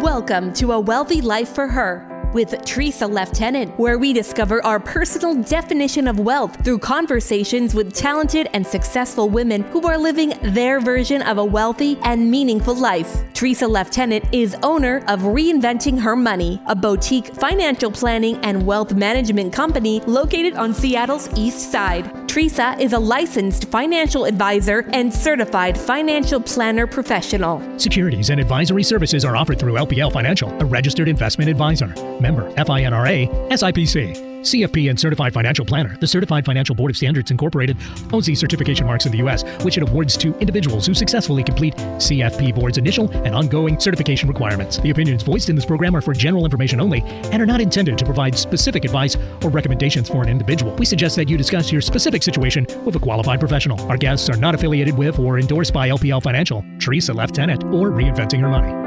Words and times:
Welcome 0.00 0.52
to 0.54 0.72
A 0.72 0.80
Wealthy 0.80 1.22
Life 1.22 1.48
for 1.48 1.66
Her 1.66 2.30
with 2.34 2.50
Tresa 2.50 3.10
Leftenant, 3.10 3.78
where 3.78 3.98
we 3.98 4.12
discover 4.12 4.62
our 4.64 4.78
personal 4.78 5.42
definition 5.42 6.06
of 6.06 6.20
wealth 6.20 6.62
through 6.62 6.80
conversations 6.80 7.74
with 7.74 7.94
talented 7.94 8.50
and 8.52 8.66
successful 8.66 9.30
women 9.30 9.62
who 9.62 9.86
are 9.86 9.96
living 9.96 10.34
their 10.42 10.80
version 10.80 11.22
of 11.22 11.38
a 11.38 11.44
wealthy 11.44 11.98
and 12.02 12.30
meaningful 12.30 12.74
life. 12.74 13.10
Tresa 13.32 13.68
Leftenant 13.70 14.28
is 14.34 14.54
owner 14.62 14.98
of 15.08 15.20
Reinventing 15.20 15.98
Her 15.98 16.14
Money, 16.14 16.60
a 16.66 16.76
boutique 16.76 17.34
financial 17.34 17.90
planning 17.90 18.36
and 18.44 18.66
wealth 18.66 18.92
management 18.92 19.54
company 19.54 20.00
located 20.00 20.56
on 20.56 20.74
Seattle's 20.74 21.30
East 21.38 21.72
Side. 21.72 22.12
Tresa 22.36 22.78
is 22.78 22.92
a 22.92 22.98
licensed 22.98 23.64
financial 23.70 24.26
advisor 24.26 24.84
and 24.92 25.10
certified 25.10 25.78
financial 25.78 26.38
planner 26.38 26.86
professional. 26.86 27.62
Securities 27.78 28.28
and 28.28 28.38
advisory 28.38 28.82
services 28.82 29.24
are 29.24 29.34
offered 29.34 29.58
through 29.58 29.72
LPL 29.72 30.12
Financial, 30.12 30.50
a 30.60 30.66
registered 30.66 31.08
investment 31.08 31.48
advisor. 31.48 31.86
Member 32.20 32.52
FINRA 32.52 33.26
SIPC. 33.48 34.25
CFP 34.46 34.88
and 34.90 34.98
Certified 34.98 35.34
Financial 35.34 35.64
Planner. 35.64 35.96
The 35.98 36.06
Certified 36.06 36.44
Financial 36.44 36.74
Board 36.74 36.90
of 36.90 36.96
Standards 36.96 37.30
Incorporated 37.30 37.76
owns 38.12 38.26
these 38.26 38.40
certification 38.40 38.86
marks 38.86 39.06
in 39.06 39.12
the 39.12 39.18
U.S., 39.18 39.42
which 39.64 39.76
it 39.76 39.82
awards 39.82 40.16
to 40.18 40.36
individuals 40.38 40.86
who 40.86 40.94
successfully 40.94 41.42
complete 41.42 41.74
CFP 41.76 42.54
Board's 42.54 42.78
initial 42.78 43.10
and 43.10 43.34
ongoing 43.34 43.78
certification 43.78 44.28
requirements. 44.28 44.78
The 44.78 44.90
opinions 44.90 45.22
voiced 45.22 45.50
in 45.50 45.56
this 45.56 45.66
program 45.66 45.94
are 45.96 46.00
for 46.00 46.14
general 46.14 46.44
information 46.44 46.80
only 46.80 47.02
and 47.02 47.42
are 47.42 47.46
not 47.46 47.60
intended 47.60 47.98
to 47.98 48.04
provide 48.04 48.36
specific 48.36 48.84
advice 48.84 49.16
or 49.42 49.50
recommendations 49.50 50.08
for 50.08 50.22
an 50.22 50.28
individual. 50.28 50.74
We 50.76 50.86
suggest 50.86 51.16
that 51.16 51.28
you 51.28 51.36
discuss 51.36 51.72
your 51.72 51.80
specific 51.80 52.22
situation 52.22 52.66
with 52.84 52.96
a 52.96 53.00
qualified 53.00 53.40
professional. 53.40 53.80
Our 53.90 53.96
guests 53.96 54.30
are 54.30 54.36
not 54.36 54.54
affiliated 54.54 54.96
with 54.96 55.18
or 55.18 55.38
endorsed 55.38 55.72
by 55.72 55.88
LPL 55.88 56.22
Financial, 56.22 56.62
Tresa 56.78 57.14
Leftenant, 57.14 57.64
or 57.74 57.90
Reinventing 57.90 58.40
Her 58.40 58.48
Money. 58.48 58.85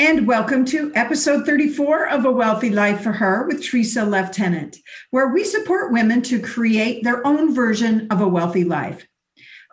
And 0.00 0.26
welcome 0.26 0.64
to 0.64 0.90
episode 0.94 1.44
34 1.44 2.08
of 2.08 2.24
A 2.24 2.32
Wealthy 2.32 2.70
Life 2.70 3.02
for 3.02 3.12
Her 3.12 3.46
with 3.46 3.62
Tresa 3.62 4.08
Leftenant, 4.08 4.78
where 5.10 5.28
we 5.28 5.44
support 5.44 5.92
women 5.92 6.22
to 6.22 6.40
create 6.40 7.04
their 7.04 7.24
own 7.26 7.54
version 7.54 8.06
of 8.10 8.22
a 8.22 8.26
wealthy 8.26 8.64
life. 8.64 9.06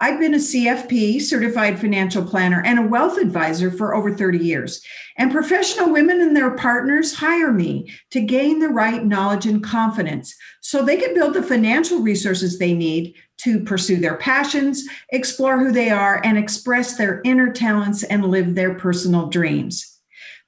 I've 0.01 0.19
been 0.19 0.33
a 0.33 0.37
CFP, 0.39 1.21
certified 1.21 1.79
financial 1.79 2.25
planner, 2.25 2.61
and 2.61 2.77
a 2.77 2.87
wealth 2.89 3.17
advisor 3.17 3.71
for 3.71 3.95
over 3.95 4.13
30 4.13 4.39
years. 4.39 4.85
And 5.17 5.31
professional 5.31 5.93
women 5.93 6.19
and 6.19 6.35
their 6.35 6.51
partners 6.57 7.15
hire 7.15 7.53
me 7.53 7.89
to 8.11 8.19
gain 8.19 8.59
the 8.59 8.67
right 8.67 9.05
knowledge 9.05 9.45
and 9.45 9.63
confidence 9.63 10.35
so 10.59 10.83
they 10.83 10.97
can 10.97 11.13
build 11.13 11.35
the 11.35 11.41
financial 11.41 11.99
resources 12.01 12.59
they 12.59 12.73
need 12.73 13.15
to 13.37 13.63
pursue 13.63 13.95
their 13.95 14.17
passions, 14.17 14.83
explore 15.13 15.57
who 15.57 15.71
they 15.71 15.89
are, 15.89 16.19
and 16.25 16.37
express 16.37 16.97
their 16.97 17.21
inner 17.23 17.49
talents 17.49 18.03
and 18.03 18.25
live 18.25 18.55
their 18.55 18.73
personal 18.73 19.27
dreams. 19.27 19.96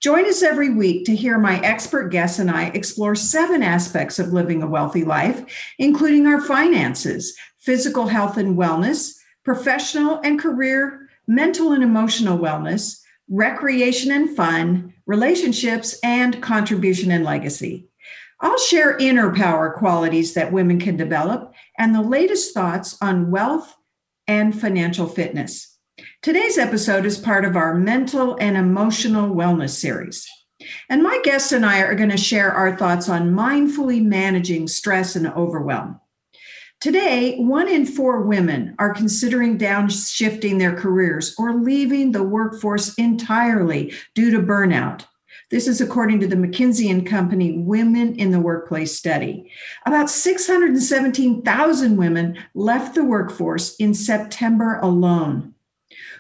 Join 0.02 0.26
us 0.28 0.42
every 0.42 0.70
week 0.70 1.04
to 1.06 1.16
hear 1.16 1.38
my 1.38 1.60
expert 1.60 2.08
guests 2.08 2.40
and 2.40 2.50
I 2.50 2.68
explore 2.68 3.16
seven 3.16 3.62
aspects 3.62 4.18
of 4.18 4.32
living 4.32 4.64
a 4.64 4.68
wealthy 4.68 5.04
life, 5.04 5.44
including 5.78 6.26
our 6.26 6.40
finances, 6.40 7.38
physical 7.58 8.08
health 8.08 8.38
and 8.38 8.58
wellness, 8.58 9.18
professional 9.44 10.22
and 10.24 10.40
career, 10.40 11.10
mental 11.28 11.74
and 11.74 11.84
emotional 11.84 12.40
wellness, 12.40 13.02
recreation 13.30 14.12
and 14.12 14.34
fun, 14.38 14.94
relationships, 15.06 16.00
and 16.02 16.42
contribution 16.42 17.12
and 17.12 17.26
legacy. 17.26 17.90
I'll 18.40 18.58
share 18.58 18.96
inner 18.98 19.36
power 19.36 19.72
qualities 19.72 20.34
that 20.34 20.54
women 20.54 20.80
can 20.80 20.96
develop 20.96 21.54
and 21.78 21.94
the 21.94 22.02
latest 22.02 22.54
thoughts 22.54 22.98
on 23.02 23.32
wealth 23.32 23.76
and 24.28 24.58
financial 24.58 25.08
fitness. 25.08 25.69
Today's 26.22 26.58
episode 26.58 27.06
is 27.06 27.18
part 27.18 27.46
of 27.46 27.56
our 27.56 27.74
mental 27.74 28.36
and 28.42 28.58
emotional 28.58 29.34
wellness 29.34 29.70
series. 29.70 30.28
And 30.90 31.02
my 31.02 31.22
guests 31.24 31.54
and 31.54 31.66
I 31.66 31.80
are 31.80 31.96
going 31.96 32.10
to 32.10 32.18
share 32.18 32.52
our 32.52 32.76
thoughts 32.76 33.08
on 33.08 33.32
mindfully 33.32 34.04
managing 34.04 34.68
stress 34.68 35.16
and 35.16 35.28
overwhelm. 35.28 35.98
Today, 36.82 37.38
one 37.38 37.70
in 37.70 37.86
four 37.86 38.24
women 38.24 38.76
are 38.80 38.94
considering 38.94 39.58
downshifting 39.58 40.60
their 40.60 40.76
careers 40.76 41.34
or 41.38 41.54
leaving 41.54 42.12
the 42.12 42.24
workforce 42.24 42.94
entirely 42.96 43.94
due 44.14 44.30
to 44.30 44.40
burnout. 44.40 45.06
This 45.52 45.70
is 45.70 45.80
according 45.80 46.20
to 46.20 46.28
the 46.28 46.36
McKinsey 46.36 46.92
and 46.92 47.08
Company 47.08 47.60
Women 47.60 48.16
in 48.16 48.32
the 48.32 48.42
Workplace 48.42 48.94
study. 48.94 49.50
About 49.86 50.10
617,000 50.10 51.96
women 51.96 52.38
left 52.54 52.94
the 52.94 53.06
workforce 53.06 53.78
in 53.78 53.94
September 53.94 54.80
alone 54.82 55.54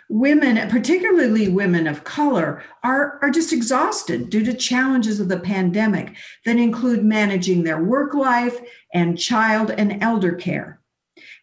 women, 0.09 0.68
particularly 0.70 1.47
women 1.47 1.88
of 1.88 2.03
color, 2.03 2.64
are, 2.84 3.20
are 3.22 3.30
just 3.30 3.53
exhausted 3.53 4.30
due 4.30 4.44
to 4.44 4.53
challenges 4.53 5.20
of 5.20 5.30
the 5.30 5.40
pandemic 5.40 6.16
that 6.46 6.58
include 6.58 7.03
managing 7.03 7.64
their 7.64 7.81
work 7.84 8.14
life 8.14 8.59
and 8.94 9.20
child 9.20 9.70
and 9.72 10.02
elder 10.03 10.34
care. 10.34 10.80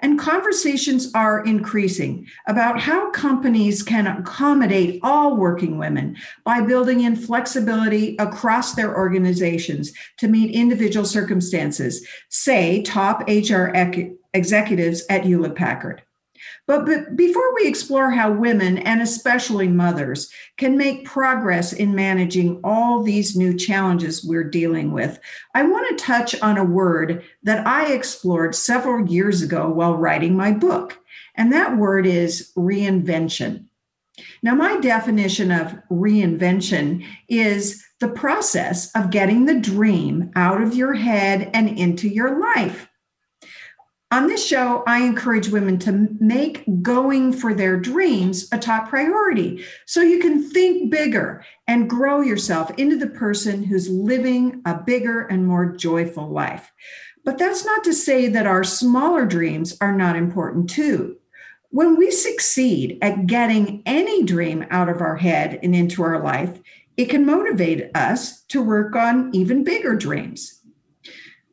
And 0.01 0.19
conversations 0.19 1.13
are 1.15 1.45
increasing 1.45 2.27
about 2.47 2.81
how 2.81 3.11
companies 3.11 3.83
can 3.83 4.07
accommodate 4.07 5.01
all 5.03 5.37
working 5.37 5.79
women 5.79 6.17
by 6.45 6.61
building 6.61 7.03
in 7.03 7.17
flexibility 7.17 8.17
across 8.19 8.75
their 8.75 8.97
organizations 8.97 9.93
to 10.19 10.29
meet 10.29 10.55
individual 10.55 11.07
circumstances, 11.07 12.07
say 12.29 12.83
top 12.83 13.27
HR 13.29 13.73
executives 14.35 15.05
at 15.09 15.25
Hewlett 15.25 15.55
Packard. 15.55 16.03
But, 16.67 16.85
but 16.85 17.15
before 17.15 17.55
we 17.55 17.67
explore 17.67 18.11
how 18.11 18.33
women, 18.33 18.79
and 18.79 19.01
especially 19.01 19.69
mothers, 19.69 20.31
can 20.57 20.77
make 20.77 21.05
progress 21.05 21.73
in 21.73 21.95
managing 21.95 22.61
all 22.65 23.03
these 23.03 23.37
new 23.37 23.57
challenges 23.57 24.25
we're 24.25 24.51
dealing 24.51 24.93
with, 24.93 25.21
I 25.55 25.63
want 25.63 25.89
to 25.97 26.05
touch 26.05 26.41
on 26.43 26.59
a 26.59 26.65
word 26.65 27.25
that 27.45 27.67
I 27.67 27.93
explored 27.93 28.55
several 28.55 29.07
years 29.09 29.43
ago 29.43 29.69
while 29.69 29.95
writing 29.95 30.37
my 30.37 30.51
book. 30.51 30.99
And 31.37 31.53
that 31.53 31.77
word 31.77 32.07
is 32.07 32.53
reinvention. 32.57 33.67
Now, 34.43 34.55
my 34.55 34.81
definition 34.81 35.53
of 35.53 35.77
reinvention 35.91 37.07
is 37.29 37.85
the 38.01 38.09
process 38.09 38.91
of 38.95 39.11
getting 39.11 39.47
the 39.47 39.61
dream 39.61 40.31
out 40.35 40.61
of 40.61 40.75
your 40.75 40.95
head 40.95 41.51
and 41.55 41.69
into 41.69 42.09
your 42.09 42.41
life. 42.41 42.89
On 44.13 44.29
this 44.29 44.47
show, 44.47 44.85
I 44.87 45.03
encourage 45.03 45.49
women 45.49 45.81
to 45.81 46.09
make 46.21 46.65
going 46.81 47.33
for 47.33 47.53
their 47.53 47.77
dreams 47.77 48.49
a 48.53 48.59
top 48.59 48.89
priority 48.89 49.65
so 49.85 50.01
you 50.01 50.21
can 50.21 50.49
think 50.49 50.93
bigger 50.93 51.45
and 51.67 51.91
grow 51.91 52.21
yourself 52.21 52.71
into 52.77 52.97
the 52.97 53.09
person 53.09 53.65
who's 53.65 53.89
living 53.89 54.63
a 54.65 54.81
bigger 54.81 55.23
and 55.23 55.45
more 55.45 55.75
joyful 55.75 56.29
life. 56.29 56.73
But 57.25 57.37
that's 57.39 57.65
not 57.65 57.83
to 57.83 57.93
say 57.93 58.29
that 58.29 58.47
our 58.47 58.63
smaller 58.63 59.27
dreams 59.27 59.77
are 59.81 59.91
not 59.91 60.15
important 60.15 60.71
too. 60.71 61.17
When 61.71 61.97
we 61.97 62.13
succeed 62.13 62.99
at 63.03 63.27
getting 63.27 63.83
any 63.87 64.23
dream 64.23 64.67
out 64.71 64.89
of 64.89 65.01
our 65.01 65.17
head 65.17 65.59
and 65.65 65.75
into 65.75 66.05
our 66.05 66.23
life, 66.23 66.61
it 66.97 67.07
can 67.07 67.27
motivate 67.27 67.91
us 67.97 68.45
to 68.45 68.63
work 68.63 68.95
on 68.95 69.35
even 69.35 69.65
bigger 69.65 69.97
dreams. 69.97 70.63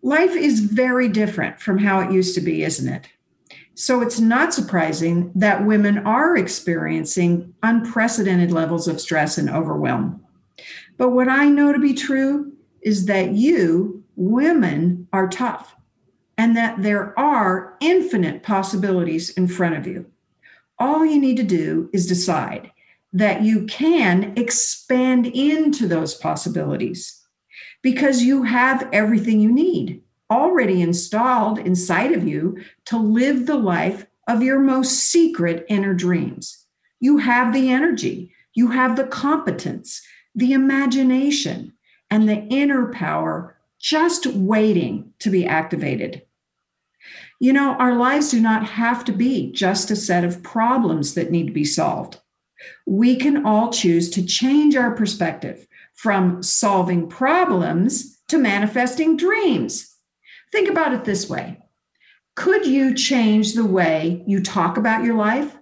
Life 0.05 0.35
is 0.35 0.59
very 0.59 1.07
different 1.07 1.61
from 1.61 1.77
how 1.77 2.01
it 2.01 2.11
used 2.11 2.35
to 2.35 2.41
be, 2.41 2.63
isn't 2.63 2.91
it? 2.91 3.07
So 3.73 4.01
it's 4.01 4.19
not 4.19 4.53
surprising 4.53 5.31
that 5.33 5.65
women 5.65 5.99
are 5.99 6.35
experiencing 6.35 7.53
unprecedented 7.63 8.51
levels 8.51 8.89
of 8.89 8.99
stress 8.99 9.37
and 9.37 9.49
overwhelm. 9.49 10.21
But 10.97 11.11
what 11.11 11.29
I 11.29 11.45
know 11.45 11.71
to 11.71 11.79
be 11.79 11.93
true 11.93 12.51
is 12.81 13.05
that 13.05 13.31
you, 13.31 14.03
women, 14.17 15.07
are 15.13 15.29
tough 15.29 15.73
and 16.37 16.57
that 16.57 16.83
there 16.83 17.17
are 17.17 17.77
infinite 17.79 18.43
possibilities 18.43 19.29
in 19.29 19.47
front 19.47 19.75
of 19.75 19.87
you. 19.87 20.05
All 20.77 21.05
you 21.05 21.19
need 21.19 21.37
to 21.37 21.43
do 21.43 21.89
is 21.93 22.07
decide 22.07 22.71
that 23.13 23.43
you 23.43 23.65
can 23.67 24.33
expand 24.35 25.27
into 25.27 25.87
those 25.87 26.13
possibilities 26.13 27.23
because 27.81 28.23
you 28.23 28.43
have 28.43 28.89
everything 28.91 29.39
you 29.39 29.51
need 29.51 30.02
already 30.33 30.81
installed 30.81 31.59
inside 31.59 32.11
of 32.11 32.27
you 32.27 32.57
to 32.85 32.97
live 32.97 33.45
the 33.45 33.57
life 33.57 34.07
of 34.27 34.41
your 34.41 34.59
most 34.59 34.91
secret 34.95 35.65
inner 35.69 35.93
dreams. 35.93 36.65
You 36.99 37.17
have 37.17 37.53
the 37.53 37.69
energy, 37.69 38.33
you 38.53 38.69
have 38.69 38.95
the 38.95 39.05
competence, 39.05 40.01
the 40.33 40.53
imagination, 40.53 41.73
and 42.09 42.27
the 42.27 42.47
inner 42.49 42.91
power 42.91 43.57
just 43.79 44.25
waiting 44.25 45.13
to 45.19 45.29
be 45.29 45.45
activated. 45.45 46.23
You 47.39 47.53
know, 47.53 47.73
our 47.73 47.95
lives 47.95 48.31
do 48.31 48.39
not 48.39 48.65
have 48.65 49.05
to 49.05 49.11
be 49.11 49.51
just 49.51 49.91
a 49.91 49.95
set 49.95 50.23
of 50.23 50.41
problems 50.41 51.13
that 51.13 51.29
need 51.29 51.47
to 51.47 51.53
be 51.53 51.65
solved. 51.65 52.19
We 52.87 53.17
can 53.17 53.45
all 53.45 53.71
choose 53.71 54.09
to 54.11 54.25
change 54.25 54.75
our 54.75 54.95
perspective 54.95 55.67
from 55.93 56.41
solving 56.41 57.07
problems 57.07 58.21
to 58.29 58.37
manifesting 58.37 59.17
dreams. 59.17 59.92
Think 60.53 60.69
about 60.69 60.93
it 60.93 61.03
this 61.03 61.27
way 61.27 61.57
Could 62.35 62.67
you 62.67 62.93
change 62.93 63.55
the 63.55 63.65
way 63.65 64.23
you 64.27 64.39
talk 64.39 64.77
about 64.77 65.03
your 65.03 65.15
life? 65.15 65.57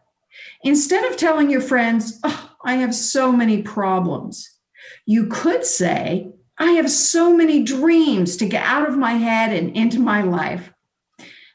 Instead 0.63 1.09
of 1.09 1.15
telling 1.15 1.49
your 1.49 1.61
friends, 1.61 2.19
oh, 2.25 2.51
I 2.65 2.75
have 2.75 2.93
so 2.93 3.31
many 3.31 3.61
problems. 3.61 4.59
You 5.05 5.27
could 5.27 5.65
say, 5.65 6.33
I 6.57 6.73
have 6.73 6.91
so 6.91 7.35
many 7.35 7.63
dreams 7.63 8.35
to 8.37 8.45
get 8.45 8.65
out 8.65 8.87
of 8.87 8.97
my 8.97 9.13
head 9.13 9.53
and 9.53 9.75
into 9.77 9.99
my 9.99 10.23
life. 10.23 10.73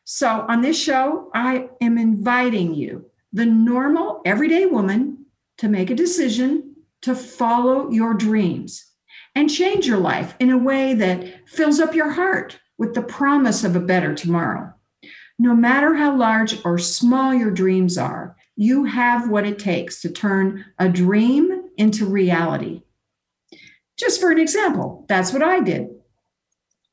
So, 0.05 0.47
on 0.49 0.63
this 0.63 0.81
show, 0.83 1.31
I 1.35 1.69
am 1.83 1.99
inviting 1.99 2.75
you, 2.75 3.11
the 3.35 3.45
normal, 3.45 4.23
everyday 4.25 4.65
woman, 4.65 5.27
to 5.59 5.69
make 5.69 5.91
a 5.91 5.95
decision 5.95 6.77
to 7.03 7.15
follow 7.15 7.91
your 7.91 8.15
dreams 8.15 8.93
and 9.35 9.51
change 9.51 9.87
your 9.87 9.99
life 9.99 10.35
in 10.41 10.51
a 10.51 10.59
way 10.59 10.95
that 10.95 11.49
fills 11.49 11.81
up 11.81 11.95
your 11.95 12.13
heart 12.13 12.59
with 12.79 12.95
the 12.95 13.03
promise 13.03 13.65
of 13.65 13.77
a 13.77 13.81
better 13.81 14.15
tomorrow. 14.15 14.73
No 15.39 15.55
matter 15.55 15.95
how 15.95 16.17
large 16.17 16.65
or 16.65 16.79
small 16.79 17.35
your 17.35 17.51
dreams 17.51 17.99
are, 17.99 18.37
you 18.57 18.85
have 18.85 19.29
what 19.29 19.47
it 19.47 19.59
takes 19.59 20.01
to 20.01 20.11
turn 20.11 20.65
a 20.79 20.89
dream 20.89 21.69
into 21.77 22.07
reality. 22.07 22.83
Just 23.99 24.21
for 24.21 24.31
an 24.31 24.39
example, 24.39 25.05
that's 25.09 25.33
what 25.33 25.43
I 25.43 25.61
did. 25.61 25.89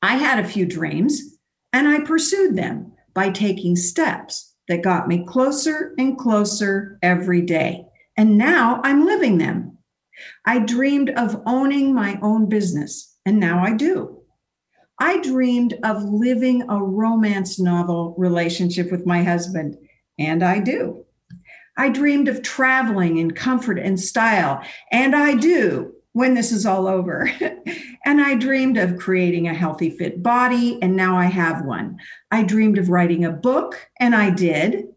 I 0.01 0.15
had 0.15 0.43
a 0.43 0.47
few 0.47 0.65
dreams 0.65 1.37
and 1.71 1.87
I 1.87 2.01
pursued 2.01 2.55
them 2.55 2.93
by 3.13 3.29
taking 3.29 3.75
steps 3.75 4.53
that 4.67 4.83
got 4.83 5.07
me 5.07 5.25
closer 5.25 5.93
and 5.97 6.17
closer 6.17 6.97
every 7.01 7.41
day. 7.41 7.85
And 8.17 8.37
now 8.37 8.81
I'm 8.83 9.05
living 9.05 9.37
them. 9.37 9.77
I 10.45 10.59
dreamed 10.59 11.09
of 11.11 11.41
owning 11.45 11.93
my 11.93 12.19
own 12.21 12.47
business, 12.47 13.17
and 13.25 13.39
now 13.39 13.63
I 13.63 13.73
do. 13.73 14.22
I 15.05 15.19
dreamed 15.19 15.77
of 15.83 16.01
living 16.01 16.63
a 16.69 16.81
romance 16.81 17.59
novel 17.59 18.15
relationship 18.17 18.89
with 18.89 19.05
my 19.05 19.21
husband, 19.21 19.77
and 20.17 20.41
I 20.41 20.59
do. 20.59 21.03
I 21.75 21.89
dreamed 21.89 22.29
of 22.29 22.41
traveling 22.41 23.17
in 23.17 23.31
comfort 23.31 23.77
and 23.77 23.99
style, 23.99 24.63
and 24.93 25.13
I 25.13 25.35
do 25.35 25.93
when 26.13 26.35
this 26.35 26.53
is 26.53 26.65
all 26.65 26.87
over. 26.87 27.29
and 28.05 28.21
I 28.21 28.35
dreamed 28.35 28.77
of 28.77 28.97
creating 28.97 29.45
a 29.45 29.53
healthy, 29.53 29.89
fit 29.89 30.23
body, 30.23 30.81
and 30.81 30.95
now 30.95 31.17
I 31.17 31.25
have 31.25 31.65
one. 31.65 31.99
I 32.31 32.43
dreamed 32.43 32.77
of 32.77 32.87
writing 32.87 33.25
a 33.25 33.29
book, 33.29 33.85
and 33.99 34.15
I 34.15 34.29
did. 34.29 34.87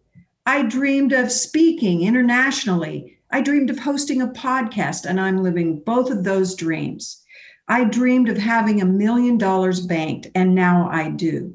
I 0.47 0.63
dreamed 0.63 1.15
of 1.15 1.33
speaking 1.33 2.03
internationally. 2.03 3.19
I 3.33 3.41
dreamed 3.41 3.71
of 3.71 3.81
hosting 3.81 4.23
a 4.23 4.29
podcast, 4.29 5.05
and 5.05 5.21
I'm 5.21 5.43
living 5.43 5.81
both 5.81 6.13
of 6.13 6.23
those 6.23 6.55
dreams. 6.55 7.25
I 7.69 7.85
dreamed 7.85 8.29
of 8.29 8.39
having 8.39 8.81
a 8.81 8.87
million 8.87 9.39
dollars 9.39 9.81
banked, 9.81 10.29
and 10.35 10.55
now 10.55 10.89
I 10.91 11.11
do. 11.11 11.55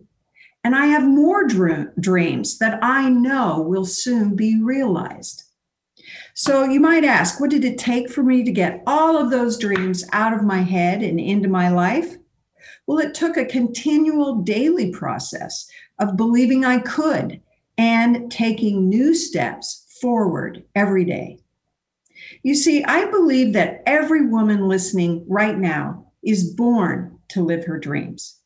And 0.63 0.75
I 0.75 0.88
have 0.88 1.04
more 1.04 1.48
dr- 1.48 1.96
dreams 2.00 2.60
that 2.60 2.80
I 2.84 3.10
know 3.10 3.62
will 3.62 3.86
soon 3.86 4.36
be 4.36 4.62
realized. 4.62 5.44
So 6.34 6.66
you 6.66 6.80
might 6.80 7.04
ask, 7.04 7.40
what 7.40 7.50
did 7.50 7.66
it 7.66 7.78
take 7.78 8.10
for 8.10 8.24
me 8.24 8.44
to 8.44 8.52
get 8.52 8.84
all 8.86 9.18
of 9.18 9.31
those 9.31 9.58
dreams 9.58 10.04
out 10.12 10.34
of 10.34 10.44
my 10.44 10.62
head 10.62 11.02
and 11.02 11.19
into 11.19 11.50
my 11.50 11.69
life? 11.69 12.18
Well, 12.88 13.00
it 13.00 13.13
took 13.13 13.38
a 13.38 13.46
continual 13.46 14.36
daily 14.42 14.92
process 14.92 15.69
of 16.00 16.18
believing 16.18 16.66
I 16.66 16.80
could 16.80 17.42
and 17.78 18.31
taking 18.31 18.90
new 18.90 19.13
steps 19.13 19.98
forward 20.02 20.63
every 20.75 21.06
day. 21.06 21.40
You 22.43 22.55
see, 22.55 22.83
I 22.83 23.05
believe 23.05 23.53
that 23.53 23.83
every 23.85 24.25
woman 24.25 24.67
listening 24.67 25.25
right 25.27 25.57
now 25.57 26.07
is 26.23 26.53
born 26.53 27.19
to 27.29 27.43
live 27.43 27.65
her 27.65 27.79
dreams. 27.79 28.39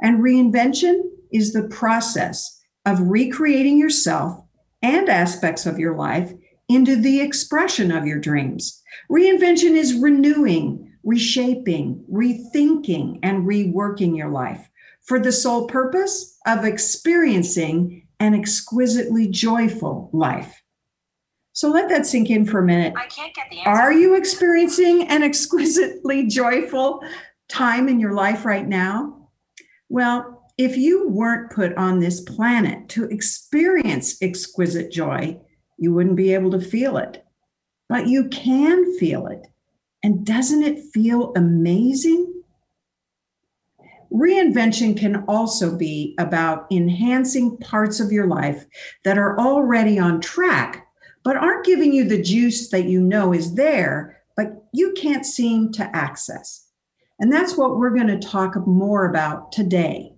And 0.00 0.22
reinvention 0.22 1.02
is 1.32 1.52
the 1.52 1.68
process 1.68 2.60
of 2.86 3.00
recreating 3.00 3.78
yourself 3.78 4.42
and 4.82 5.08
aspects 5.08 5.66
of 5.66 5.78
your 5.78 5.96
life 5.96 6.32
into 6.68 6.96
the 6.96 7.20
expression 7.20 7.92
of 7.92 8.06
your 8.06 8.18
dreams. 8.18 8.82
Reinvention 9.10 9.76
is 9.76 9.94
renewing, 9.94 10.92
reshaping, 11.04 12.04
rethinking, 12.10 13.18
and 13.22 13.46
reworking 13.46 14.16
your 14.16 14.30
life 14.30 14.68
for 15.02 15.18
the 15.18 15.32
sole 15.32 15.66
purpose 15.66 16.38
of 16.46 16.64
experiencing 16.64 18.06
an 18.20 18.34
exquisitely 18.34 19.28
joyful 19.28 20.10
life. 20.12 20.61
So 21.52 21.68
let 21.68 21.88
that 21.90 22.06
sink 22.06 22.30
in 22.30 22.46
for 22.46 22.60
a 22.60 22.64
minute. 22.64 22.94
I 22.96 23.06
can't 23.06 23.34
get 23.34 23.50
the 23.50 23.58
answer. 23.58 23.70
Are 23.70 23.92
you 23.92 24.14
experiencing 24.14 25.08
an 25.08 25.22
exquisitely 25.22 26.26
joyful 26.26 27.02
time 27.48 27.88
in 27.88 28.00
your 28.00 28.14
life 28.14 28.44
right 28.44 28.66
now? 28.66 29.28
Well, 29.88 30.50
if 30.56 30.76
you 30.76 31.08
weren't 31.08 31.52
put 31.52 31.74
on 31.76 31.98
this 31.98 32.20
planet 32.20 32.88
to 32.90 33.04
experience 33.04 34.20
exquisite 34.22 34.90
joy, 34.90 35.38
you 35.76 35.92
wouldn't 35.92 36.16
be 36.16 36.32
able 36.32 36.50
to 36.52 36.60
feel 36.60 36.96
it. 36.96 37.24
But 37.88 38.06
you 38.06 38.28
can 38.28 38.96
feel 38.98 39.26
it. 39.26 39.46
And 40.02 40.24
doesn't 40.24 40.62
it 40.62 40.80
feel 40.92 41.32
amazing? 41.36 42.32
Reinvention 44.12 44.96
can 44.96 45.24
also 45.26 45.76
be 45.76 46.14
about 46.18 46.66
enhancing 46.70 47.56
parts 47.58 48.00
of 48.00 48.12
your 48.12 48.26
life 48.26 48.66
that 49.04 49.18
are 49.18 49.38
already 49.38 49.98
on 49.98 50.20
track, 50.20 50.86
but 51.24 51.36
aren't 51.36 51.64
giving 51.64 51.92
you 51.92 52.04
the 52.04 52.22
juice 52.22 52.68
that 52.70 52.84
you 52.84 53.00
know 53.00 53.32
is 53.32 53.54
there, 53.54 54.22
but 54.36 54.64
you 54.72 54.92
can't 54.92 55.26
seem 55.26 55.72
to 55.72 55.96
access. 55.96 56.66
And 57.18 57.32
that's 57.32 57.56
what 57.56 57.76
we're 57.76 57.94
going 57.94 58.08
to 58.08 58.18
talk 58.18 58.56
more 58.66 59.08
about 59.08 59.52
today. 59.52 60.12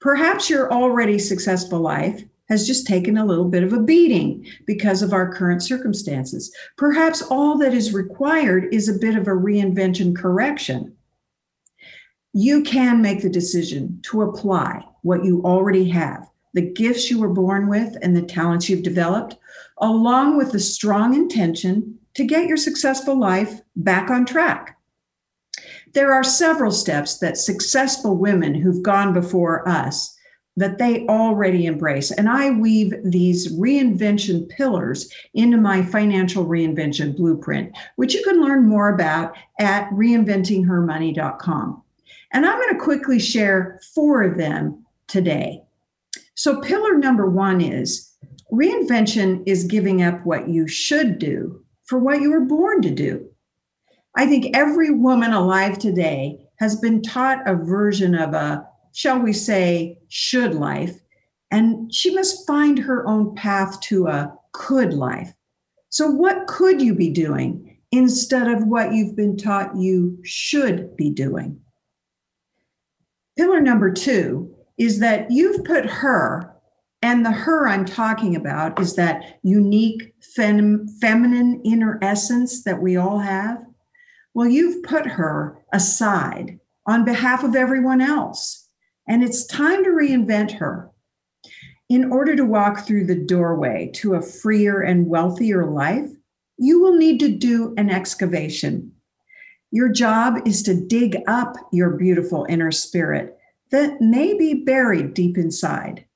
Perhaps 0.00 0.50
your 0.50 0.72
already 0.72 1.18
successful 1.18 1.80
life 1.80 2.22
has 2.48 2.66
just 2.66 2.86
taken 2.86 3.16
a 3.16 3.24
little 3.24 3.46
bit 3.46 3.62
of 3.62 3.72
a 3.72 3.80
beating 3.80 4.46
because 4.66 5.00
of 5.02 5.12
our 5.12 5.32
current 5.32 5.62
circumstances. 5.62 6.54
Perhaps 6.76 7.22
all 7.22 7.56
that 7.58 7.72
is 7.72 7.94
required 7.94 8.72
is 8.72 8.88
a 8.88 8.98
bit 8.98 9.16
of 9.16 9.26
a 9.26 9.30
reinvention 9.30 10.14
correction. 10.14 10.94
You 12.34 12.62
can 12.62 13.00
make 13.00 13.22
the 13.22 13.30
decision 13.30 14.00
to 14.02 14.22
apply 14.22 14.84
what 15.02 15.24
you 15.24 15.42
already 15.44 15.88
have, 15.90 16.28
the 16.52 16.70
gifts 16.72 17.10
you 17.10 17.18
were 17.18 17.28
born 17.28 17.68
with 17.68 17.96
and 18.02 18.14
the 18.14 18.22
talents 18.22 18.68
you've 18.68 18.82
developed, 18.82 19.36
along 19.84 20.38
with 20.38 20.50
the 20.50 20.58
strong 20.58 21.14
intention 21.14 21.98
to 22.14 22.24
get 22.24 22.48
your 22.48 22.56
successful 22.56 23.18
life 23.18 23.60
back 23.76 24.08
on 24.08 24.24
track. 24.24 24.78
There 25.92 26.14
are 26.14 26.24
several 26.24 26.70
steps 26.72 27.18
that 27.18 27.36
successful 27.36 28.16
women 28.16 28.54
who've 28.54 28.82
gone 28.82 29.12
before 29.12 29.68
us 29.68 30.16
that 30.56 30.78
they 30.78 31.06
already 31.06 31.66
embrace. 31.66 32.10
And 32.10 32.30
I 32.30 32.50
weave 32.52 32.94
these 33.04 33.52
reinvention 33.52 34.48
pillars 34.48 35.12
into 35.34 35.58
my 35.58 35.82
financial 35.82 36.46
reinvention 36.46 37.14
blueprint, 37.14 37.76
which 37.96 38.14
you 38.14 38.22
can 38.24 38.40
learn 38.40 38.66
more 38.66 38.88
about 38.88 39.36
at 39.58 39.90
reinventinghermoney.com. 39.90 41.82
And 42.32 42.46
I'm 42.46 42.58
going 42.58 42.72
to 42.72 42.80
quickly 42.82 43.18
share 43.18 43.80
four 43.94 44.22
of 44.22 44.38
them 44.38 44.86
today. 45.08 45.60
So, 46.36 46.60
pillar 46.60 46.96
number 46.98 47.28
one 47.28 47.60
is 47.60 48.14
reinvention 48.54 49.42
is 49.46 49.64
giving 49.64 50.02
up 50.02 50.24
what 50.24 50.48
you 50.48 50.68
should 50.68 51.18
do 51.18 51.62
for 51.84 51.98
what 51.98 52.20
you 52.20 52.30
were 52.30 52.40
born 52.40 52.82
to 52.82 52.90
do. 52.90 53.28
I 54.16 54.26
think 54.26 54.56
every 54.56 54.90
woman 54.90 55.32
alive 55.32 55.78
today 55.78 56.38
has 56.58 56.76
been 56.76 57.02
taught 57.02 57.48
a 57.48 57.56
version 57.56 58.14
of 58.14 58.32
a 58.32 58.66
shall 58.94 59.18
we 59.18 59.32
say, 59.32 59.98
should 60.08 60.54
life. 60.54 60.98
And 61.50 61.92
she 61.92 62.14
must 62.14 62.46
find 62.46 62.78
her 62.78 63.06
own 63.06 63.34
path 63.34 63.80
to 63.82 64.06
a 64.06 64.32
could 64.52 64.94
life. 64.94 65.34
So, 65.90 66.08
what 66.10 66.46
could 66.46 66.80
you 66.80 66.94
be 66.94 67.10
doing 67.10 67.78
instead 67.92 68.48
of 68.48 68.66
what 68.66 68.92
you've 68.92 69.14
been 69.14 69.36
taught 69.36 69.76
you 69.76 70.18
should 70.24 70.96
be 70.96 71.10
doing? 71.10 71.60
Pillar 73.36 73.60
number 73.60 73.92
two 73.92 74.52
is 74.78 75.00
that 75.00 75.30
you've 75.30 75.64
put 75.64 75.86
her, 75.86 76.53
and 77.04 77.22
the 77.22 77.32
her 77.32 77.68
I'm 77.68 77.84
talking 77.84 78.34
about 78.34 78.80
is 78.80 78.96
that 78.96 79.38
unique 79.42 80.14
fem- 80.34 80.88
feminine 81.02 81.60
inner 81.62 81.98
essence 82.00 82.64
that 82.64 82.80
we 82.80 82.96
all 82.96 83.18
have. 83.18 83.58
Well, 84.32 84.48
you've 84.48 84.82
put 84.82 85.04
her 85.04 85.58
aside 85.70 86.60
on 86.86 87.04
behalf 87.04 87.44
of 87.44 87.54
everyone 87.54 88.00
else 88.00 88.70
and 89.06 89.22
it's 89.22 89.44
time 89.44 89.84
to 89.84 89.90
reinvent 89.90 90.52
her. 90.52 90.90
In 91.90 92.10
order 92.10 92.34
to 92.36 92.46
walk 92.46 92.86
through 92.86 93.04
the 93.04 93.22
doorway 93.22 93.90
to 93.96 94.14
a 94.14 94.22
freer 94.22 94.80
and 94.80 95.06
wealthier 95.06 95.66
life, 95.66 96.08
you 96.56 96.80
will 96.80 96.96
need 96.96 97.20
to 97.20 97.28
do 97.28 97.74
an 97.76 97.90
excavation. 97.90 98.92
Your 99.70 99.90
job 99.90 100.38
is 100.46 100.62
to 100.62 100.86
dig 100.86 101.18
up 101.28 101.54
your 101.70 101.90
beautiful 101.90 102.46
inner 102.48 102.72
spirit 102.72 103.36
that 103.72 104.00
may 104.00 104.32
be 104.32 104.64
buried 104.64 105.12
deep 105.12 105.36
inside. 105.36 106.06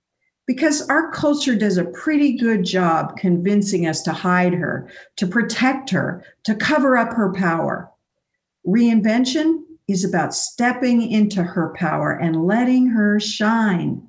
Because 0.48 0.88
our 0.88 1.12
culture 1.12 1.54
does 1.54 1.76
a 1.76 1.84
pretty 1.84 2.38
good 2.38 2.64
job 2.64 3.18
convincing 3.18 3.86
us 3.86 4.02
to 4.02 4.12
hide 4.12 4.54
her, 4.54 4.90
to 5.16 5.26
protect 5.26 5.90
her, 5.90 6.24
to 6.44 6.56
cover 6.56 6.96
up 6.96 7.12
her 7.12 7.32
power. 7.34 7.90
Reinvention 8.66 9.62
is 9.88 10.04
about 10.04 10.34
stepping 10.34 11.02
into 11.10 11.42
her 11.42 11.74
power 11.76 12.12
and 12.12 12.46
letting 12.46 12.88
her 12.88 13.20
shine. 13.20 14.08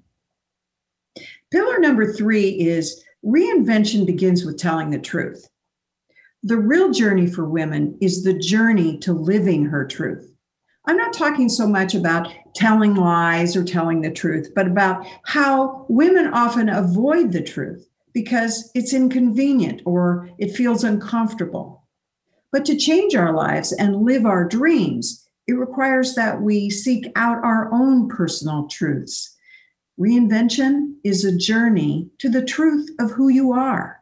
Pillar 1.52 1.78
number 1.78 2.14
three 2.14 2.50
is 2.50 3.04
reinvention 3.26 4.06
begins 4.06 4.46
with 4.46 4.58
telling 4.58 4.92
the 4.92 5.00
truth. 5.00 5.50
The 6.42 6.58
real 6.58 6.92
journey 6.92 7.28
for 7.28 7.44
women 7.44 7.98
is 8.00 8.24
the 8.24 8.34
journey 8.34 8.98
to 9.00 9.12
living 9.12 9.66
her 9.66 9.86
truth. 9.86 10.34
I'm 10.86 10.96
not 10.96 11.12
talking 11.12 11.50
so 11.50 11.68
much 11.68 11.96
about 11.96 12.32
telling 12.54 12.96
lies 12.96 13.56
or 13.56 13.64
telling 13.64 14.02
the 14.02 14.12
truth, 14.12 14.52
but 14.56 14.68
about 14.68 15.06
how 15.24 15.86
women 15.90 16.28
often 16.28 16.70
avoid 16.70 17.32
the 17.32 17.44
truth 17.44 17.88
because 18.14 18.72
it's 18.76 18.94
inconvenient 18.94 19.82
or 19.86 20.30
it 20.38 20.56
feels 20.56 20.84
uncomfortable. 20.84 21.84
But 22.52 22.66
to 22.66 22.76
change 22.76 23.16
our 23.16 23.34
lives 23.34 23.72
and 23.72 24.04
live 24.04 24.26
our 24.26 24.48
dreams, 24.48 25.28
it 25.48 25.54
requires 25.54 26.16
that 26.16 26.42
we 26.42 26.70
seek 26.70 27.12
out 27.16 27.44
our 27.44 27.72
own 27.72 28.08
personal 28.10 28.68
truths. 28.68 29.36
Reinvention 30.00 30.96
is 31.04 31.26
a 31.26 31.36
journey 31.36 32.10
to 32.20 32.30
the 32.30 32.46
truth 32.46 32.90
of 33.00 33.12
who 33.12 33.30
you 33.30 33.52
are. 33.52 34.00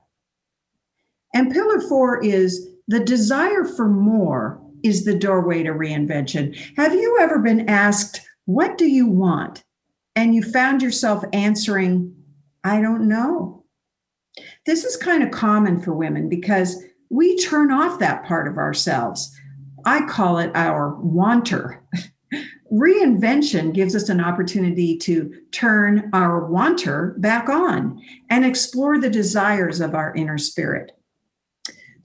And 1.34 1.52
pillar 1.52 1.82
four 1.82 2.24
is 2.24 2.70
the 2.88 3.00
desire 3.00 3.66
for 3.66 3.88
more 3.88 4.62
is 4.84 5.06
the 5.06 5.18
doorway 5.18 5.64
to 5.64 5.72
reinvention. 5.72 6.56
Have 6.78 6.94
you 6.94 7.18
ever 7.20 7.40
been 7.40 7.68
asked, 7.70 8.22
What 8.48 8.78
do 8.78 8.86
you 8.86 9.08
want? 9.08 9.66
And 10.16 10.34
you 10.34 10.42
found 10.42 10.82
yourself 10.82 11.22
answering, 11.34 12.16
I 12.64 12.82
don't 12.82 13.10
know. 13.10 13.66
This 14.66 14.86
is 14.86 14.96
kind 14.96 15.22
of 15.22 15.32
common 15.32 15.82
for 15.82 15.94
women 15.94 16.30
because 16.30 16.82
we 17.10 17.38
turn 17.38 17.74
off 17.74 18.00
that 18.00 18.24
part 18.24 18.48
of 18.48 18.58
ourselves. 18.58 19.36
I 19.86 20.06
call 20.08 20.38
it 20.38 20.52
our 20.56 20.96
wanter. 20.96 21.84
Reinvention 22.72 23.74
gives 23.74 23.98
us 23.98 24.08
an 24.08 24.22
opportunity 24.22 24.98
to 25.00 25.34
turn 25.52 26.10
our 26.14 26.46
wanter 26.46 27.16
back 27.18 27.50
on 27.50 28.02
and 28.30 28.46
explore 28.46 28.98
the 28.98 29.10
desires 29.10 29.82
of 29.82 29.94
our 29.94 30.16
inner 30.16 30.38
spirit. 30.38 30.97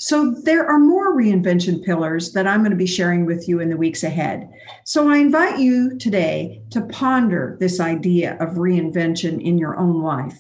So, 0.03 0.33
there 0.33 0.69
are 0.69 0.81
more 0.81 1.17
reinvention 1.17 1.81
pillars 1.81 2.33
that 2.33 2.45
I'm 2.45 2.63
going 2.63 2.73
to 2.73 2.77
be 2.77 2.89
sharing 2.89 3.25
with 3.25 3.49
you 3.49 3.61
in 3.61 3.71
the 3.71 3.77
weeks 3.77 4.03
ahead. 4.03 4.51
So, 4.85 5.09
I 5.09 5.19
invite 5.19 5.61
you 5.61 5.97
today 5.97 6.61
to 6.71 6.81
ponder 6.81 7.57
this 7.61 7.79
idea 7.79 8.37
of 8.41 8.57
reinvention 8.57 9.41
in 9.41 9.59
your 9.59 9.79
own 9.79 10.03
life. 10.03 10.37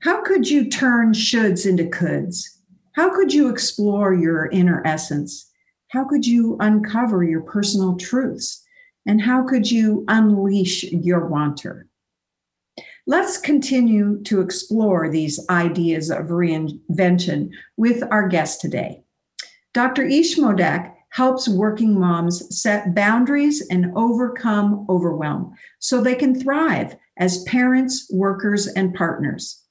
How 0.00 0.24
could 0.24 0.50
you 0.50 0.68
turn 0.68 1.12
shoulds 1.12 1.68
into 1.68 1.84
coulds? 1.84 2.42
How 2.96 3.14
could 3.14 3.32
you 3.32 3.48
explore 3.48 4.12
your 4.12 4.46
inner 4.46 4.82
essence? 4.84 5.52
How 5.92 6.04
could 6.04 6.26
you 6.26 6.56
uncover 6.58 7.22
your 7.22 7.42
personal 7.42 7.96
truths? 7.96 8.60
And 9.06 9.22
how 9.22 9.46
could 9.46 9.70
you 9.70 10.04
unleash 10.08 10.82
your 10.82 11.28
wanter? 11.28 11.86
Let's 13.06 13.36
continue 13.36 14.22
to 14.22 14.40
explore 14.40 15.10
these 15.10 15.38
ideas 15.50 16.10
of 16.10 16.26
reinvention 16.26 17.50
with 17.76 18.02
our 18.10 18.28
guest 18.28 18.62
today. 18.62 19.02
Dr. 19.74 20.04
Ish 20.04 20.36
Modak 20.36 20.94
helps 21.10 21.46
working 21.46 21.98
moms 21.98 22.58
set 22.58 22.94
boundaries 22.94 23.66
and 23.68 23.92
overcome 23.94 24.86
overwhelm 24.88 25.54
so 25.80 26.00
they 26.00 26.14
can 26.14 26.34
thrive 26.38 26.96
as 27.18 27.42
parents, 27.44 28.10
workers, 28.10 28.68
and 28.68 28.94
partners. 28.94 29.63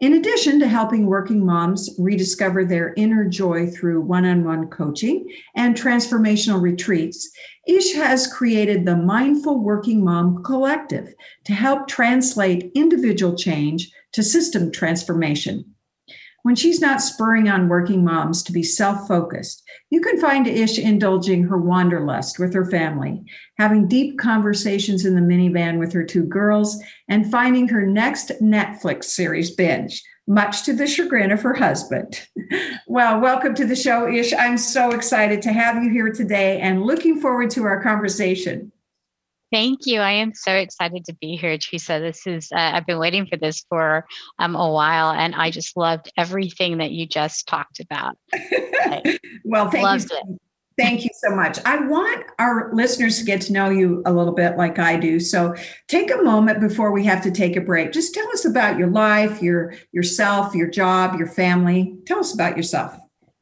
In 0.00 0.14
addition 0.14 0.58
to 0.60 0.66
helping 0.66 1.04
working 1.04 1.44
moms 1.44 1.90
rediscover 1.98 2.64
their 2.64 2.94
inner 2.96 3.26
joy 3.26 3.66
through 3.66 4.00
one 4.00 4.24
on 4.24 4.44
one 4.44 4.68
coaching 4.68 5.28
and 5.54 5.76
transformational 5.76 6.58
retreats, 6.58 7.30
Ish 7.66 7.92
has 7.92 8.26
created 8.26 8.86
the 8.86 8.96
Mindful 8.96 9.60
Working 9.62 10.02
Mom 10.02 10.42
Collective 10.42 11.12
to 11.44 11.52
help 11.52 11.86
translate 11.86 12.72
individual 12.74 13.36
change 13.36 13.92
to 14.12 14.22
system 14.22 14.72
transformation. 14.72 15.66
When 16.42 16.56
she's 16.56 16.80
not 16.80 17.02
spurring 17.02 17.50
on 17.50 17.68
working 17.68 18.02
moms 18.02 18.42
to 18.44 18.52
be 18.52 18.62
self 18.62 19.06
focused, 19.06 19.62
you 19.90 20.00
can 20.00 20.18
find 20.18 20.46
Ish 20.46 20.78
indulging 20.78 21.44
her 21.44 21.58
wanderlust 21.58 22.38
with 22.38 22.54
her 22.54 22.64
family, 22.64 23.22
having 23.58 23.88
deep 23.88 24.18
conversations 24.18 25.04
in 25.04 25.14
the 25.14 25.20
minivan 25.20 25.78
with 25.78 25.92
her 25.92 26.04
two 26.04 26.24
girls, 26.24 26.82
and 27.08 27.30
finding 27.30 27.68
her 27.68 27.84
next 27.84 28.32
Netflix 28.40 29.04
series 29.04 29.50
binge, 29.50 30.02
much 30.26 30.62
to 30.62 30.72
the 30.72 30.86
chagrin 30.86 31.30
of 31.30 31.42
her 31.42 31.54
husband. 31.54 32.26
well, 32.86 33.20
welcome 33.20 33.54
to 33.56 33.66
the 33.66 33.76
show, 33.76 34.08
Ish. 34.08 34.32
I'm 34.32 34.56
so 34.56 34.92
excited 34.92 35.42
to 35.42 35.52
have 35.52 35.82
you 35.84 35.90
here 35.90 36.10
today 36.10 36.58
and 36.60 36.84
looking 36.84 37.20
forward 37.20 37.50
to 37.50 37.64
our 37.64 37.82
conversation. 37.82 38.72
Thank 39.52 39.80
you. 39.84 40.00
I 40.00 40.12
am 40.12 40.32
so 40.34 40.52
excited 40.52 41.04
to 41.06 41.14
be 41.14 41.36
here, 41.36 41.58
Tresa. 41.58 42.00
This 42.00 42.26
is, 42.26 42.52
uh, 42.52 42.70
I've 42.74 42.86
been 42.86 42.98
waiting 42.98 43.26
for 43.26 43.36
this 43.36 43.64
for 43.68 44.06
um, 44.38 44.54
a 44.54 44.70
while, 44.70 45.10
and 45.10 45.34
I 45.34 45.50
just 45.50 45.76
loved 45.76 46.12
everything 46.16 46.78
that 46.78 46.92
you 46.92 47.06
just 47.06 47.48
talked 47.48 47.80
about. 47.80 48.16
well, 49.44 49.68
thank 49.70 49.82
loved 49.82 50.10
you. 50.10 50.18
It. 50.18 50.40
Thank 50.78 51.04
you 51.04 51.10
so 51.12 51.34
much. 51.34 51.58
I 51.66 51.84
want 51.84 52.24
our 52.38 52.72
listeners 52.72 53.18
to 53.18 53.24
get 53.24 53.40
to 53.42 53.52
know 53.52 53.68
you 53.68 54.02
a 54.06 54.12
little 54.12 54.32
bit 54.32 54.56
like 54.56 54.78
I 54.78 54.96
do. 54.96 55.20
So 55.20 55.54
take 55.88 56.10
a 56.10 56.22
moment 56.22 56.60
before 56.60 56.92
we 56.92 57.04
have 57.04 57.22
to 57.24 57.30
take 57.30 57.56
a 57.56 57.60
break. 57.60 57.92
Just 57.92 58.14
tell 58.14 58.26
us 58.28 58.46
about 58.46 58.78
your 58.78 58.88
life, 58.88 59.42
your 59.42 59.74
yourself, 59.92 60.54
your 60.54 60.70
job, 60.70 61.18
your 61.18 61.26
family. 61.26 61.96
Tell 62.06 62.20
us 62.20 62.32
about 62.32 62.56
yourself. 62.56 62.96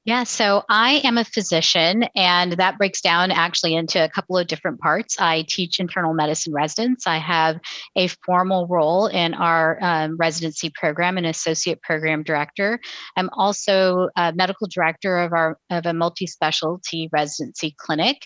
Yeah, 0.08 0.24
so 0.24 0.62
I 0.70 1.02
am 1.04 1.18
a 1.18 1.24
physician, 1.26 2.06
and 2.16 2.52
that 2.52 2.78
breaks 2.78 3.02
down 3.02 3.30
actually 3.30 3.74
into 3.74 4.02
a 4.02 4.08
couple 4.08 4.38
of 4.38 4.46
different 4.46 4.80
parts. 4.80 5.20
I 5.20 5.44
teach 5.46 5.78
internal 5.78 6.14
medicine 6.14 6.54
residents. 6.54 7.06
I 7.06 7.18
have 7.18 7.60
a 7.94 8.08
formal 8.24 8.66
role 8.68 9.08
in 9.08 9.34
our 9.34 9.76
um, 9.82 10.16
residency 10.16 10.72
program, 10.74 11.18
an 11.18 11.26
associate 11.26 11.82
program 11.82 12.22
director. 12.22 12.80
I'm 13.18 13.28
also 13.34 14.08
a 14.16 14.32
medical 14.34 14.66
director 14.66 15.18
of 15.18 15.34
our 15.34 15.58
of 15.68 15.84
a 15.84 15.92
multi-specialty 15.92 17.10
residency 17.12 17.74
clinic, 17.76 18.16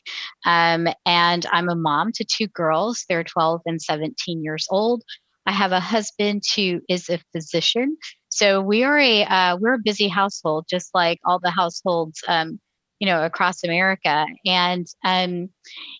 um, 0.47 0.87
and 1.05 1.45
I'm 1.51 1.69
a 1.69 1.75
mom 1.75 2.13
to 2.13 2.25
two 2.25 2.47
girls. 2.47 3.05
They're 3.09 3.25
12 3.25 3.61
and 3.67 3.83
17 3.83 4.45
years 4.45 4.69
old. 4.71 5.03
I 5.47 5.51
have 5.51 5.73
a 5.73 5.81
husband 5.81 6.45
who 6.55 6.81
is 6.89 7.11
a 7.11 7.19
physician. 7.33 7.97
So 8.35 8.63
we 8.63 8.83
are 8.83 8.99
a 8.99 9.25
uh, 9.25 9.57
we're 9.61 9.75
a 9.75 9.83
busy 9.85 10.09
household, 10.09 10.65
just 10.69 10.95
like 10.95 11.21
all 11.25 11.39
the 11.39 11.51
households, 11.51 12.23
um, 12.27 12.59
you 12.99 13.07
know, 13.07 13.23
across 13.25 13.63
America. 13.63 14.27
And 14.47 14.87
um, 15.05 15.51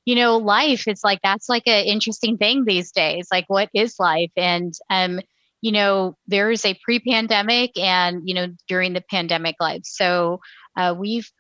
you 0.07 0.15
know, 0.15 0.39
life 0.39 0.89
is 0.89 1.05
like 1.05 1.21
that's 1.23 1.51
like 1.51 1.65
an 1.67 1.85
interesting 1.85 2.39
thing 2.39 2.65
these 2.65 2.91
days. 2.91 3.29
Like, 3.31 3.45
what 3.49 3.69
is 3.75 3.97
life? 3.99 4.31
And 4.37 4.73
um, 4.89 5.21
you 5.61 5.73
know, 5.73 6.17
there 6.27 6.51
is 6.51 6.65
a 6.65 6.79
pre-pandemic 6.83 7.79
and 7.79 8.23
you 8.25 8.35
know 8.35 8.49
during 8.67 8.95
the 8.95 9.05
pandemic 9.11 9.57
life. 9.61 9.83
So 9.85 10.41
uh, 10.77 10.95
we've 10.97 11.31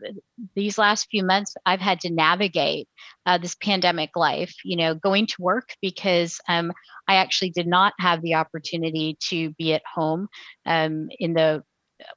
these 0.54 0.78
last 0.78 1.08
few 1.10 1.24
months 1.24 1.54
i've 1.66 1.80
had 1.80 2.00
to 2.00 2.10
navigate 2.10 2.88
uh, 3.26 3.38
this 3.38 3.54
pandemic 3.54 4.10
life 4.16 4.54
you 4.64 4.76
know 4.76 4.94
going 4.94 5.26
to 5.26 5.40
work 5.40 5.70
because 5.80 6.40
um, 6.48 6.72
i 7.08 7.16
actually 7.16 7.50
did 7.50 7.66
not 7.66 7.92
have 7.98 8.22
the 8.22 8.34
opportunity 8.34 9.16
to 9.20 9.50
be 9.52 9.72
at 9.72 9.82
home 9.94 10.28
um, 10.66 11.08
in 11.18 11.34
the 11.34 11.62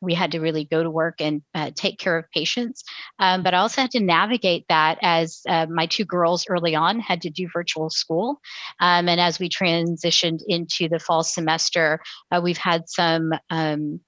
we 0.02 0.14
had 0.14 0.32
to 0.32 0.40
really 0.40 0.66
go 0.66 0.84
to 0.84 0.90
work 0.90 1.16
and 1.20 1.42
uh, 1.54 1.72
take 1.76 2.00
care 2.00 2.18
of 2.18 2.26
patients. 2.34 2.84
Um, 3.20 3.44
but 3.44 3.54
I 3.54 3.58
also 3.58 3.82
had 3.82 3.92
to 3.92 4.00
navigate 4.00 4.66
that 4.70 4.98
as 5.02 5.42
uh, 5.48 5.68
my 5.70 5.86
two 5.86 6.06
girls 6.06 6.46
early 6.50 6.76
on 6.76 7.00
had 7.00 7.22
to 7.22 7.30
do 7.30 7.48
virtual 7.52 7.90
school. 7.90 8.40
Um, 8.80 9.08
and 9.10 9.20
as 9.20 9.40
we 9.40 9.50
transitioned 9.50 10.40
into 10.48 10.90
the 10.90 11.00
fall 11.00 11.24
semester, 11.24 12.00
uh, 12.32 12.42
we've 12.44 12.58
had 12.58 12.90
some 12.90 13.32
um, 13.50 14.00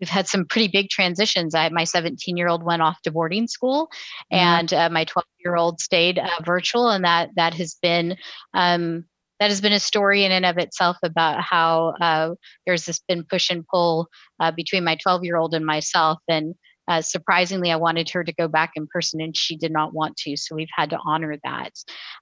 we've 0.00 0.08
had 0.08 0.26
some 0.26 0.46
pretty 0.46 0.68
big 0.68 0.88
transitions. 0.88 1.54
I, 1.54 1.68
my 1.68 1.84
17 1.84 2.36
year 2.36 2.48
old 2.48 2.64
went 2.64 2.82
off 2.82 3.00
to 3.02 3.10
boarding 3.10 3.46
school, 3.46 3.86
mm-hmm. 4.32 4.36
and 4.36 4.72
uh, 4.72 4.88
my 4.90 5.04
12 5.04 5.24
year 5.44 5.56
old 5.56 5.80
stayed 5.80 6.18
uh, 6.18 6.28
virtual, 6.44 6.88
and 6.88 7.04
that 7.04 7.30
that 7.36 7.54
has 7.54 7.76
been 7.80 8.16
um, 8.54 9.04
that 9.38 9.50
has 9.50 9.60
been 9.60 9.72
a 9.72 9.80
story 9.80 10.24
in 10.24 10.32
and 10.32 10.44
of 10.44 10.58
itself 10.58 10.96
about 11.02 11.40
how 11.40 11.94
uh, 12.00 12.30
there's 12.66 12.84
this 12.84 13.00
been 13.08 13.24
push 13.24 13.50
and 13.50 13.66
pull 13.66 14.08
uh, 14.38 14.50
between 14.50 14.84
my 14.84 14.96
12 14.96 15.24
year 15.24 15.36
old 15.36 15.54
and 15.54 15.66
myself, 15.66 16.18
and 16.28 16.54
uh, 16.88 17.00
surprisingly, 17.00 17.70
I 17.70 17.76
wanted 17.76 18.10
her 18.10 18.24
to 18.24 18.32
go 18.32 18.48
back 18.48 18.72
in 18.74 18.88
person, 18.88 19.20
and 19.20 19.36
she 19.36 19.56
did 19.56 19.70
not 19.70 19.94
want 19.94 20.16
to. 20.18 20.36
So 20.36 20.56
we've 20.56 20.68
had 20.74 20.90
to 20.90 20.98
honor 21.04 21.36
that, 21.44 21.72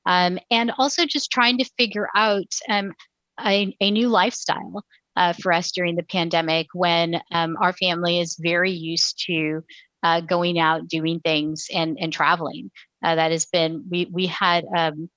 um, 0.05 0.39
and 0.51 0.73
also 0.79 1.07
just 1.07 1.31
trying 1.31 1.59
to 1.59 1.71
figure 1.79 2.09
out. 2.15 2.53
Um, 2.69 2.93
a, 3.41 3.73
a, 3.81 3.93
new 3.93 4.09
lifestyle 4.09 4.83
uh, 5.19 5.33
for 5.33 5.53
us 5.53 5.73
during 5.73 5.97
the 5.97 6.05
pandemic 6.05 6.69
when 6.73 7.21
um, 7.33 7.57
our 7.61 7.73
family 7.73 8.21
is 8.21 8.37
very 8.41 8.71
used 8.71 9.23
to 9.27 9.63
uh, 10.05 10.21
going 10.21 10.61
out, 10.61 10.87
doing 10.87 11.19
things, 11.21 11.67
and 11.75 11.99
and 12.01 12.13
traveling. 12.13 12.71
Uh, 13.03 13.17
that 13.17 13.33
has 13.33 13.45
been 13.47 13.85
we 13.91 14.09
we 14.13 14.27
had 14.27 14.65
um, 14.77 15.11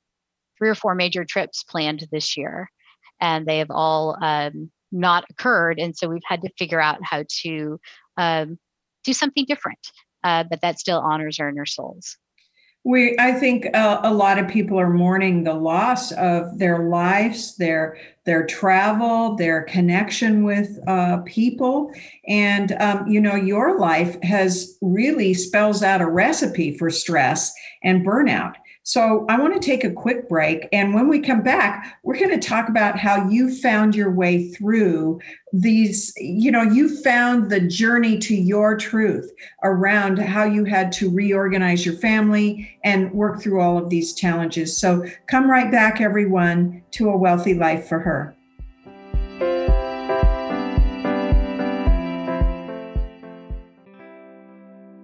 three 0.57 0.69
or 0.69 0.75
four 0.75 0.95
major 0.95 1.23
trips 1.23 1.63
planned 1.63 2.07
this 2.11 2.35
year, 2.35 2.69
and 3.19 3.45
they 3.45 3.59
have 3.59 3.69
all 3.69 4.17
um, 4.23 4.71
not 4.91 5.23
occurred, 5.29 5.79
and 5.79 5.95
so 5.95 6.09
we've 6.09 6.21
had 6.27 6.41
to 6.41 6.49
figure 6.57 6.81
out 6.81 6.97
how 7.03 7.23
to 7.41 7.79
um, 8.17 8.57
do 9.03 9.13
something 9.13 9.45
different, 9.45 9.91
uh, 10.23 10.43
but 10.49 10.61
that 10.61 10.79
still 10.79 10.99
honors 10.99 11.39
our 11.39 11.49
inner 11.49 11.67
souls. 11.67 12.17
We, 12.83 13.15
I 13.19 13.33
think 13.33 13.67
uh, 13.75 14.01
a 14.03 14.11
lot 14.11 14.39
of 14.39 14.47
people 14.47 14.79
are 14.79 14.89
mourning 14.89 15.43
the 15.43 15.53
loss 15.53 16.11
of 16.13 16.57
their 16.57 16.89
lives, 16.89 17.55
their 17.57 17.97
their 18.25 18.45
travel, 18.45 19.35
their 19.35 19.63
connection 19.63 20.43
with 20.43 20.79
uh, 20.87 21.17
people, 21.25 21.91
and 22.27 22.71
um, 22.73 23.07
you 23.07 23.21
know, 23.21 23.35
your 23.35 23.77
life 23.79 24.19
has 24.23 24.77
really 24.81 25.33
spells 25.35 25.83
out 25.83 26.01
a 26.01 26.07
recipe 26.07 26.75
for 26.75 26.89
stress 26.89 27.53
and 27.83 28.05
burnout. 28.05 28.55
So 28.83 29.25
I 29.29 29.39
want 29.39 29.53
to 29.53 29.59
take 29.59 29.83
a 29.83 29.91
quick 29.91 30.27
break. 30.27 30.67
And 30.71 30.93
when 30.93 31.07
we 31.07 31.19
come 31.19 31.43
back, 31.43 31.99
we're 32.03 32.17
going 32.17 32.31
to 32.37 32.47
talk 32.47 32.67
about 32.67 32.97
how 32.97 33.29
you 33.29 33.53
found 33.55 33.95
your 33.95 34.11
way 34.11 34.49
through 34.49 35.19
these, 35.53 36.11
you 36.17 36.51
know, 36.51 36.63
you 36.63 37.01
found 37.01 37.51
the 37.51 37.59
journey 37.59 38.17
to 38.19 38.35
your 38.35 38.75
truth 38.75 39.31
around 39.63 40.17
how 40.17 40.45
you 40.45 40.65
had 40.65 40.91
to 40.93 41.11
reorganize 41.11 41.85
your 41.85 41.95
family 41.95 42.79
and 42.83 43.11
work 43.11 43.39
through 43.41 43.61
all 43.61 43.77
of 43.77 43.89
these 43.89 44.13
challenges. 44.13 44.75
So 44.75 45.05
come 45.27 45.49
right 45.49 45.71
back, 45.71 46.01
everyone, 46.01 46.81
to 46.91 47.09
a 47.09 47.17
wealthy 47.17 47.53
life 47.53 47.87
for 47.87 47.99
her. 47.99 48.35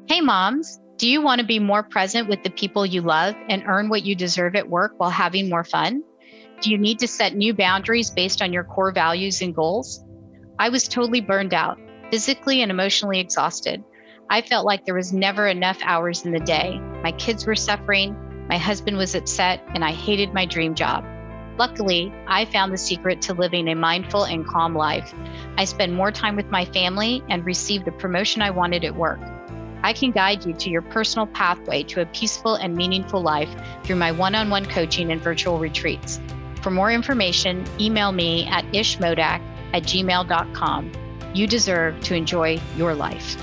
Hey, 0.08 0.22
moms. 0.22 0.80
Do 0.98 1.08
you 1.08 1.22
want 1.22 1.40
to 1.40 1.46
be 1.46 1.60
more 1.60 1.84
present 1.84 2.28
with 2.28 2.42
the 2.42 2.50
people 2.50 2.84
you 2.84 3.02
love 3.02 3.36
and 3.50 3.62
earn 3.68 3.88
what 3.88 4.02
you 4.02 4.16
deserve 4.16 4.56
at 4.56 4.68
work 4.68 4.94
while 4.98 5.12
having 5.12 5.48
more 5.48 5.64
fun? 5.64 6.02
Do 6.60 6.72
you 6.72 6.78
need 6.80 6.98
to 7.00 7.08
set 7.08 7.36
new 7.36 7.54
boundaries 7.54 8.10
based 8.10 8.42
on 8.42 8.52
your 8.52 8.64
core 8.64 8.92
values 8.92 9.44
and 9.44 9.54
goals? 9.54 10.04
I 10.58 10.70
was 10.70 10.88
totally 10.88 11.22
burned 11.22 11.54
out, 11.54 11.78
physically 12.10 12.64
and 12.64 12.72
emotionally 12.72 13.20
exhausted. 13.20 13.84
I 14.32 14.42
felt 14.42 14.66
like 14.66 14.86
there 14.86 14.96
was 14.96 15.14
never 15.14 15.46
enough 15.46 15.78
hours 15.84 16.26
in 16.26 16.32
the 16.32 16.40
day. 16.40 16.80
My 17.04 17.12
kids 17.12 17.46
were 17.46 17.56
suffering, 17.56 18.48
my 18.50 18.58
husband 18.58 18.98
was 18.98 19.14
upset, 19.14 19.62
and 19.76 19.86
I 19.86 19.92
hated 19.92 20.34
my 20.34 20.48
dream 20.48 20.74
job. 20.74 21.06
Luckily, 21.60 22.12
I 22.26 22.46
found 22.46 22.74
the 22.74 22.78
secret 22.78 23.22
to 23.24 23.36
living 23.36 23.68
a 23.68 23.76
mindful 23.76 24.24
and 24.24 24.48
calm 24.48 24.74
life. 24.74 25.14
I 25.58 25.66
spend 25.66 25.94
more 25.94 26.12
time 26.12 26.36
with 26.36 26.50
my 26.50 26.66
family 26.66 27.22
and 27.30 27.46
received 27.46 27.86
the 27.86 27.92
promotion 27.92 28.42
I 28.42 28.50
wanted 28.50 28.84
at 28.84 28.96
work. 28.96 29.20
I 29.84 29.94
can 29.94 30.12
guide 30.12 30.46
you 30.46 30.54
to 30.54 30.70
your 30.70 30.82
personal 30.82 31.28
pathway 31.28 31.84
to 31.84 32.02
a 32.02 32.06
peaceful 32.08 32.56
and 32.56 32.76
meaningful 32.76 33.22
life 33.22 33.50
through 33.84 33.98
my 33.98 34.12
one 34.12 34.36
on 34.36 34.50
one 34.50 34.66
coaching 34.66 35.12
and 35.12 35.22
virtual 35.22 35.60
retreats. 35.60 36.20
For 36.62 36.72
more 36.72 36.92
information, 36.92 37.66
email 37.80 38.12
me 38.12 38.46
at 38.48 38.66
ishmodak 38.72 39.42
at 39.74 39.84
gmail.com. 39.84 40.92
You 41.34 41.48
deserve 41.48 42.00
to 42.02 42.16
enjoy 42.16 42.60
your 42.76 42.96
life. 42.96 43.38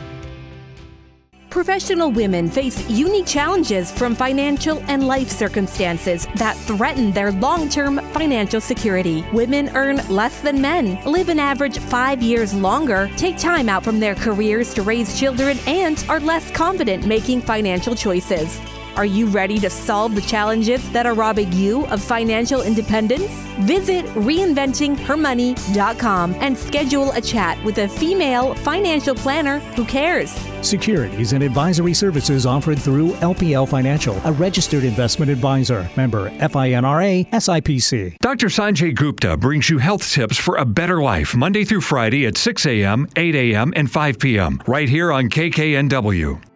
Professional 1.54 2.10
women 2.10 2.50
face 2.50 2.84
unique 2.90 3.26
challenges 3.26 3.92
from 3.92 4.16
financial 4.16 4.82
and 4.88 5.06
life 5.06 5.30
circumstances 5.30 6.26
that 6.34 6.56
threaten 6.56 7.12
their 7.12 7.30
long 7.30 7.68
term 7.68 8.00
financial 8.10 8.60
security. 8.60 9.24
Women 9.32 9.70
earn 9.76 9.98
less 10.08 10.40
than 10.40 10.60
men, 10.60 11.00
live 11.04 11.28
an 11.28 11.38
average 11.38 11.78
five 11.78 12.20
years 12.20 12.52
longer, 12.52 13.08
take 13.16 13.38
time 13.38 13.68
out 13.68 13.84
from 13.84 14.00
their 14.00 14.16
careers 14.16 14.74
to 14.74 14.82
raise 14.82 15.16
children, 15.16 15.56
and 15.68 16.04
are 16.08 16.18
less 16.18 16.50
confident 16.50 17.06
making 17.06 17.40
financial 17.40 17.94
choices. 17.94 18.60
Are 18.96 19.04
you 19.04 19.26
ready 19.26 19.58
to 19.58 19.68
solve 19.68 20.14
the 20.14 20.20
challenges 20.20 20.88
that 20.92 21.04
are 21.04 21.14
robbing 21.14 21.50
you 21.52 21.84
of 21.86 22.00
financial 22.02 22.62
independence? 22.62 23.32
Visit 23.60 24.04
reinventinghermoney.com 24.06 26.34
and 26.34 26.56
schedule 26.56 27.10
a 27.12 27.20
chat 27.20 27.62
with 27.64 27.78
a 27.78 27.88
female 27.88 28.54
financial 28.54 29.16
planner 29.16 29.58
who 29.58 29.84
cares. 29.84 30.30
Securities 30.62 31.32
and 31.32 31.42
advisory 31.42 31.92
services 31.92 32.46
offered 32.46 32.78
through 32.78 33.14
LPL 33.14 33.68
Financial, 33.68 34.16
a 34.24 34.30
registered 34.32 34.84
investment 34.84 35.28
advisor. 35.30 35.90
Member 35.96 36.30
FINRA 36.30 37.28
SIPC. 37.30 38.16
Dr. 38.18 38.46
Sanjay 38.46 38.94
Gupta 38.94 39.36
brings 39.36 39.68
you 39.68 39.78
health 39.78 40.08
tips 40.08 40.38
for 40.38 40.56
a 40.56 40.64
better 40.64 41.02
life 41.02 41.34
Monday 41.34 41.64
through 41.64 41.80
Friday 41.80 42.26
at 42.26 42.38
6 42.38 42.64
a.m., 42.66 43.08
8 43.16 43.34
a.m., 43.34 43.72
and 43.74 43.90
5 43.90 44.20
p.m. 44.20 44.62
right 44.66 44.88
here 44.88 45.10
on 45.12 45.28
KKNW. 45.28 46.53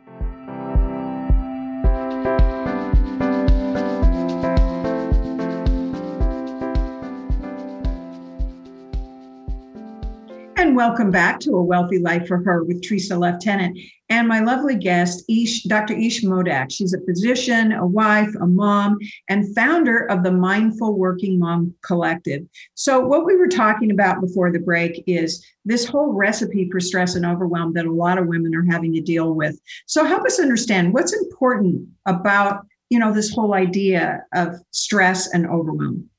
And 10.58 10.74
welcome 10.74 11.12
back 11.12 11.38
to 11.40 11.52
A 11.52 11.62
Wealthy 11.62 12.00
Life 12.00 12.26
for 12.26 12.42
Her 12.42 12.64
with 12.64 12.82
Tresa 12.82 13.16
Leftenant 13.16 13.78
and 14.08 14.26
my 14.26 14.40
lovely 14.40 14.74
guest, 14.74 15.22
Ish, 15.28 15.62
Dr. 15.62 15.94
Ish 15.94 16.24
Modak. 16.24 16.72
She's 16.72 16.92
a 16.92 17.00
physician, 17.02 17.70
a 17.70 17.86
wife, 17.86 18.34
a 18.40 18.46
mom, 18.48 18.98
and 19.28 19.54
founder 19.54 20.00
of 20.10 20.24
the 20.24 20.32
Mindful 20.32 20.98
Working 20.98 21.38
Mom 21.38 21.72
Collective. 21.86 22.42
So, 22.74 22.98
what 22.98 23.24
we 23.24 23.36
were 23.36 23.46
talking 23.46 23.92
about 23.92 24.20
before 24.20 24.50
the 24.50 24.58
break 24.58 25.04
is 25.06 25.46
this 25.64 25.84
whole 25.84 26.12
recipe 26.12 26.68
for 26.72 26.80
stress 26.80 27.14
and 27.14 27.24
overwhelm 27.24 27.72
that 27.74 27.86
a 27.86 27.92
lot 27.92 28.18
of 28.18 28.26
women 28.26 28.52
are 28.56 28.66
having 28.68 28.92
to 28.94 29.00
deal 29.00 29.36
with. 29.36 29.60
So, 29.86 30.04
help 30.04 30.24
us 30.24 30.40
understand 30.40 30.92
what's 30.92 31.12
important 31.12 31.86
about 32.06 32.66
you 32.90 32.98
know 32.98 33.12
this 33.12 33.32
whole 33.32 33.54
idea 33.54 34.24
of 34.34 34.56
stress 34.72 35.32
and 35.32 35.46
overwhelm. 35.46 36.10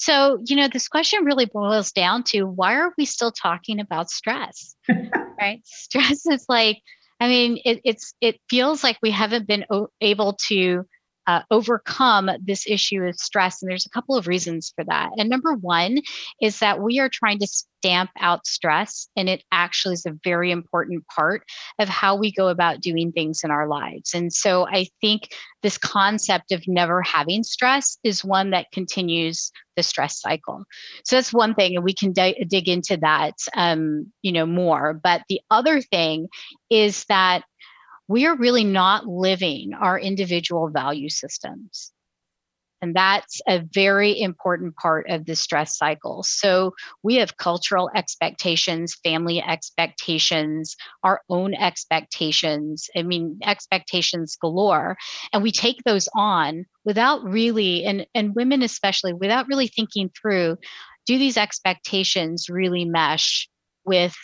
So, 0.00 0.38
you 0.46 0.56
know, 0.56 0.66
this 0.66 0.88
question 0.88 1.26
really 1.26 1.44
boils 1.44 1.92
down 1.92 2.22
to 2.28 2.44
why 2.44 2.76
are 2.76 2.94
we 2.96 3.04
still 3.04 3.30
talking 3.30 3.80
about 3.80 4.08
stress? 4.08 4.74
right? 5.38 5.60
Stress 5.64 6.24
is 6.24 6.46
like, 6.48 6.78
I 7.20 7.28
mean, 7.28 7.60
it, 7.66 7.82
it's 7.84 8.14
it 8.22 8.40
feels 8.48 8.82
like 8.82 8.96
we 9.02 9.10
haven't 9.10 9.46
been 9.46 9.66
able 10.00 10.38
to 10.48 10.86
uh, 11.26 11.42
overcome 11.50 12.30
this 12.42 12.66
issue 12.66 13.02
of 13.02 13.16
stress. 13.16 13.62
And 13.62 13.70
there's 13.70 13.86
a 13.86 13.90
couple 13.90 14.16
of 14.16 14.26
reasons 14.26 14.72
for 14.74 14.84
that. 14.84 15.10
And 15.16 15.28
number 15.28 15.54
one 15.54 15.98
is 16.40 16.58
that 16.60 16.80
we 16.80 16.98
are 16.98 17.08
trying 17.08 17.38
to 17.40 17.46
stamp 17.46 18.10
out 18.20 18.46
stress, 18.46 19.08
and 19.16 19.28
it 19.28 19.42
actually 19.52 19.94
is 19.94 20.04
a 20.04 20.18
very 20.22 20.50
important 20.50 21.06
part 21.06 21.42
of 21.78 21.88
how 21.88 22.14
we 22.14 22.30
go 22.30 22.48
about 22.48 22.82
doing 22.82 23.10
things 23.10 23.40
in 23.42 23.50
our 23.50 23.66
lives. 23.66 24.12
And 24.12 24.32
so 24.32 24.66
I 24.68 24.88
think 25.00 25.28
this 25.62 25.78
concept 25.78 26.52
of 26.52 26.62
never 26.66 27.00
having 27.02 27.42
stress 27.42 27.98
is 28.04 28.24
one 28.24 28.50
that 28.50 28.66
continues 28.72 29.50
the 29.76 29.82
stress 29.82 30.20
cycle. 30.20 30.64
So 31.04 31.16
that's 31.16 31.32
one 31.32 31.54
thing, 31.54 31.74
and 31.74 31.84
we 31.84 31.94
can 31.94 32.12
d- 32.12 32.44
dig 32.48 32.68
into 32.68 32.98
that, 32.98 33.34
um, 33.56 34.12
you 34.20 34.32
know, 34.32 34.46
more. 34.46 34.92
But 34.92 35.22
the 35.28 35.40
other 35.50 35.80
thing 35.80 36.28
is 36.68 37.04
that 37.06 37.44
we 38.10 38.26
are 38.26 38.36
really 38.36 38.64
not 38.64 39.06
living 39.06 39.72
our 39.72 39.96
individual 39.96 40.68
value 40.68 41.08
systems. 41.08 41.92
And 42.82 42.92
that's 42.92 43.40
a 43.46 43.62
very 43.72 44.20
important 44.20 44.74
part 44.74 45.08
of 45.08 45.26
the 45.26 45.36
stress 45.36 45.78
cycle. 45.78 46.24
So 46.24 46.74
we 47.04 47.16
have 47.16 47.36
cultural 47.36 47.88
expectations, 47.94 48.96
family 49.04 49.40
expectations, 49.40 50.74
our 51.04 51.20
own 51.28 51.54
expectations. 51.54 52.88
I 52.96 53.02
mean, 53.02 53.38
expectations 53.44 54.36
galore. 54.40 54.96
And 55.32 55.40
we 55.40 55.52
take 55.52 55.84
those 55.84 56.08
on 56.12 56.64
without 56.84 57.22
really, 57.22 57.84
and, 57.84 58.08
and 58.12 58.34
women 58.34 58.62
especially, 58.62 59.12
without 59.12 59.46
really 59.46 59.68
thinking 59.68 60.10
through 60.20 60.56
do 61.06 61.16
these 61.16 61.36
expectations 61.36 62.50
really 62.50 62.84
mesh 62.84 63.48
with 63.84 64.16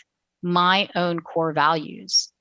my 0.43 0.89
own 0.93 1.21
core 1.21 1.53
values? 1.53 2.33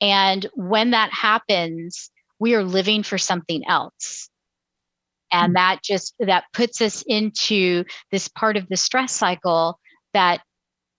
And 0.00 0.46
when 0.54 0.90
that 0.90 1.12
happens, 1.12 2.10
we 2.38 2.54
are 2.54 2.64
living 2.64 3.02
for 3.02 3.18
something 3.18 3.62
else. 3.68 4.28
And 5.32 5.52
mm. 5.52 5.56
that 5.56 5.82
just 5.84 6.14
that 6.18 6.44
puts 6.52 6.80
us 6.80 7.04
into 7.06 7.84
this 8.10 8.28
part 8.28 8.56
of 8.56 8.68
the 8.68 8.76
stress 8.76 9.12
cycle 9.12 9.78
that 10.14 10.40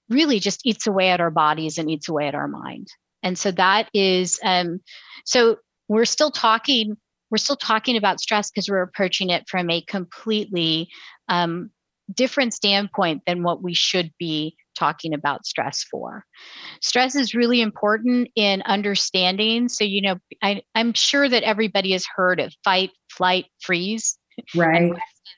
really 0.09 0.39
just 0.39 0.65
eats 0.65 0.87
away 0.87 1.09
at 1.09 1.21
our 1.21 1.31
bodies 1.31 1.77
and 1.77 1.89
eats 1.89 2.09
away 2.09 2.27
at 2.27 2.35
our 2.35 2.47
mind. 2.47 2.87
And 3.23 3.37
so 3.37 3.51
that 3.51 3.89
is 3.93 4.39
um, 4.43 4.79
so 5.25 5.57
we're 5.87 6.05
still 6.05 6.31
talking 6.31 6.97
we're 7.29 7.37
still 7.37 7.55
talking 7.55 7.95
about 7.95 8.19
stress 8.19 8.51
because 8.51 8.69
we're 8.69 8.81
approaching 8.81 9.29
it 9.29 9.47
from 9.47 9.69
a 9.69 9.81
completely 9.81 10.89
um, 11.29 11.71
different 12.13 12.53
standpoint 12.53 13.23
than 13.25 13.43
what 13.43 13.63
we 13.63 13.73
should 13.73 14.11
be 14.19 14.55
talking 14.77 15.13
about 15.13 15.45
stress 15.45 15.83
for. 15.83 16.25
Stress 16.81 17.15
is 17.15 17.35
really 17.35 17.61
important 17.61 18.29
in 18.35 18.61
understanding. 18.63 19.69
So, 19.69 19.83
you 19.83 20.01
know, 20.01 20.15
I, 20.41 20.61
am 20.75 20.93
sure 20.93 21.27
that 21.27 21.43
everybody 21.43 21.91
has 21.91 22.05
heard 22.15 22.39
of 22.39 22.53
fight, 22.63 22.91
flight, 23.11 23.45
freeze. 23.61 24.17
Right. 24.55 24.93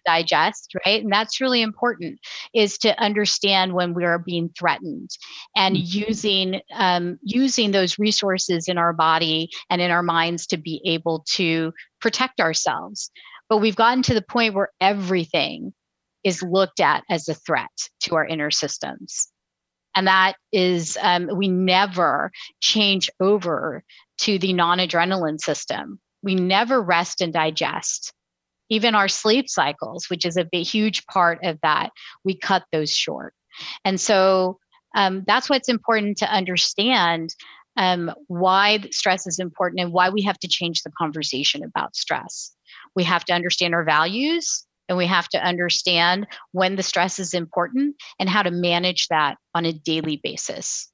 digest 0.06 0.72
right 0.86 1.02
and 1.02 1.12
that's 1.12 1.42
really 1.42 1.62
important 1.62 2.20
is 2.54 2.78
to 2.78 2.98
understand 3.02 3.74
when 3.74 3.94
we 3.94 4.06
are 4.06 4.20
being 4.20 4.50
threatened 4.58 5.10
and 5.56 5.76
mm-hmm. 5.76 6.08
using 6.08 6.62
um, 6.74 7.18
using 7.24 7.72
those 7.72 7.98
resources 7.98 8.68
in 8.68 8.78
our 8.78 8.94
body 8.94 9.50
and 9.70 9.82
in 9.82 9.92
our 9.92 10.04
minds 10.04 10.46
to 10.48 10.58
be 10.58 10.80
able 10.86 11.26
to 11.34 11.74
protect 12.00 12.40
ourselves 12.40 13.12
but 13.50 13.58
we've 13.58 13.76
gotten 13.76 14.04
to 14.04 14.14
the 14.14 14.22
point 14.22 14.54
where 14.54 14.70
everything 14.80 15.74
is 16.24 16.44
looked 16.44 16.80
at 16.80 17.04
as 17.10 17.28
a 17.28 17.34
threat 17.34 17.72
to 18.02 18.16
our 18.16 18.26
inner 18.26 18.52
systems. 18.52 19.28
And 19.96 20.08
that 20.08 20.36
is, 20.52 20.98
um, 21.02 21.30
we 21.36 21.48
never 21.48 22.32
change 22.62 23.10
over 23.20 23.84
to 24.20 24.40
the 24.40 24.54
non 24.54 24.80
adrenaline 24.80 25.40
system, 25.40 26.00
we 26.22 26.36
never 26.36 26.82
rest 26.82 27.22
and 27.22 27.34
digest. 27.34 28.14
Even 28.70 28.96
our 28.96 29.10
sleep 29.10 29.50
cycles, 29.50 30.10
which 30.10 30.26
is 30.26 30.38
a 30.38 30.46
big, 30.46 30.66
huge 30.66 31.06
part 31.08 31.44
of 31.44 31.60
that, 31.62 31.92
we 32.24 32.36
cut 32.36 32.64
those 32.72 32.96
short. 32.96 33.34
And 33.86 34.00
so 34.00 34.58
um, 34.96 35.24
that's 35.28 35.50
what's 35.50 35.70
important 35.70 36.18
to 36.20 36.32
understand 36.32 37.36
um, 37.76 38.12
why 38.28 38.80
stress 38.92 39.28
is 39.28 39.40
important 39.40 39.82
and 39.82 39.92
why 39.92 40.10
we 40.10 40.22
have 40.24 40.40
to 40.40 40.48
change 40.48 40.82
the 40.82 40.92
conversation 40.98 41.64
about 41.64 41.96
stress. 41.96 42.56
We 42.96 43.04
have 43.04 43.26
to 43.26 43.34
understand 43.34 43.76
our 43.76 43.84
values 43.84 44.66
and 44.94 44.98
we 45.00 45.08
have 45.08 45.28
to 45.30 45.44
understand 45.44 46.28
when 46.52 46.76
the 46.76 46.84
stress 46.84 47.18
is 47.18 47.34
important 47.34 47.96
and 48.20 48.30
how 48.30 48.44
to 48.44 48.52
manage 48.52 49.08
that 49.08 49.38
on 49.56 49.66
a 49.66 49.74
daily 49.74 50.22
basis. 50.24 50.93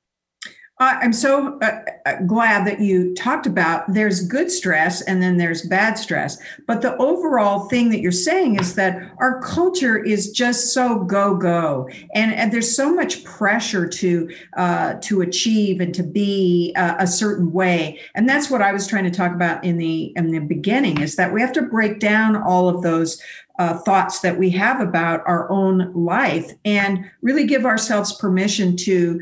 I'm 0.82 1.12
so 1.12 1.60
uh, 1.60 1.82
uh, 2.06 2.22
glad 2.26 2.66
that 2.66 2.80
you 2.80 3.14
talked 3.14 3.46
about 3.46 3.94
there's 3.94 4.26
good 4.26 4.50
stress 4.50 5.02
and 5.02 5.22
then 5.22 5.36
there's 5.36 5.64
bad 5.64 5.96
stress. 5.96 6.38
But 6.68 6.82
the 6.82 6.96
overall 6.98 7.68
thing 7.68 7.90
that 7.90 8.00
you're 8.00 8.14
saying 8.14 8.62
is 8.62 8.76
that 8.76 8.98
our 9.18 9.42
culture 9.42 10.02
is 10.02 10.32
just 10.32 10.74
so 10.74 11.04
go 11.04 11.36
go, 11.36 11.90
and, 12.16 12.34
and 12.34 12.54
there's 12.54 12.74
so 12.74 12.94
much 12.96 13.26
pressure 13.26 13.90
to 13.90 14.30
uh, 14.56 14.94
to 15.02 15.20
achieve 15.20 15.82
and 15.82 15.94
to 15.96 16.04
be 16.04 16.72
uh, 16.78 16.96
a 16.98 17.08
certain 17.08 17.52
way. 17.52 18.00
And 18.16 18.30
that's 18.30 18.50
what 18.50 18.62
I 18.62 18.72
was 18.72 18.88
trying 18.88 19.04
to 19.04 19.12
talk 19.12 19.34
about 19.34 19.66
in 19.66 19.78
the 19.78 20.14
in 20.16 20.32
the 20.32 20.40
beginning 20.40 21.02
is 21.02 21.18
that 21.18 21.34
we 21.34 21.42
have 21.42 21.54
to 21.54 21.62
break 21.62 22.00
down 22.00 22.38
all 22.38 22.70
of 22.70 22.84
those 22.84 23.22
uh, 23.60 23.78
thoughts 23.80 24.22
that 24.22 24.40
we 24.40 24.50
have 24.52 24.80
about 24.80 25.22
our 25.26 25.52
own 25.52 25.92
life 25.94 26.54
and 26.64 27.04
really 27.22 27.46
give 27.46 27.66
ourselves 27.66 28.14
permission 28.14 28.78
to 28.78 29.22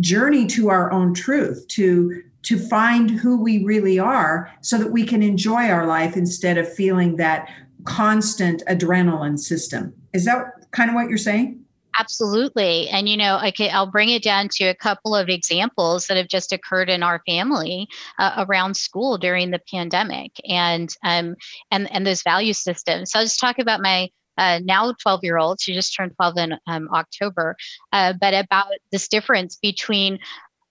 journey 0.00 0.46
to 0.46 0.68
our 0.68 0.90
own 0.92 1.14
truth 1.14 1.66
to 1.68 2.22
to 2.42 2.58
find 2.58 3.10
who 3.10 3.42
we 3.42 3.64
really 3.64 3.98
are 3.98 4.52
so 4.60 4.78
that 4.78 4.92
we 4.92 5.04
can 5.04 5.22
enjoy 5.22 5.68
our 5.68 5.84
life 5.84 6.16
instead 6.16 6.56
of 6.56 6.72
feeling 6.72 7.16
that 7.16 7.50
constant 7.84 8.62
adrenaline 8.68 9.38
system. 9.38 9.92
Is 10.12 10.24
that 10.26 10.44
kind 10.70 10.88
of 10.88 10.94
what 10.94 11.08
you're 11.08 11.18
saying? 11.18 11.60
Absolutely. 11.98 12.88
And 12.90 13.08
you 13.08 13.16
know 13.16 13.40
okay 13.46 13.70
i'll 13.70 13.90
bring 13.90 14.10
it 14.10 14.22
down 14.22 14.48
to 14.52 14.64
a 14.66 14.74
couple 14.74 15.16
of 15.16 15.28
examples 15.28 16.06
that 16.06 16.16
have 16.16 16.28
just 16.28 16.52
occurred 16.52 16.90
in 16.90 17.02
our 17.02 17.22
family 17.26 17.88
uh, 18.18 18.44
around 18.46 18.76
school 18.76 19.16
during 19.18 19.50
the 19.50 19.60
pandemic. 19.70 20.32
And 20.48 20.94
um 21.04 21.36
and 21.70 21.90
and 21.90 22.06
those 22.06 22.22
value 22.22 22.52
systems. 22.52 23.10
So 23.10 23.18
i'll 23.18 23.24
just 23.24 23.40
talk 23.40 23.58
about 23.58 23.80
my 23.80 24.10
uh, 24.38 24.60
now 24.64 24.92
12 25.02 25.20
year 25.22 25.38
old. 25.38 25.60
She 25.60 25.74
just 25.74 25.94
turned 25.94 26.12
12 26.16 26.38
in 26.38 26.58
um, 26.66 26.88
October. 26.92 27.56
Uh, 27.92 28.12
but 28.20 28.34
about 28.34 28.72
this 28.92 29.08
difference 29.08 29.56
between 29.56 30.18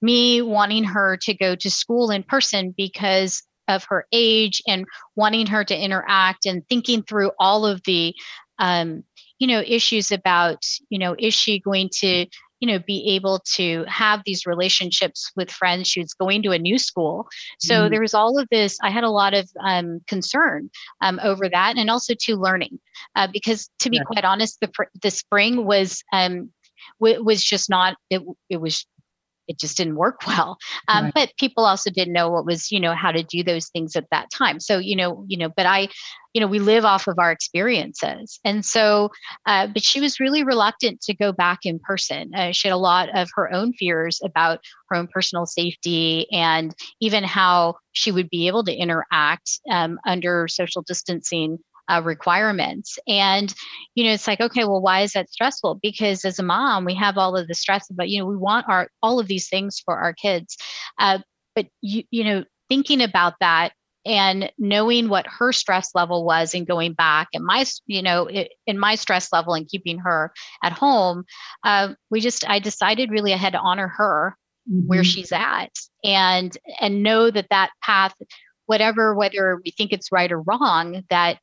me 0.01 0.41
wanting 0.41 0.83
her 0.83 1.17
to 1.17 1.33
go 1.33 1.55
to 1.55 1.71
school 1.71 2.11
in 2.11 2.23
person 2.23 2.73
because 2.75 3.43
of 3.67 3.83
her 3.85 4.05
age 4.11 4.61
and 4.67 4.85
wanting 5.15 5.47
her 5.47 5.63
to 5.63 5.77
interact 5.77 6.45
and 6.45 6.67
thinking 6.67 7.01
through 7.03 7.31
all 7.39 7.65
of 7.65 7.81
the 7.85 8.13
um, 8.59 9.03
you 9.39 9.47
know 9.47 9.61
issues 9.65 10.11
about 10.11 10.63
you 10.89 10.99
know 10.99 11.15
is 11.17 11.33
she 11.33 11.59
going 11.59 11.89
to 11.91 12.25
you 12.65 12.71
know 12.71 12.79
be 12.79 13.13
able 13.13 13.39
to 13.45 13.85
have 13.87 14.21
these 14.25 14.47
relationships 14.47 15.31
with 15.35 15.51
friends 15.51 15.87
she 15.87 15.99
was 15.99 16.13
going 16.13 16.41
to 16.41 16.51
a 16.51 16.57
new 16.57 16.79
school 16.79 17.27
so 17.59 17.75
mm-hmm. 17.75 17.91
there 17.91 18.01
was 18.01 18.15
all 18.15 18.39
of 18.39 18.47
this 18.49 18.77
i 18.81 18.89
had 18.89 19.03
a 19.03 19.09
lot 19.09 19.35
of 19.35 19.47
um, 19.63 20.01
concern 20.07 20.69
um, 21.01 21.19
over 21.23 21.47
that 21.47 21.77
and 21.77 21.91
also 21.91 22.15
to 22.19 22.35
learning 22.35 22.79
uh, 23.15 23.27
because 23.31 23.69
to 23.77 23.89
be 23.91 23.97
yeah. 23.97 24.03
quite 24.03 24.25
honest 24.25 24.59
the, 24.61 24.71
the 25.03 25.11
spring 25.11 25.65
was 25.65 26.03
um, 26.11 26.49
w- 26.99 27.23
was 27.23 27.43
just 27.43 27.69
not 27.69 27.97
it, 28.09 28.21
it 28.49 28.57
was 28.57 28.85
it 29.47 29.59
just 29.59 29.77
didn't 29.77 29.95
work 29.95 30.21
well. 30.27 30.57
Um, 30.87 31.05
right. 31.05 31.13
but 31.13 31.33
people 31.37 31.65
also 31.65 31.89
didn't 31.89 32.13
know 32.13 32.29
what 32.29 32.45
was 32.45 32.71
you 32.71 32.79
know 32.79 32.93
how 32.93 33.11
to 33.11 33.23
do 33.23 33.43
those 33.43 33.67
things 33.69 33.95
at 33.95 34.09
that 34.11 34.29
time. 34.31 34.59
So 34.59 34.77
you 34.77 34.95
know 34.95 35.25
you 35.27 35.37
know 35.37 35.49
but 35.55 35.65
i 35.65 35.87
you 36.33 36.41
know 36.41 36.47
we 36.47 36.59
live 36.59 36.85
off 36.85 37.07
of 37.07 37.17
our 37.17 37.31
experiences. 37.31 38.39
And 38.43 38.65
so 38.65 39.11
uh, 39.45 39.67
but 39.67 39.83
she 39.83 40.01
was 40.01 40.19
really 40.19 40.43
reluctant 40.43 41.01
to 41.01 41.13
go 41.13 41.31
back 41.31 41.59
in 41.63 41.79
person. 41.79 42.33
Uh, 42.35 42.51
she 42.51 42.67
had 42.67 42.75
a 42.75 42.77
lot 42.77 43.09
of 43.15 43.29
her 43.35 43.51
own 43.53 43.73
fears 43.73 44.19
about 44.23 44.59
her 44.89 44.97
own 44.97 45.07
personal 45.07 45.45
safety 45.45 46.27
and 46.31 46.75
even 46.99 47.23
how 47.23 47.75
she 47.93 48.11
would 48.11 48.29
be 48.29 48.47
able 48.47 48.63
to 48.65 48.73
interact 48.73 49.59
um, 49.71 49.99
under 50.05 50.47
social 50.47 50.81
distancing 50.81 51.57
uh, 51.89 52.01
requirements. 52.03 52.97
And, 53.07 53.53
you 53.95 54.03
know, 54.03 54.11
it's 54.11 54.27
like, 54.27 54.41
okay, 54.41 54.63
well, 54.63 54.81
why 54.81 55.01
is 55.01 55.13
that 55.13 55.29
stressful? 55.29 55.79
Because 55.81 56.25
as 56.25 56.39
a 56.39 56.43
mom, 56.43 56.85
we 56.85 56.95
have 56.95 57.17
all 57.17 57.35
of 57.35 57.47
the 57.47 57.53
stress 57.53 57.87
but, 57.89 58.09
you 58.09 58.19
know, 58.19 58.25
we 58.25 58.37
want 58.37 58.67
our 58.69 58.89
all 59.01 59.19
of 59.19 59.27
these 59.27 59.49
things 59.49 59.79
for 59.83 59.95
our 59.95 60.13
kids. 60.13 60.57
Uh, 60.97 61.19
but 61.55 61.67
you, 61.81 62.03
you 62.11 62.23
know, 62.23 62.43
thinking 62.69 63.01
about 63.01 63.35
that 63.39 63.71
and 64.05 64.51
knowing 64.59 65.09
what 65.09 65.25
her 65.27 65.51
stress 65.51 65.95
level 65.95 66.23
was 66.25 66.53
and 66.53 66.67
going 66.67 66.93
back 66.93 67.27
and 67.33 67.43
my 67.43 67.65
you 67.87 68.01
know 68.01 68.29
in 68.67 68.77
my 68.77 68.95
stress 68.95 69.33
level 69.33 69.53
and 69.53 69.67
keeping 69.67 69.97
her 69.97 70.31
at 70.63 70.71
home 70.71 71.23
uh, 71.63 71.93
we 72.11 72.21
just 72.21 72.47
i 72.49 72.59
decided 72.59 73.09
really 73.09 73.33
i 73.33 73.37
had 73.37 73.53
to 73.53 73.59
honor 73.59 73.87
her 73.87 74.37
mm-hmm. 74.71 74.87
where 74.87 75.03
she's 75.03 75.31
at 75.31 75.71
and 76.03 76.57
and 76.79 77.01
know 77.01 77.31
that 77.31 77.47
that 77.49 77.71
path 77.81 78.13
whatever 78.67 79.15
whether 79.15 79.59
we 79.65 79.71
think 79.71 79.91
it's 79.91 80.11
right 80.11 80.31
or 80.31 80.41
wrong 80.41 81.03
that 81.09 81.39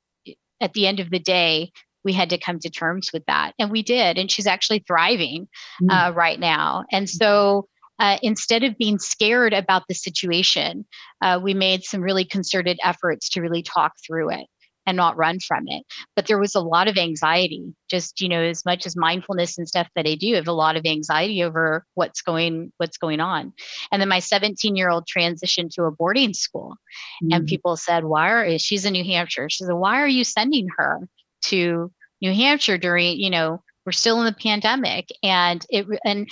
at 0.62 0.72
the 0.72 0.86
end 0.86 1.00
of 1.00 1.10
the 1.10 1.18
day, 1.18 1.70
we 2.04 2.12
had 2.12 2.30
to 2.30 2.38
come 2.38 2.58
to 2.60 2.70
terms 2.70 3.10
with 3.12 3.24
that. 3.26 3.52
And 3.58 3.70
we 3.70 3.82
did. 3.82 4.18
And 4.18 4.30
she's 4.30 4.46
actually 4.46 4.82
thriving 4.86 5.48
mm. 5.82 5.90
uh, 5.90 6.12
right 6.12 6.40
now. 6.40 6.84
And 6.90 7.08
so 7.08 7.66
uh, 7.98 8.18
instead 8.22 8.64
of 8.64 8.78
being 8.78 8.98
scared 8.98 9.52
about 9.52 9.82
the 9.88 9.94
situation, 9.94 10.84
uh, 11.20 11.38
we 11.42 11.54
made 11.54 11.84
some 11.84 12.00
really 12.00 12.24
concerted 12.24 12.78
efforts 12.82 13.28
to 13.30 13.40
really 13.40 13.62
talk 13.62 13.92
through 14.06 14.30
it 14.30 14.46
and 14.86 14.96
not 14.96 15.16
run 15.16 15.38
from 15.40 15.64
it. 15.68 15.84
But 16.16 16.26
there 16.26 16.38
was 16.38 16.54
a 16.54 16.60
lot 16.60 16.88
of 16.88 16.98
anxiety, 16.98 17.74
just, 17.88 18.20
you 18.20 18.28
know, 18.28 18.40
as 18.42 18.64
much 18.64 18.86
as 18.86 18.96
mindfulness 18.96 19.58
and 19.58 19.68
stuff 19.68 19.88
that 19.94 20.06
I 20.06 20.14
do, 20.14 20.32
I 20.32 20.36
have 20.36 20.48
a 20.48 20.52
lot 20.52 20.76
of 20.76 20.84
anxiety 20.86 21.42
over 21.42 21.84
what's 21.94 22.22
going, 22.22 22.72
what's 22.78 22.98
going 22.98 23.20
on. 23.20 23.52
And 23.90 24.00
then 24.00 24.08
my 24.08 24.18
17 24.18 24.76
year 24.76 24.90
old 24.90 25.06
transitioned 25.06 25.70
to 25.74 25.84
a 25.84 25.90
boarding 25.90 26.34
school. 26.34 26.76
Mm-hmm. 27.22 27.32
And 27.32 27.46
people 27.46 27.76
said, 27.76 28.04
why 28.04 28.30
are, 28.30 28.58
she's 28.58 28.84
in 28.84 28.92
New 28.92 29.04
Hampshire. 29.04 29.48
She 29.48 29.64
said, 29.64 29.72
why 29.72 30.00
are 30.00 30.08
you 30.08 30.24
sending 30.24 30.68
her 30.76 31.08
to 31.46 31.92
New 32.20 32.34
Hampshire 32.34 32.78
during, 32.78 33.18
you 33.18 33.30
know, 33.30 33.62
we're 33.84 33.92
still 33.92 34.20
in 34.20 34.26
the 34.26 34.32
pandemic. 34.32 35.08
And 35.22 35.64
it, 35.68 35.86
and, 36.04 36.28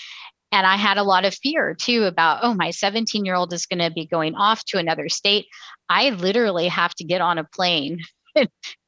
and 0.53 0.67
I 0.67 0.77
had 0.77 0.99
a 0.99 1.03
lot 1.03 1.25
of 1.25 1.35
fear 1.35 1.75
too 1.75 2.05
about, 2.05 2.41
oh, 2.43 2.55
my 2.55 2.71
17 2.71 3.25
year 3.25 3.35
old 3.35 3.53
is 3.53 3.67
going 3.67 3.81
to 3.81 3.91
be 3.91 4.07
going 4.07 4.35
off 4.35 4.65
to 4.67 4.79
another 4.79 5.09
state. 5.09 5.47
I 5.89 6.11
literally 6.11 6.69
have 6.69 6.95
to 6.97 7.05
get 7.05 7.21
on 7.21 7.39
a 7.39 7.45
plane 7.45 8.01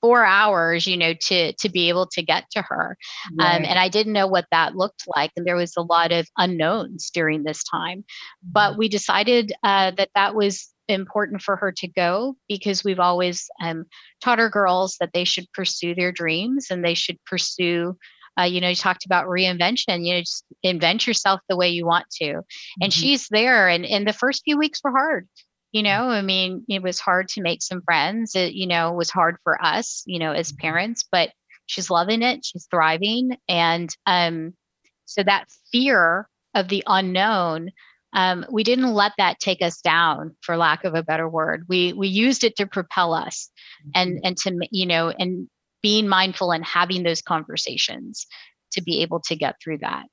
four 0.00 0.24
hours 0.24 0.86
you 0.86 0.96
know 0.96 1.14
to 1.14 1.52
to 1.54 1.68
be 1.68 1.88
able 1.88 2.06
to 2.06 2.22
get 2.22 2.44
to 2.50 2.62
her 2.62 2.96
um, 3.30 3.36
right. 3.38 3.56
um, 3.56 3.64
and 3.64 3.78
i 3.78 3.88
didn't 3.88 4.12
know 4.12 4.26
what 4.26 4.46
that 4.50 4.76
looked 4.76 5.04
like 5.16 5.30
and 5.36 5.46
there 5.46 5.56
was 5.56 5.74
a 5.76 5.82
lot 5.82 6.12
of 6.12 6.26
unknowns 6.38 7.10
during 7.10 7.42
this 7.42 7.62
time 7.64 8.04
but 8.42 8.70
mm-hmm. 8.70 8.78
we 8.78 8.88
decided 8.88 9.52
uh, 9.62 9.90
that 9.92 10.10
that 10.14 10.34
was 10.34 10.72
important 10.88 11.42
for 11.42 11.56
her 11.56 11.72
to 11.72 11.88
go 11.88 12.36
because 12.48 12.84
we've 12.84 13.00
always 13.00 13.48
um, 13.62 13.84
taught 14.20 14.40
our 14.40 14.50
girls 14.50 14.96
that 15.00 15.10
they 15.14 15.24
should 15.24 15.50
pursue 15.52 15.94
their 15.94 16.12
dreams 16.12 16.66
and 16.70 16.84
they 16.84 16.94
should 16.94 17.18
pursue 17.24 17.96
uh, 18.38 18.44
you 18.44 18.60
know 18.60 18.68
you 18.68 18.74
talked 18.74 19.04
about 19.04 19.26
reinvention 19.26 20.04
you 20.04 20.14
know 20.14 20.20
just 20.20 20.44
invent 20.62 21.06
yourself 21.06 21.40
the 21.48 21.56
way 21.56 21.68
you 21.68 21.86
want 21.86 22.06
to 22.10 22.30
and 22.32 22.44
mm-hmm. 22.80 22.88
she's 22.90 23.28
there 23.30 23.68
and, 23.68 23.84
and 23.86 24.06
the 24.06 24.12
first 24.12 24.42
few 24.44 24.58
weeks 24.58 24.80
were 24.82 24.90
hard 24.90 25.28
you 25.72 25.82
know 25.82 26.08
i 26.08 26.22
mean 26.22 26.64
it 26.68 26.82
was 26.82 27.00
hard 27.00 27.28
to 27.28 27.42
make 27.42 27.62
some 27.62 27.82
friends 27.82 28.34
it 28.34 28.52
you 28.52 28.66
know 28.66 28.92
was 28.92 29.10
hard 29.10 29.36
for 29.42 29.62
us 29.64 30.02
you 30.06 30.18
know 30.18 30.32
as 30.32 30.52
parents 30.52 31.04
but 31.10 31.30
she's 31.66 31.90
loving 31.90 32.22
it 32.22 32.44
she's 32.44 32.66
thriving 32.70 33.36
and 33.48 33.90
um 34.06 34.52
so 35.06 35.22
that 35.22 35.46
fear 35.70 36.28
of 36.54 36.68
the 36.68 36.82
unknown 36.86 37.70
um, 38.14 38.44
we 38.50 38.62
didn't 38.62 38.92
let 38.92 39.12
that 39.16 39.40
take 39.40 39.62
us 39.62 39.80
down 39.80 40.36
for 40.42 40.56
lack 40.56 40.84
of 40.84 40.94
a 40.94 41.02
better 41.02 41.28
word. 41.28 41.64
We 41.68 41.92
we 41.94 42.08
used 42.08 42.44
it 42.44 42.56
to 42.56 42.66
propel 42.66 43.14
us 43.14 43.50
and 43.94 44.16
mm-hmm. 44.16 44.26
and 44.26 44.36
to 44.38 44.68
you 44.70 44.86
know 44.86 45.08
and 45.08 45.48
being 45.82 46.08
mindful 46.08 46.52
and 46.52 46.64
having 46.64 47.02
those 47.02 47.22
conversations 47.22 48.26
to 48.72 48.82
be 48.82 49.02
able 49.02 49.20
to 49.20 49.36
get 49.36 49.56
through 49.62 49.78
that 49.78 50.06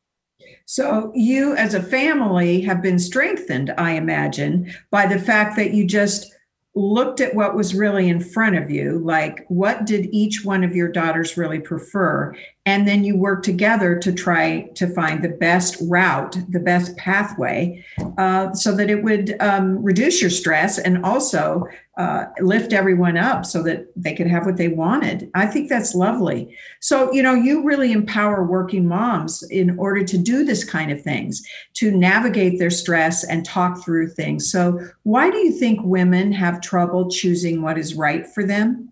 so, 0.65 1.11
you 1.15 1.55
as 1.55 1.73
a 1.73 1.81
family 1.81 2.61
have 2.61 2.81
been 2.81 2.99
strengthened, 2.99 3.73
I 3.77 3.91
imagine, 3.91 4.73
by 4.91 5.07
the 5.07 5.19
fact 5.19 5.55
that 5.57 5.73
you 5.73 5.85
just 5.85 6.33
looked 6.75 7.19
at 7.19 7.33
what 7.35 7.55
was 7.55 7.73
really 7.75 8.07
in 8.07 8.19
front 8.19 8.55
of 8.55 8.69
you 8.69 8.99
like 8.99 9.43
what 9.47 9.85
did 9.85 10.07
each 10.13 10.45
one 10.45 10.63
of 10.63 10.75
your 10.75 10.87
daughters 10.87 11.35
really 11.35 11.59
prefer 11.59 12.33
and 12.69 12.87
then 12.87 13.03
you 13.03 13.17
work 13.17 13.41
together 13.41 13.97
to 13.97 14.13
try 14.13 14.61
to 14.75 14.85
find 14.93 15.23
the 15.23 15.29
best 15.29 15.75
route, 15.89 16.37
the 16.49 16.59
best 16.59 16.95
pathway, 16.97 17.83
uh, 18.19 18.53
so 18.53 18.75
that 18.75 18.91
it 18.91 19.01
would 19.03 19.35
um, 19.39 19.83
reduce 19.83 20.21
your 20.21 20.29
stress 20.29 20.77
and 20.77 21.03
also 21.03 21.65
uh, 21.97 22.25
lift 22.41 22.71
everyone 22.71 23.17
up 23.17 23.43
so 23.43 23.63
that 23.63 23.87
they 23.95 24.13
could 24.13 24.27
have 24.27 24.45
what 24.45 24.57
they 24.57 24.67
wanted. 24.67 25.31
I 25.33 25.47
think 25.47 25.67
that's 25.67 25.95
lovely. 25.95 26.55
So, 26.79 27.11
you 27.11 27.23
know, 27.23 27.33
you 27.33 27.63
really 27.63 27.91
empower 27.91 28.45
working 28.45 28.87
moms 28.87 29.41
in 29.49 29.75
order 29.79 30.03
to 30.03 30.17
do 30.19 30.45
this 30.45 30.63
kind 30.63 30.91
of 30.91 31.01
things, 31.01 31.41
to 31.73 31.89
navigate 31.89 32.59
their 32.59 32.69
stress 32.69 33.23
and 33.23 33.43
talk 33.43 33.83
through 33.83 34.09
things. 34.09 34.51
So, 34.51 34.79
why 35.01 35.31
do 35.31 35.37
you 35.37 35.51
think 35.51 35.79
women 35.81 36.31
have 36.33 36.61
trouble 36.61 37.09
choosing 37.09 37.63
what 37.63 37.79
is 37.79 37.95
right 37.95 38.27
for 38.27 38.45
them? 38.45 38.91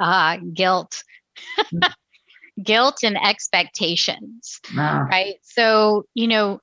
Ah, 0.00 0.38
guilt. 0.52 1.04
guilt 2.62 2.98
and 3.02 3.16
expectations. 3.16 4.60
Ah. 4.76 5.06
Right. 5.10 5.36
So, 5.42 6.04
you 6.14 6.28
know, 6.28 6.60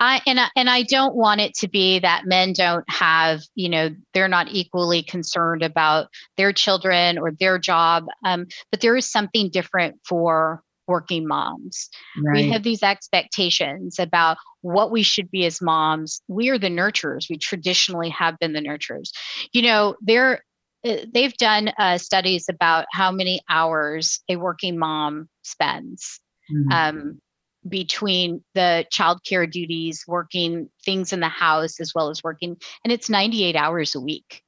I 0.00 0.20
and 0.26 0.40
I, 0.40 0.48
and 0.56 0.68
I 0.68 0.82
don't 0.82 1.14
want 1.14 1.40
it 1.40 1.54
to 1.54 1.68
be 1.68 2.00
that 2.00 2.26
men 2.26 2.52
don't 2.52 2.84
have, 2.90 3.42
you 3.54 3.68
know, 3.68 3.90
they're 4.12 4.28
not 4.28 4.48
equally 4.50 5.02
concerned 5.02 5.62
about 5.62 6.08
their 6.36 6.52
children 6.52 7.16
or 7.18 7.32
their 7.32 7.58
job. 7.58 8.06
Um, 8.24 8.46
but 8.70 8.80
there 8.80 8.96
is 8.96 9.10
something 9.10 9.50
different 9.50 10.00
for 10.04 10.62
working 10.86 11.26
moms. 11.26 11.88
Right. 12.22 12.44
We 12.44 12.50
have 12.50 12.62
these 12.62 12.82
expectations 12.82 13.98
about 13.98 14.36
what 14.60 14.90
we 14.90 15.02
should 15.02 15.30
be 15.30 15.46
as 15.46 15.62
moms. 15.62 16.20
We 16.28 16.50
are 16.50 16.58
the 16.58 16.68
nurturers. 16.68 17.30
We 17.30 17.38
traditionally 17.38 18.10
have 18.10 18.38
been 18.38 18.52
the 18.52 18.60
nurturers. 18.60 19.10
You 19.52 19.62
know, 19.62 19.96
there 20.02 20.42
they've 20.84 21.36
done 21.36 21.72
uh, 21.78 21.98
studies 21.98 22.46
about 22.48 22.86
how 22.92 23.10
many 23.10 23.40
hours 23.48 24.20
a 24.28 24.36
working 24.36 24.78
mom 24.78 25.28
spends. 25.42 26.20
Mm-hmm. 26.52 26.72
Um, 26.72 27.20
between 27.66 28.44
the 28.54 28.84
childcare 28.92 29.50
duties, 29.50 30.04
working 30.06 30.68
things 30.84 31.14
in 31.14 31.20
the 31.20 31.28
house, 31.28 31.80
as 31.80 31.92
well 31.94 32.10
as 32.10 32.22
working, 32.22 32.58
and 32.84 32.92
it's 32.92 33.08
98 33.08 33.56
hours 33.56 33.94
a 33.94 34.00
week. 34.00 34.42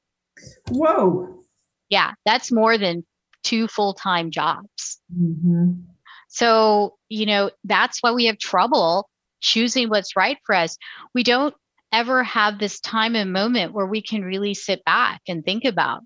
Whoa. 0.69 1.43
Yeah, 1.89 2.11
that's 2.25 2.51
more 2.51 2.77
than 2.77 3.03
two 3.43 3.67
full 3.67 3.93
time 3.93 4.29
jobs. 4.29 4.99
Mm-hmm. 5.11 5.71
So, 6.27 6.95
you 7.09 7.25
know, 7.25 7.51
that's 7.63 8.03
why 8.03 8.11
we 8.11 8.25
have 8.25 8.37
trouble 8.37 9.09
choosing 9.39 9.89
what's 9.89 10.15
right 10.15 10.37
for 10.45 10.55
us. 10.55 10.77
We 11.13 11.23
don't 11.23 11.55
ever 11.91 12.23
have 12.23 12.59
this 12.59 12.79
time 12.79 13.15
and 13.15 13.31
moment 13.31 13.73
where 13.73 13.85
we 13.85 14.01
can 14.01 14.23
really 14.23 14.53
sit 14.53 14.83
back 14.83 15.21
and 15.27 15.43
think 15.43 15.63
about, 15.63 16.01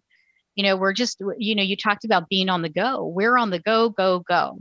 you 0.62 0.68
know, 0.68 0.78
we're 0.78 0.94
just, 0.94 1.20
you 1.40 1.56
know, 1.56 1.64
you 1.64 1.76
talked 1.76 2.06
about 2.06 2.30
being 2.30 2.48
on 2.48 2.62
the 2.62 2.70
go. 2.70 3.08
We're 3.08 3.36
on 3.36 3.50
the 3.50 3.58
go, 3.58 3.90
go, 3.90 4.20
go. 4.20 4.60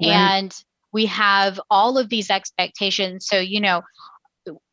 Right. 0.00 0.12
And 0.12 0.54
we 0.92 1.06
have 1.06 1.60
all 1.68 1.98
of 1.98 2.08
these 2.08 2.30
expectations 2.30 3.26
so 3.26 3.38
you 3.38 3.60
know 3.60 3.82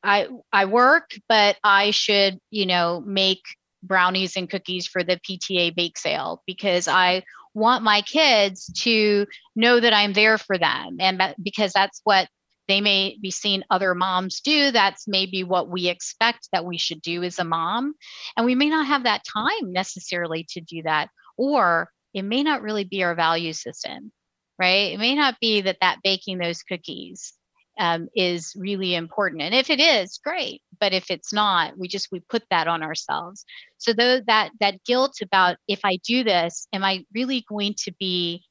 i 0.04 0.28
i 0.54 0.64
work 0.64 1.10
but 1.28 1.58
i 1.64 1.92
should 1.92 2.40
you 2.50 2.66
know 2.66 3.04
make 3.06 3.42
brownies 3.82 4.38
and 4.38 4.50
cookies 4.50 4.88
for 4.88 5.04
the 5.04 5.20
pta 5.28 5.76
bake 5.76 5.98
sale 5.98 6.42
because 6.46 6.88
i 6.88 7.22
want 7.54 7.84
my 7.84 8.02
kids 8.02 8.72
to 8.74 9.26
know 9.56 9.82
that 9.82 9.94
i'm 9.94 10.14
there 10.14 10.38
for 10.38 10.58
them 10.58 10.96
and 11.02 11.22
because 11.44 11.74
that's 11.74 12.00
what 12.06 12.30
they 12.68 12.82
may 12.82 13.18
be 13.22 13.32
seeing 13.32 13.64
other 13.70 13.94
moms 13.94 14.42
do 14.42 14.72
that's 14.72 15.08
maybe 15.08 15.44
what 15.44 15.70
we 15.70 15.88
expect 15.88 16.48
that 16.52 16.66
we 16.66 16.78
should 16.78 17.02
do 17.02 17.24
as 17.24 17.40
a 17.40 17.44
mom 17.44 17.94
and 18.38 18.46
we 18.46 18.56
may 18.56 18.70
not 18.70 18.88
have 18.88 19.04
that 19.04 19.24
time 19.32 19.72
necessarily 19.72 20.46
to 20.50 20.62
do 20.62 20.82
that 20.84 21.10
or 21.38 21.90
it 22.14 22.24
may 22.24 22.44
not 22.44 22.62
really 22.62 22.84
be 22.84 23.04
our 23.04 23.16
value 23.16 23.54
system 23.54 24.12
right? 24.60 24.94
It 24.94 25.00
may 25.00 25.16
not 25.16 25.40
be 25.40 25.62
that 25.62 25.78
that 25.82 26.00
baking 26.04 26.38
those 26.38 26.64
cookies 26.64 27.34
um, 27.80 28.08
is 28.16 28.54
really 28.56 28.94
important, 28.94 29.42
and 29.42 29.56
if 29.56 29.70
it 29.70 29.80
is, 29.80 30.20
great. 30.24 30.62
But 30.80 30.94
if 30.94 31.10
it's 31.10 31.34
not, 31.34 31.78
we 31.78 31.88
just 31.88 32.10
we 32.12 32.20
put 32.20 32.44
that 32.52 32.68
on 32.68 32.84
ourselves. 32.84 33.46
So 33.80 33.94
though 33.94 34.22
that 34.28 34.52
that 34.60 34.84
guilt 34.86 35.16
about 35.22 35.58
if 35.68 35.80
I 35.84 35.98
do 36.08 36.24
this, 36.24 36.68
am 36.72 36.84
I 36.84 37.06
really 37.14 37.44
going 37.50 37.76
to 37.86 37.92
be 38.00 38.44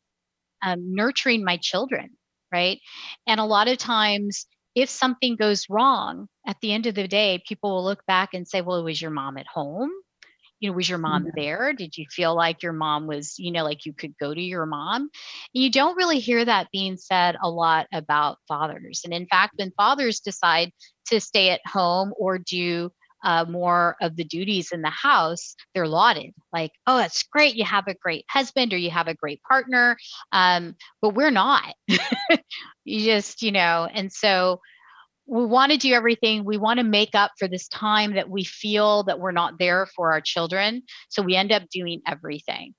um, 0.62 0.94
nurturing 0.94 1.44
my 1.44 1.57
children, 1.57 2.11
right? 2.52 2.80
And 3.26 3.40
a 3.40 3.44
lot 3.44 3.68
of 3.68 3.78
times, 3.78 4.46
if 4.74 4.88
something 4.88 5.36
goes 5.36 5.66
wrong, 5.68 6.28
at 6.46 6.56
the 6.60 6.72
end 6.72 6.86
of 6.86 6.94
the 6.94 7.08
day, 7.08 7.42
people 7.46 7.74
will 7.74 7.84
look 7.84 8.04
back 8.06 8.30
and 8.34 8.48
say, 8.48 8.60
"Well, 8.60 8.84
was 8.84 9.00
your 9.00 9.10
mom 9.10 9.36
at 9.38 9.46
home?" 9.46 9.90
you 10.62 10.70
know 10.70 10.76
was 10.76 10.88
your 10.88 10.98
mom 10.98 11.26
there 11.34 11.72
did 11.72 11.98
you 11.98 12.06
feel 12.10 12.34
like 12.34 12.62
your 12.62 12.72
mom 12.72 13.06
was 13.06 13.34
you 13.38 13.50
know 13.50 13.64
like 13.64 13.84
you 13.84 13.92
could 13.92 14.16
go 14.18 14.32
to 14.32 14.40
your 14.40 14.64
mom 14.64 15.10
you 15.52 15.70
don't 15.70 15.96
really 15.96 16.20
hear 16.20 16.42
that 16.44 16.68
being 16.72 16.96
said 16.96 17.36
a 17.42 17.50
lot 17.50 17.86
about 17.92 18.38
fathers 18.48 19.02
and 19.04 19.12
in 19.12 19.26
fact 19.26 19.54
when 19.56 19.72
fathers 19.76 20.20
decide 20.20 20.70
to 21.06 21.20
stay 21.20 21.50
at 21.50 21.60
home 21.66 22.14
or 22.16 22.38
do 22.38 22.90
uh, 23.22 23.44
more 23.48 23.96
of 24.00 24.16
the 24.16 24.24
duties 24.24 24.72
in 24.72 24.82
the 24.82 24.90
house, 24.90 25.54
they're 25.74 25.88
lauded. 25.88 26.32
Like, 26.52 26.72
oh, 26.87 26.98
that's 26.98 27.22
great. 27.24 27.54
You 27.54 27.64
have 27.64 27.87
a 27.87 27.94
great 27.94 28.24
husband 28.28 28.72
or 28.72 28.76
you 28.76 28.90
have 28.90 29.08
a 29.08 29.14
great 29.14 29.42
partner. 29.42 29.96
Um, 30.32 30.76
but 31.00 31.14
we're 31.14 31.30
not. 31.30 31.74
you 32.85 33.04
just, 33.04 33.42
you 33.42 33.52
know, 33.52 33.88
and 33.92 34.12
so 34.12 34.61
we 35.26 35.46
want 35.46 35.72
to 35.72 35.78
do 35.78 35.92
everything. 35.92 36.44
We 36.44 36.58
want 36.58 36.78
to 36.78 36.85
make 36.85 37.14
up 37.14 37.32
for 37.38 37.48
this 37.48 37.68
time 37.68 38.14
that 38.14 38.28
we 38.28 38.44
feel 38.44 39.04
that 39.04 39.20
we're 39.20 39.32
not 39.32 39.58
there 39.58 39.87
for 39.94 40.12
our 40.12 40.20
children. 40.20 40.82
So 41.08 41.22
we 41.22 41.37
end 41.37 41.52
up 41.52 41.68
doing 41.70 42.02
everything. 42.06 42.74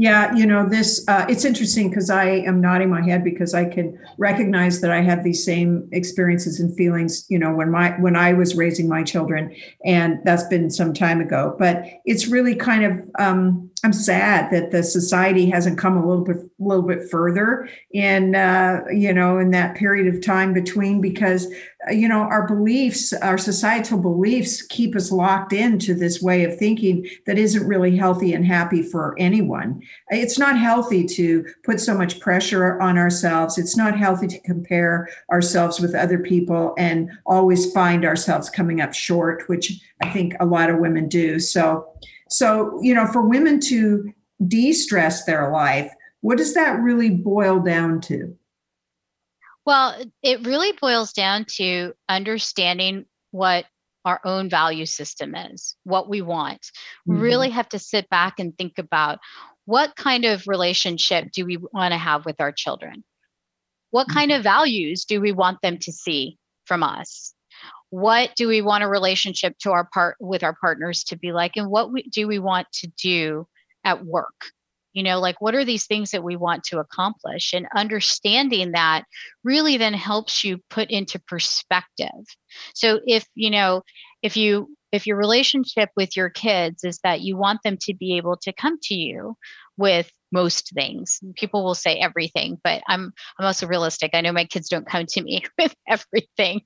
Yeah, 0.00 0.34
you 0.34 0.46
know, 0.46 0.66
this, 0.66 1.04
uh, 1.08 1.26
it's 1.28 1.44
interesting 1.44 1.90
because 1.90 2.08
I 2.08 2.24
am 2.24 2.58
nodding 2.58 2.88
my 2.88 3.02
head 3.02 3.22
because 3.22 3.52
I 3.52 3.66
can 3.66 3.98
recognize 4.16 4.80
that 4.80 4.90
I 4.90 5.02
have 5.02 5.22
these 5.22 5.44
same 5.44 5.86
experiences 5.92 6.58
and 6.58 6.74
feelings, 6.74 7.26
you 7.28 7.38
know, 7.38 7.52
when 7.52 7.70
my, 7.70 7.90
when 8.00 8.16
I 8.16 8.32
was 8.32 8.56
raising 8.56 8.88
my 8.88 9.02
children 9.02 9.54
and 9.84 10.18
that's 10.24 10.44
been 10.44 10.70
some 10.70 10.94
time 10.94 11.20
ago, 11.20 11.54
but 11.58 11.84
it's 12.06 12.28
really 12.28 12.54
kind 12.54 12.84
of, 12.84 13.10
um, 13.18 13.70
I'm 13.84 13.92
sad 13.92 14.50
that 14.52 14.70
the 14.70 14.82
society 14.82 15.50
hasn't 15.50 15.76
come 15.76 15.98
a 15.98 16.08
little 16.08 16.24
bit, 16.24 16.36
a 16.60 16.64
little 16.64 16.82
bit 16.82 17.10
further 17.10 17.68
in, 17.92 18.34
uh, 18.34 18.82
you 18.92 19.12
know, 19.12 19.38
in 19.38 19.50
that 19.52 19.76
period 19.76 20.14
of 20.14 20.24
time 20.24 20.52
between 20.52 21.00
because 21.00 21.46
you 21.88 22.06
know 22.06 22.20
our 22.20 22.46
beliefs 22.46 23.12
our 23.14 23.38
societal 23.38 23.98
beliefs 23.98 24.60
keep 24.60 24.94
us 24.94 25.10
locked 25.10 25.52
into 25.52 25.94
this 25.94 26.20
way 26.20 26.44
of 26.44 26.56
thinking 26.58 27.08
that 27.26 27.38
isn't 27.38 27.66
really 27.66 27.96
healthy 27.96 28.34
and 28.34 28.46
happy 28.46 28.82
for 28.82 29.14
anyone. 29.18 29.80
It's 30.10 30.38
not 30.38 30.58
healthy 30.58 31.06
to 31.06 31.44
put 31.64 31.80
so 31.80 31.96
much 31.96 32.20
pressure 32.20 32.78
on 32.80 32.98
ourselves. 32.98 33.56
It's 33.56 33.76
not 33.76 33.98
healthy 33.98 34.26
to 34.26 34.40
compare 34.40 35.08
ourselves 35.32 35.80
with 35.80 35.94
other 35.94 36.18
people 36.18 36.74
and 36.76 37.10
always 37.24 37.72
find 37.72 38.04
ourselves 38.04 38.50
coming 38.50 38.80
up 38.80 38.92
short 38.92 39.44
which 39.48 39.80
i 40.02 40.08
think 40.10 40.34
a 40.40 40.46
lot 40.46 40.70
of 40.70 40.78
women 40.78 41.08
do. 41.08 41.38
So 41.38 41.88
so 42.28 42.78
you 42.82 42.94
know 42.94 43.06
for 43.06 43.22
women 43.22 43.58
to 43.60 44.12
de-stress 44.46 45.24
their 45.24 45.50
life 45.50 45.92
what 46.20 46.38
does 46.38 46.54
that 46.54 46.80
really 46.80 47.10
boil 47.10 47.60
down 47.60 48.00
to 48.00 48.36
well, 49.66 49.94
it 50.22 50.46
really 50.46 50.72
boils 50.72 51.12
down 51.12 51.44
to 51.56 51.92
understanding 52.08 53.06
what 53.30 53.66
our 54.04 54.20
own 54.24 54.48
value 54.48 54.86
system 54.86 55.34
is, 55.34 55.76
what 55.84 56.08
we 56.08 56.22
want. 56.22 56.62
Mm-hmm. 56.62 57.14
We 57.14 57.20
really 57.20 57.50
have 57.50 57.68
to 57.70 57.78
sit 57.78 58.08
back 58.08 58.40
and 58.40 58.56
think 58.56 58.78
about 58.78 59.18
what 59.66 59.94
kind 59.94 60.24
of 60.24 60.48
relationship 60.48 61.30
do 61.32 61.44
we 61.44 61.58
want 61.58 61.92
to 61.92 61.98
have 61.98 62.24
with 62.24 62.40
our 62.40 62.50
children? 62.50 63.04
What 63.90 64.08
mm-hmm. 64.08 64.18
kind 64.18 64.32
of 64.32 64.42
values 64.42 65.04
do 65.04 65.20
we 65.20 65.32
want 65.32 65.60
them 65.62 65.78
to 65.78 65.92
see 65.92 66.38
from 66.64 66.82
us? 66.82 67.34
What 67.90 68.30
do 68.36 68.48
we 68.48 68.62
want 68.62 68.84
a 68.84 68.88
relationship 68.88 69.58
to 69.60 69.72
our 69.72 69.88
part 69.92 70.16
with 70.20 70.42
our 70.42 70.56
partners 70.60 71.04
to 71.04 71.16
be 71.16 71.32
like? 71.32 71.56
And 71.56 71.68
what 71.68 71.92
we, 71.92 72.04
do 72.04 72.26
we 72.26 72.38
want 72.38 72.68
to 72.74 72.88
do 73.00 73.46
at 73.84 74.04
work? 74.04 74.46
You 74.92 75.02
know 75.02 75.20
like 75.20 75.40
what 75.40 75.54
are 75.54 75.64
these 75.64 75.86
things 75.86 76.10
that 76.10 76.24
we 76.24 76.36
want 76.36 76.64
to 76.64 76.78
accomplish? 76.78 77.52
And 77.52 77.66
understanding 77.74 78.72
that 78.72 79.04
really 79.44 79.76
then 79.76 79.94
helps 79.94 80.44
you 80.44 80.58
put 80.70 80.90
into 80.90 81.18
perspective. 81.18 82.24
So 82.74 83.00
if 83.06 83.26
you 83.34 83.50
know 83.50 83.82
if 84.22 84.36
you 84.36 84.74
if 84.92 85.06
your 85.06 85.16
relationship 85.16 85.90
with 85.96 86.16
your 86.16 86.30
kids 86.30 86.84
is 86.84 86.98
that 87.04 87.20
you 87.20 87.36
want 87.36 87.60
them 87.62 87.76
to 87.82 87.94
be 87.94 88.16
able 88.16 88.36
to 88.42 88.52
come 88.52 88.78
to 88.82 88.94
you 88.94 89.36
with 89.76 90.10
most 90.32 90.72
things 90.74 91.20
people 91.36 91.64
will 91.64 91.74
say 91.74 91.96
everything 91.96 92.58
but 92.62 92.82
i'm 92.88 93.12
i'm 93.38 93.46
also 93.46 93.66
realistic 93.66 94.10
i 94.14 94.20
know 94.20 94.32
my 94.32 94.44
kids 94.44 94.68
don't 94.68 94.86
come 94.86 95.04
to 95.06 95.22
me 95.22 95.42
with 95.58 95.74
everything 95.88 96.60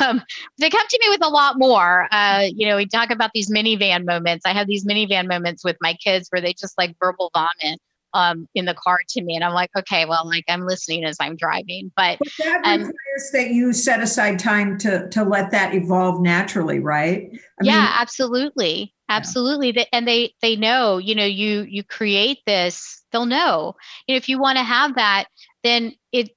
um, 0.00 0.22
they 0.58 0.70
come 0.70 0.86
to 0.88 0.98
me 1.02 1.08
with 1.08 1.24
a 1.24 1.28
lot 1.28 1.58
more 1.58 2.08
uh, 2.10 2.46
you 2.54 2.68
know 2.68 2.76
we 2.76 2.86
talk 2.86 3.10
about 3.10 3.30
these 3.34 3.50
minivan 3.50 4.04
moments 4.04 4.44
i 4.46 4.52
have 4.52 4.66
these 4.66 4.86
minivan 4.86 5.28
moments 5.28 5.64
with 5.64 5.76
my 5.80 5.94
kids 5.94 6.28
where 6.30 6.42
they 6.42 6.52
just 6.52 6.76
like 6.78 6.94
verbal 7.00 7.30
vomit 7.34 7.80
um, 8.14 8.48
in 8.54 8.64
the 8.64 8.74
car 8.74 9.00
to 9.08 9.22
me. 9.22 9.34
And 9.34 9.44
I'm 9.44 9.52
like, 9.52 9.70
okay, 9.76 10.04
well, 10.04 10.26
like 10.26 10.44
I'm 10.48 10.66
listening 10.66 11.04
as 11.04 11.16
I'm 11.20 11.36
driving. 11.36 11.92
But, 11.96 12.18
but 12.18 12.28
that 12.38 12.62
um, 12.64 12.78
requires 12.80 13.30
that 13.32 13.50
you 13.50 13.72
set 13.72 14.00
aside 14.00 14.38
time 14.38 14.78
to 14.78 15.08
to 15.10 15.24
let 15.24 15.50
that 15.50 15.74
evolve 15.74 16.20
naturally, 16.22 16.78
right? 16.78 17.30
I 17.32 17.64
yeah, 17.64 17.80
mean, 17.80 17.90
absolutely. 17.96 18.94
Absolutely 19.08 19.72
yeah. 19.74 19.84
and 19.92 20.06
they 20.06 20.32
they 20.42 20.56
know 20.56 20.98
you 20.98 21.14
know 21.14 21.24
you 21.24 21.62
you 21.62 21.82
create 21.82 22.38
this 22.46 23.02
they'll 23.12 23.26
know 23.26 23.74
you 24.06 24.14
know 24.14 24.16
if 24.16 24.28
you 24.28 24.38
want 24.38 24.58
to 24.58 24.64
have 24.64 24.94
that 24.94 25.26
then 25.62 25.92
it 26.12 26.30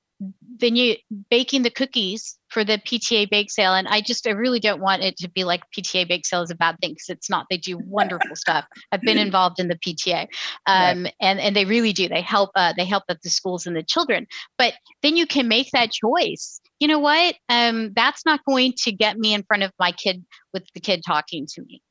then 0.59 0.75
you 0.75 0.95
baking 1.29 1.63
the 1.63 1.71
cookies 1.71 2.37
for 2.49 2.63
the 2.63 2.77
PTA 2.77 3.29
bake 3.29 3.49
sale. 3.49 3.73
And 3.73 3.87
I 3.87 4.01
just, 4.01 4.27
I 4.27 4.31
really 4.31 4.59
don't 4.59 4.81
want 4.81 5.01
it 5.01 5.17
to 5.17 5.29
be 5.29 5.43
like 5.43 5.63
PTA 5.75 6.07
bake 6.07 6.25
sale 6.25 6.43
is 6.43 6.51
a 6.51 6.55
bad 6.55 6.77
thing 6.79 6.91
because 6.91 7.09
it's 7.09 7.29
not. 7.29 7.47
They 7.49 7.57
do 7.57 7.79
wonderful 7.79 8.35
stuff. 8.35 8.65
I've 8.91 9.01
been 9.01 9.17
involved 9.17 9.59
in 9.59 9.67
the 9.67 9.77
PTA, 9.77 10.27
um, 10.67 11.03
right. 11.03 11.13
and 11.19 11.39
and 11.39 11.55
they 11.55 11.65
really 11.65 11.93
do. 11.93 12.07
They 12.07 12.21
help. 12.21 12.51
Uh, 12.55 12.73
they 12.75 12.85
help 12.85 13.03
the 13.07 13.17
schools 13.29 13.65
and 13.65 13.75
the 13.75 13.83
children. 13.83 14.27
But 14.57 14.73
then 15.01 15.17
you 15.17 15.25
can 15.25 15.47
make 15.47 15.71
that 15.71 15.91
choice. 15.91 16.61
You 16.79 16.87
know 16.87 16.99
what? 16.99 17.35
Um, 17.49 17.93
that's 17.95 18.25
not 18.25 18.41
going 18.45 18.73
to 18.83 18.91
get 18.91 19.17
me 19.17 19.33
in 19.33 19.43
front 19.43 19.63
of 19.63 19.71
my 19.79 19.91
kid 19.91 20.23
with 20.53 20.63
the 20.73 20.81
kid 20.81 21.01
talking 21.05 21.47
to 21.53 21.63
me. 21.63 21.81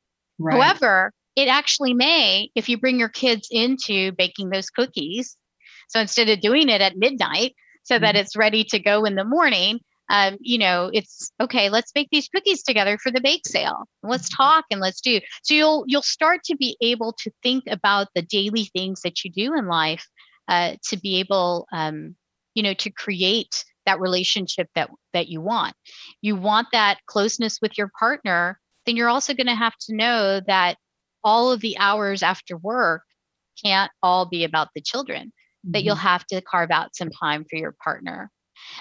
Right. 0.41 0.55
However, 0.55 1.11
it 1.35 1.47
actually 1.47 1.93
may 1.93 2.49
if 2.55 2.67
you 2.67 2.77
bring 2.77 2.99
your 2.99 3.09
kids 3.09 3.47
into 3.51 4.11
baking 4.13 4.49
those 4.49 4.69
cookies. 4.69 5.37
So 5.87 5.99
instead 5.99 6.29
of 6.29 6.41
doing 6.41 6.69
it 6.69 6.81
at 6.81 6.97
midnight, 6.97 7.53
so 7.83 7.99
that 7.99 8.15
mm-hmm. 8.15 8.21
it's 8.21 8.35
ready 8.35 8.63
to 8.65 8.79
go 8.79 9.05
in 9.05 9.15
the 9.15 9.23
morning. 9.23 9.79
Um, 10.09 10.37
you 10.41 10.57
know, 10.57 10.89
it's 10.93 11.31
okay, 11.39 11.69
let's 11.69 11.93
make 11.95 12.09
these 12.11 12.27
cookies 12.27 12.63
together 12.63 12.97
for 12.97 13.11
the 13.11 13.21
bake 13.21 13.47
sale. 13.47 13.85
Let's 14.03 14.29
talk 14.29 14.65
and 14.69 14.81
let's 14.81 14.99
do. 14.99 15.21
So 15.43 15.53
you'll 15.53 15.85
you'll 15.87 16.01
start 16.01 16.43
to 16.45 16.55
be 16.57 16.75
able 16.81 17.13
to 17.13 17.31
think 17.41 17.63
about 17.67 18.07
the 18.13 18.21
daily 18.21 18.65
things 18.65 19.01
that 19.01 19.23
you 19.23 19.31
do 19.31 19.53
in 19.55 19.67
life 19.67 20.05
uh, 20.49 20.75
to 20.89 20.97
be 20.97 21.19
able, 21.19 21.65
um, 21.71 22.15
you 22.55 22.63
know, 22.63 22.73
to 22.73 22.91
create 22.91 23.63
that 23.85 24.01
relationship 24.01 24.67
that 24.75 24.89
that 25.13 25.29
you 25.29 25.39
want. 25.39 25.75
You 26.21 26.35
want 26.35 26.67
that 26.73 26.99
closeness 27.05 27.59
with 27.61 27.77
your 27.77 27.89
partner, 27.97 28.59
then 28.85 28.95
you're 28.95 29.09
also 29.09 29.33
going 29.33 29.47
to 29.47 29.55
have 29.55 29.75
to 29.87 29.95
know 29.95 30.41
that 30.47 30.77
all 31.23 31.51
of 31.51 31.61
the 31.61 31.77
hours 31.77 32.23
after 32.23 32.57
work 32.57 33.03
can't 33.63 33.91
all 34.01 34.25
be 34.25 34.43
about 34.43 34.69
the 34.73 34.81
children 34.81 35.27
mm-hmm. 35.27 35.71
that 35.71 35.83
you'll 35.83 35.95
mm-hmm. 35.95 36.07
have 36.07 36.25
to 36.27 36.41
carve 36.41 36.71
out 36.71 36.95
some 36.95 37.09
time 37.09 37.45
for 37.49 37.57
your 37.57 37.75
partner. 37.83 38.31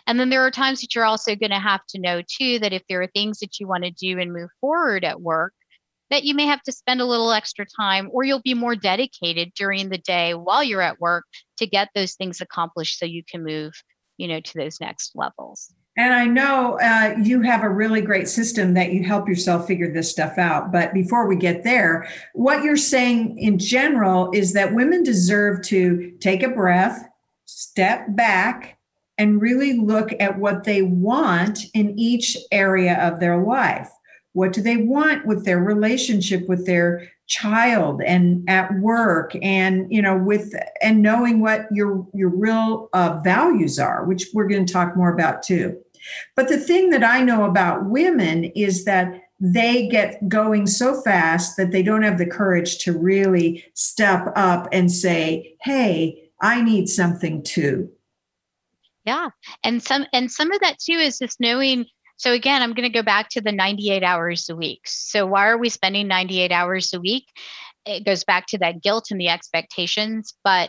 And 0.07 0.21
then 0.21 0.31
there 0.31 0.45
are 0.47 0.51
times 0.51 0.81
that 0.81 0.95
you're 0.95 1.05
also 1.05 1.35
going 1.35 1.51
to 1.51 1.59
have 1.59 1.81
to 1.91 2.01
know 2.01 2.23
too 2.23 2.59
that 2.59 2.73
if 2.73 2.83
there 2.89 3.03
are 3.03 3.09
things 3.09 3.39
that 3.39 3.59
you 3.59 3.67
want 3.67 3.85
to 3.85 3.91
do 3.91 4.19
and 4.19 4.33
move 4.33 4.51
forward 4.61 5.05
at 5.05 5.21
work, 5.21 5.55
that 6.11 6.25
you 6.25 6.35
may 6.35 6.47
have 6.47 6.63
to 6.63 6.73
spend 6.73 7.01
a 7.01 7.07
little 7.07 7.33
extra 7.33 7.65
time 7.65 8.09
or 8.13 8.25
you'll 8.25 8.43
be 8.43 8.55
more 8.55 8.75
dedicated 8.75 9.53
during 9.55 9.89
the 9.89 9.99
day 9.99 10.35
while 10.35 10.63
you're 10.63 10.83
at 10.83 11.01
work 11.01 11.25
to 11.59 11.67
get 11.67 11.89
those 11.95 12.15
things 12.15 12.41
accomplished 12.41 12.99
so 12.99 13.07
you 13.07 13.23
can 13.25 13.45
move, 13.45 13.73
you 14.19 14.27
know, 14.27 14.41
to 14.41 14.55
those 14.55 14.81
next 14.81 15.13
levels. 15.15 15.73
And 15.97 16.15
I 16.15 16.27
know 16.27 16.79
uh, 16.81 17.17
you 17.21 17.43
have 17.43 17.63
a 17.63 17.69
really 17.69 18.01
great 18.01 18.29
system 18.29 18.75
that 18.75 18.93
you 18.93 19.03
help 19.03 19.29
yourself 19.29 19.67
figure 19.67 19.93
this 19.93 20.11
stuff 20.11 20.39
out. 20.39 20.71
But 20.71 20.95
before 20.95 21.27
we 21.27 21.37
get 21.37 21.65
there, 21.65 22.09
what 22.33 22.63
you're 22.63 22.77
saying 22.77 23.39
in 23.39 23.59
general 23.59 24.31
is 24.33 24.53
that 24.53 24.75
women 24.75 25.03
deserve 25.03 25.63
to 25.67 26.13
take 26.21 26.43
a 26.43 26.49
breath, 26.49 27.07
step 27.45 28.07
back, 28.11 28.79
and 29.19 29.43
really 29.43 29.75
look 29.75 30.13
at 30.19 30.39
what 30.39 30.65
they 30.65 30.81
want 30.81 31.67
in 31.75 31.99
each 31.99 32.37
area 32.51 32.97
of 33.07 33.21
their 33.21 33.43
life. 33.43 33.91
What 34.33 34.53
do 34.53 34.63
they 34.63 34.77
want 34.77 35.27
with 35.27 35.45
their 35.45 35.59
relationship 35.59 36.49
with 36.49 36.67
their 36.67 37.11
child 37.27 38.03
and 38.03 38.49
at 38.49 38.73
work 38.81 39.37
and 39.41 39.87
you 39.93 40.03
know 40.03 40.17
with 40.17 40.53
and 40.83 41.01
knowing 41.01 41.41
what 41.41 41.67
your 41.71 42.05
your 42.13 42.29
real 42.29 42.89
uh, 42.93 43.21
values 43.23 43.79
are 43.79 44.05
which 44.05 44.27
we're 44.35 44.49
going 44.49 44.67
to 44.67 44.73
talk 44.73 44.97
more 44.97 45.15
about 45.15 45.41
too 45.41 45.81
but 46.35 46.49
the 46.49 46.59
thing 46.59 46.91
that 46.91 47.05
I 47.05 47.23
know 47.23 47.45
about 47.45 47.87
women 47.87 48.45
is 48.45 48.85
that 48.85 49.23
they 49.39 49.89
get 49.89 50.29
going 50.29 50.67
so 50.67 51.01
fast 51.01 51.57
that 51.57 51.71
they 51.73 51.83
don't 51.83 52.03
have 52.03 52.19
the 52.19 52.27
courage 52.27 52.79
to 52.79 52.97
really 52.97 53.65
step 53.75 54.33
up 54.37 54.69
and 54.71 54.93
say, 54.93 55.57
"Hey, 55.63 56.31
I 56.43 56.61
need 56.63 56.89
something 56.89 57.43
too." 57.43 57.91
Yeah. 59.07 59.31
And 59.65 59.83
some 59.83 60.07
and 60.13 60.31
some 60.31 60.53
of 60.53 60.61
that 60.61 60.79
too 60.79 60.93
is 60.93 61.19
just 61.19 61.41
knowing 61.41 61.87
so 62.21 62.35
again, 62.35 62.61
I'm 62.61 62.75
going 62.75 62.87
to 62.87 62.93
go 62.93 63.03
back 63.03 63.31
to 63.31 63.41
the 63.41 63.51
98 63.51 64.03
hours 64.03 64.51
a 64.51 64.55
week. 64.55 64.83
So 64.85 65.25
why 65.25 65.49
are 65.49 65.57
we 65.57 65.71
spending 65.71 66.07
98 66.07 66.53
hours 66.53 66.93
a 66.93 67.01
week? 67.01 67.25
It 67.87 68.05
goes 68.05 68.25
back 68.25 68.45
to 68.49 68.59
that 68.59 68.83
guilt 68.83 69.07
and 69.11 69.19
the 69.19 69.29
expectations, 69.29 70.35
but 70.45 70.69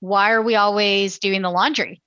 why 0.00 0.32
are 0.32 0.42
we 0.42 0.54
always 0.54 1.18
doing 1.18 1.40
the 1.40 1.48
laundry? 1.48 2.02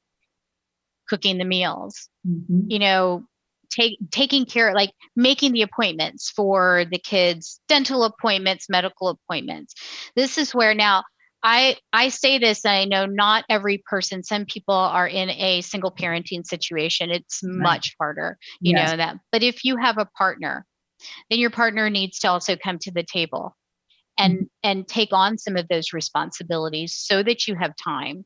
Cooking 1.10 1.39
the 1.39 1.45
meals, 1.45 2.08
mm-hmm. 2.28 2.69
you 2.69 2.78
know 2.78 3.26
take 3.71 3.98
taking 4.12 4.45
care 4.45 4.76
like 4.76 4.91
making 5.15 5.52
the 5.52 5.63
appointments 5.63 6.30
for 6.30 6.86
the 6.91 7.00
kids 7.00 7.60
dental 7.67 8.04
appointments 8.04 8.69
medical 8.69 9.08
appointments 9.08 9.74
this 10.15 10.38
is 10.38 10.54
where 10.54 10.76
now 10.76 11.04
I 11.45 11.77
I 11.93 12.10
say 12.10 12.39
this, 12.39 12.65
I 12.65 12.86
know 12.86 13.05
not 13.05 13.45
every 13.49 13.84
person. 13.88 14.23
Some 14.23 14.45
people 14.45 14.73
are 14.73 15.08
in 15.08 15.29
a 15.29 15.62
single 15.62 15.91
parenting 15.91 16.43
situation. 16.43 17.12
It's 17.12 17.41
right. 17.43 17.55
much 17.55 17.95
harder, 17.99 18.39
you 18.60 18.75
yes. 18.75 18.89
know 18.89 18.97
that. 18.97 19.17
But 19.31 19.43
if 19.43 19.63
you 19.63 19.77
have 19.77 19.99
a 19.99 20.10
partner, 20.17 20.65
then 21.29 21.38
your 21.38 21.51
partner 21.51 21.88
needs 21.91 22.17
to 22.19 22.29
also 22.29 22.55
come 22.55 22.79
to 22.79 22.91
the 22.91 23.03
table 23.03 23.55
and 24.17 24.34
mm-hmm. 24.34 24.43
and 24.63 24.88
take 24.88 25.13
on 25.13 25.38
some 25.38 25.55
of 25.55 25.67
those 25.67 25.93
responsibilities 25.93 26.95
so 26.95 27.21
that 27.21 27.47
you 27.47 27.53
have 27.55 27.73
time 27.75 28.25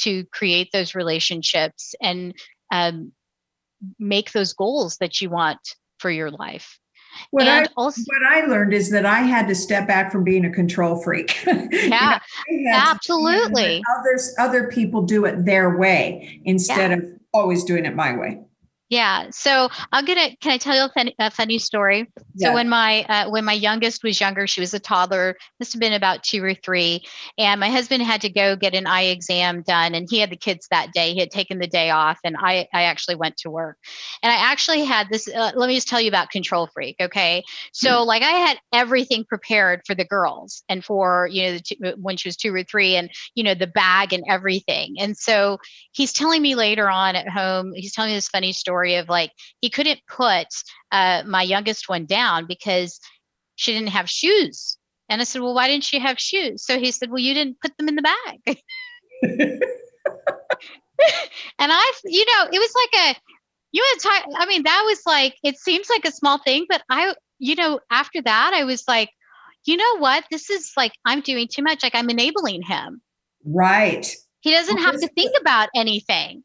to 0.00 0.24
create 0.26 0.68
those 0.74 0.94
relationships 0.94 1.94
and 2.02 2.34
um, 2.70 3.12
make 3.98 4.32
those 4.32 4.52
goals 4.52 4.98
that 5.00 5.22
you 5.22 5.30
want 5.30 5.58
for 5.98 6.10
your 6.10 6.30
life. 6.30 6.78
What 7.30 7.46
and 7.46 7.66
I 7.66 7.70
also, 7.76 8.02
what 8.06 8.22
I 8.30 8.46
learned 8.46 8.72
is 8.72 8.90
that 8.90 9.06
I 9.06 9.20
had 9.20 9.48
to 9.48 9.54
step 9.54 9.86
back 9.86 10.12
from 10.12 10.24
being 10.24 10.44
a 10.44 10.50
control 10.50 11.00
freak. 11.02 11.42
Yeah, 11.46 12.18
you 12.48 12.70
know, 12.70 12.72
absolutely. 12.74 13.82
Others 13.98 14.34
other 14.38 14.68
people 14.68 15.02
do 15.02 15.24
it 15.24 15.44
their 15.44 15.76
way 15.76 16.40
instead 16.44 16.90
yeah. 16.90 16.98
of 16.98 17.04
always 17.32 17.64
doing 17.64 17.84
it 17.84 17.94
my 17.94 18.16
way. 18.16 18.40
Yeah. 18.92 19.28
So 19.30 19.70
I'm 19.90 20.04
gonna. 20.04 20.36
Can 20.42 20.52
I 20.52 20.58
tell 20.58 20.76
you 20.76 20.84
a 20.84 20.90
funny, 20.90 21.14
a 21.18 21.30
funny 21.30 21.58
story? 21.58 22.12
Yes. 22.34 22.50
So 22.50 22.52
when 22.52 22.68
my 22.68 23.04
uh, 23.04 23.30
when 23.30 23.42
my 23.42 23.54
youngest 23.54 24.04
was 24.04 24.20
younger, 24.20 24.46
she 24.46 24.60
was 24.60 24.74
a 24.74 24.78
toddler. 24.78 25.38
Must 25.58 25.72
have 25.72 25.80
been 25.80 25.94
about 25.94 26.22
two 26.22 26.44
or 26.44 26.52
three, 26.52 27.02
and 27.38 27.58
my 27.58 27.70
husband 27.70 28.02
had 28.02 28.20
to 28.20 28.28
go 28.28 28.54
get 28.54 28.74
an 28.74 28.86
eye 28.86 29.04
exam 29.04 29.62
done, 29.62 29.94
and 29.94 30.06
he 30.10 30.18
had 30.18 30.28
the 30.28 30.36
kids 30.36 30.68
that 30.70 30.92
day. 30.92 31.14
He 31.14 31.20
had 31.20 31.30
taken 31.30 31.58
the 31.58 31.66
day 31.66 31.88
off, 31.88 32.18
and 32.22 32.36
I 32.38 32.68
I 32.74 32.82
actually 32.82 33.14
went 33.14 33.38
to 33.38 33.50
work, 33.50 33.78
and 34.22 34.30
I 34.30 34.36
actually 34.36 34.84
had 34.84 35.08
this. 35.08 35.26
Uh, 35.26 35.52
let 35.54 35.68
me 35.68 35.74
just 35.74 35.88
tell 35.88 36.00
you 36.00 36.08
about 36.08 36.28
control 36.28 36.68
freak. 36.74 36.96
Okay. 37.00 37.44
So 37.72 37.88
mm-hmm. 37.88 38.08
like 38.08 38.22
I 38.22 38.32
had 38.32 38.58
everything 38.74 39.24
prepared 39.24 39.80
for 39.86 39.94
the 39.94 40.04
girls 40.04 40.64
and 40.68 40.84
for 40.84 41.30
you 41.32 41.44
know 41.44 41.58
two, 41.64 41.94
when 41.96 42.18
she 42.18 42.28
was 42.28 42.36
two 42.36 42.54
or 42.54 42.62
three, 42.62 42.96
and 42.96 43.08
you 43.34 43.42
know 43.42 43.54
the 43.54 43.66
bag 43.68 44.12
and 44.12 44.24
everything. 44.28 44.96
And 45.00 45.16
so 45.16 45.56
he's 45.92 46.12
telling 46.12 46.42
me 46.42 46.56
later 46.56 46.90
on 46.90 47.16
at 47.16 47.30
home. 47.30 47.72
He's 47.74 47.94
telling 47.94 48.10
me 48.10 48.16
this 48.18 48.28
funny 48.28 48.52
story 48.52 48.81
story 48.82 48.96
of 48.96 49.08
like 49.08 49.32
he 49.60 49.70
couldn't 49.70 50.00
put 50.08 50.46
uh, 50.90 51.22
my 51.26 51.42
youngest 51.42 51.88
one 51.88 52.06
down 52.06 52.46
because 52.46 53.00
she 53.56 53.72
didn't 53.72 53.88
have 53.88 54.08
shoes. 54.08 54.78
And 55.08 55.20
I 55.20 55.24
said, 55.24 55.42
Well, 55.42 55.54
why 55.54 55.68
didn't 55.68 55.84
she 55.84 55.98
have 55.98 56.18
shoes? 56.18 56.64
So 56.64 56.78
he 56.78 56.90
said, 56.90 57.10
Well, 57.10 57.18
you 57.18 57.34
didn't 57.34 57.60
put 57.60 57.76
them 57.76 57.88
in 57.88 57.96
the 57.96 58.02
bag. 58.02 58.58
and 61.58 61.72
I, 61.72 61.92
you 62.04 62.24
know, 62.26 62.48
it 62.52 62.58
was 62.58 62.74
like 62.74 62.94
a, 63.00 63.16
you 63.72 63.84
had 63.90 64.00
talk, 64.02 64.24
I 64.36 64.46
mean, 64.46 64.64
that 64.64 64.82
was 64.84 65.02
like, 65.06 65.36
it 65.42 65.58
seems 65.58 65.88
like 65.88 66.04
a 66.04 66.12
small 66.12 66.38
thing, 66.38 66.66
but 66.68 66.82
I, 66.90 67.14
you 67.38 67.54
know, 67.54 67.80
after 67.90 68.20
that, 68.22 68.52
I 68.54 68.64
was 68.64 68.84
like, 68.86 69.10
you 69.64 69.76
know 69.76 69.98
what? 69.98 70.24
This 70.30 70.50
is 70.50 70.72
like, 70.76 70.92
I'm 71.06 71.20
doing 71.20 71.48
too 71.50 71.62
much. 71.62 71.82
Like, 71.82 71.94
I'm 71.94 72.10
enabling 72.10 72.62
him. 72.62 73.00
Right. 73.44 74.06
He 74.40 74.50
doesn't 74.50 74.78
have 74.78 74.98
to 75.00 75.08
think 75.08 75.32
about 75.40 75.68
anything. 75.74 76.42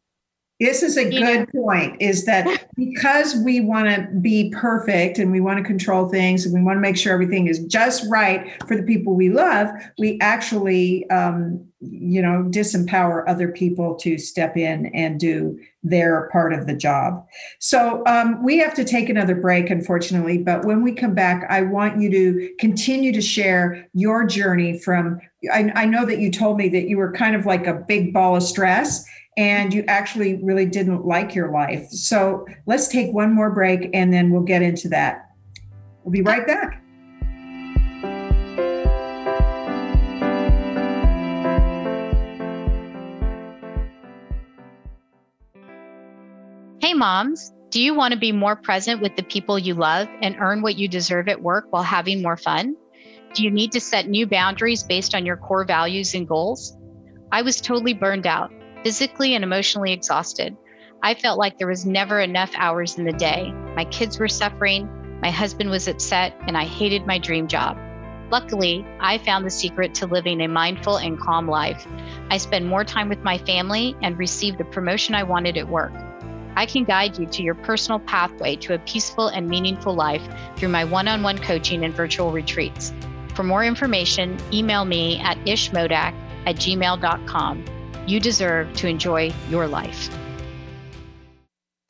This 0.59 0.81
is 0.81 0.97
a 0.97 1.07
good 1.07 1.51
point 1.51 2.01
is 2.01 2.25
that 2.25 2.67
because 2.75 3.35
we 3.35 3.61
want 3.61 3.89
to 3.89 4.07
be 4.19 4.49
perfect 4.49 5.19
and 5.19 5.31
we 5.31 5.39
want 5.39 5.59
to 5.59 5.63
control 5.63 6.09
things 6.09 6.45
and 6.45 6.53
we 6.53 6.61
want 6.61 6.77
to 6.77 6.81
make 6.81 6.97
sure 6.97 7.13
everything 7.13 7.47
is 7.47 7.59
just 7.65 8.03
right 8.09 8.51
for 8.67 8.75
the 8.75 8.81
people 8.81 9.13
we 9.13 9.29
love, 9.29 9.69
we 9.99 10.17
actually, 10.19 11.07
um, 11.11 11.63
you 11.79 12.23
know, 12.23 12.43
disempower 12.49 13.23
other 13.27 13.49
people 13.49 13.93
to 13.95 14.17
step 14.17 14.57
in 14.57 14.87
and 14.95 15.19
do 15.19 15.59
their 15.83 16.27
part 16.31 16.51
of 16.51 16.65
the 16.65 16.73
job. 16.73 17.23
So 17.59 18.01
um, 18.07 18.43
we 18.43 18.57
have 18.57 18.73
to 18.75 18.83
take 18.83 19.09
another 19.09 19.35
break, 19.35 19.69
unfortunately. 19.69 20.39
But 20.39 20.65
when 20.65 20.81
we 20.81 20.91
come 20.91 21.13
back, 21.13 21.45
I 21.51 21.61
want 21.61 22.01
you 22.01 22.09
to 22.09 22.55
continue 22.59 23.13
to 23.13 23.21
share 23.21 23.87
your 23.93 24.25
journey 24.25 24.79
from. 24.79 25.19
I, 25.53 25.71
I 25.75 25.85
know 25.85 26.03
that 26.07 26.19
you 26.19 26.31
told 26.31 26.57
me 26.57 26.67
that 26.69 26.89
you 26.89 26.97
were 26.97 27.11
kind 27.11 27.35
of 27.35 27.45
like 27.45 27.67
a 27.67 27.75
big 27.75 28.11
ball 28.11 28.37
of 28.37 28.43
stress 28.43 29.05
and 29.38 29.71
you 29.73 29.84
actually 29.88 30.43
really 30.43 30.65
didn't 30.65 31.06
like 31.06 31.36
your 31.36 31.52
life. 31.52 31.88
So 31.89 32.45
let's 32.65 32.88
take 32.88 33.13
one 33.13 33.34
more 33.34 33.52
break 33.52 33.89
and 33.93 34.12
then 34.12 34.32
we'll 34.32 34.41
get 34.41 34.63
into 34.63 34.89
that. 34.89 35.30
We'll 36.04 36.12
be 36.12 36.23
right 36.23 36.45
back. 36.45 36.84
Hey, 46.79 46.94
moms. 46.94 47.54
Do 47.69 47.81
you 47.81 47.94
want 47.94 48.13
to 48.13 48.19
be 48.19 48.31
more 48.31 48.56
present 48.56 49.02
with 49.02 49.15
the 49.17 49.23
people 49.23 49.60
you 49.60 49.73
love 49.73 50.08
and 50.21 50.35
earn 50.40 50.62
what 50.62 50.77
you 50.77 50.88
deserve 50.88 51.27
at 51.27 51.42
work 51.42 51.65
while 51.69 51.83
having 51.83 52.21
more 52.21 52.38
fun? 52.38 52.75
Do 53.33 53.44
you 53.44 53.52
need 53.52 53.73
to 53.73 53.81
set 53.81 54.08
new 54.08 54.25
boundaries 54.25 54.83
based 54.83 55.13
on 55.13 55.25
your 55.25 55.35
core 55.35 55.65
values 55.65 56.15
and 56.15 56.25
goals? 56.25 56.77
I 57.31 57.42
was 57.42 57.60
totally 57.60 57.94
burned 57.94 58.25
out, 58.25 58.54
physically 58.84 59.36
and 59.36 59.44
emotionally 59.44 59.94
exhausted. 59.94 60.56
I 61.04 61.13
felt 61.13 61.38
like 61.38 61.58
there 61.58 61.67
was 61.67 61.86
never 61.86 62.19
enough 62.19 62.52
hours 62.56 62.98
in 62.98 63.06
the 63.06 63.13
day. 63.13 63.52
My 63.75 63.86
kids 63.86 64.19
were 64.19 64.28
suffering, 64.28 64.90
my 65.21 65.30
husband 65.30 65.69
was 65.69 65.88
upset, 65.88 66.36
and 66.48 66.58
I 66.58 66.65
hated 66.65 67.06
my 67.06 67.17
dream 67.17 67.48
job. 67.48 67.78
Luckily, 68.30 68.86
I 69.00 69.17
found 69.19 69.46
the 69.46 69.50
secret 69.50 69.94
to 69.96 70.06
living 70.06 70.42
a 70.42 70.48
mindful 70.48 70.98
and 70.98 71.19
calm 71.19 71.48
life. 71.48 71.88
I 72.30 72.38
spend 72.38 72.67
more 72.67 72.84
time 72.84 73.08
with 73.08 73.23
my 73.23 73.38
family 73.38 73.96
and 74.02 74.17
receive 74.17 74.58
the 74.58 74.65
promotion 74.65 75.15
I 75.15 75.23
wanted 75.23 75.58
at 75.58 75.69
work. 75.69 75.94
I 76.56 76.65
can 76.65 76.84
guide 76.84 77.17
you 77.17 77.28
to 77.28 77.44
your 77.44 77.56
personal 77.56 78.00
pathway 78.00 78.56
to 78.58 78.73
a 78.73 78.80
peaceful 78.80 79.28
and 79.28 79.48
meaningful 79.48 79.94
life 79.94 80.28
through 80.56 80.69
my 80.69 80.84
one 80.84 81.08
on 81.08 81.23
one 81.23 81.38
coaching 81.38 81.86
and 81.86 81.94
virtual 81.94 82.32
retreats. 82.32 82.94
For 83.36 83.44
more 83.44 83.63
information, 83.63 84.38
email 84.52 84.84
me 84.84 85.19
at 85.19 85.38
ishmodak 85.46 86.13
at 86.48 86.56
gmail.com. 86.56 87.77
You 88.08 88.19
deserve 88.19 88.73
to 88.77 88.87
enjoy 88.87 89.33
your 89.49 89.67
life. 89.67 90.10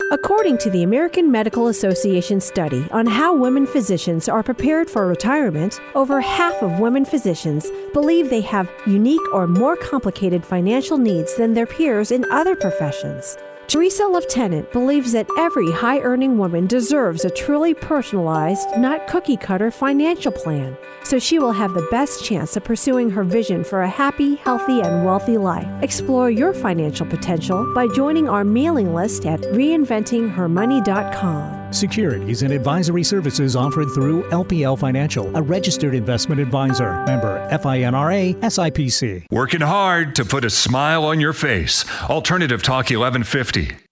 According 0.10 0.58
to 0.60 0.70
the 0.70 0.84
American 0.84 1.32
Medical 1.32 1.68
Association 1.68 2.40
study 2.40 2.88
on 2.92 3.06
how 3.06 3.36
women 3.36 3.68
physicians 3.68 4.28
are 4.28 4.42
prepared 4.42 4.90
for 4.90 5.06
retirement, 5.06 5.80
over 5.96 6.22
half 6.22 6.64
of 6.64 6.80
women 6.80 7.06
physicians 7.06 7.70
believe 7.94 8.30
they 8.30 8.42
have 8.42 8.72
unique 8.88 9.34
or 9.34 9.48
more 9.48 9.76
complicated 9.76 10.46
financial 10.46 10.98
needs 10.98 11.36
than 11.36 11.54
their 11.54 11.68
peers 11.68 12.12
in 12.12 12.26
other 12.32 12.56
professions. 12.56 13.38
Tresa 13.68 14.10
Leftenant 14.10 14.72
believes 14.72 15.12
that 15.12 15.28
every 15.38 15.70
high 15.70 16.00
earning 16.00 16.38
woman 16.38 16.68
deserves 16.68 17.26
a 17.26 17.30
truly 17.30 17.74
personalized, 17.74 18.70
not 18.78 19.08
cookie 19.08 19.36
cutter 19.36 19.72
financial 19.72 20.32
plan, 20.32 20.78
so 21.04 21.20
she 21.20 21.38
will 21.38 21.52
have 21.52 21.74
the 21.74 21.86
best 21.92 22.24
chance 22.24 22.56
of 22.56 22.64
pursuing 22.64 23.10
her 23.10 23.26
vision 23.26 23.66
for 23.66 23.82
a 23.82 23.90
happy, 23.90 24.36
healthy, 24.36 24.80
and 24.80 25.04
wealthy 25.04 25.38
life. 25.38 25.68
Explore 25.84 26.32
your 26.32 26.54
financial 26.54 27.06
potential 27.06 27.70
by 27.76 27.90
joining 27.90 28.30
our 28.30 28.46
mailing 28.46 28.94
list 28.94 29.26
at 29.26 29.42
reinventinghermoney.com. 29.42 31.67
Securities 31.72 32.44
and 32.44 32.54
advisory 32.54 33.04
services 33.04 33.56
offered 33.56 33.90
through 33.94 34.24
LPL 34.30 34.78
Financial, 34.78 35.36
a 35.36 35.42
registered 35.42 35.94
investment 35.94 36.40
advisor. 36.42 37.04
Member 37.06 37.48
FINRA 37.52 38.36
SIPC. 38.36 39.26
Working 39.32 39.62
hard 39.62 40.16
to 40.16 40.26
put 40.26 40.46
a 40.46 40.50
smile 40.50 41.04
on 41.06 41.20
your 41.20 41.34
face. 41.34 41.86
Alternative 42.10 42.62
Talk 42.62 42.90
1150. 42.90 43.87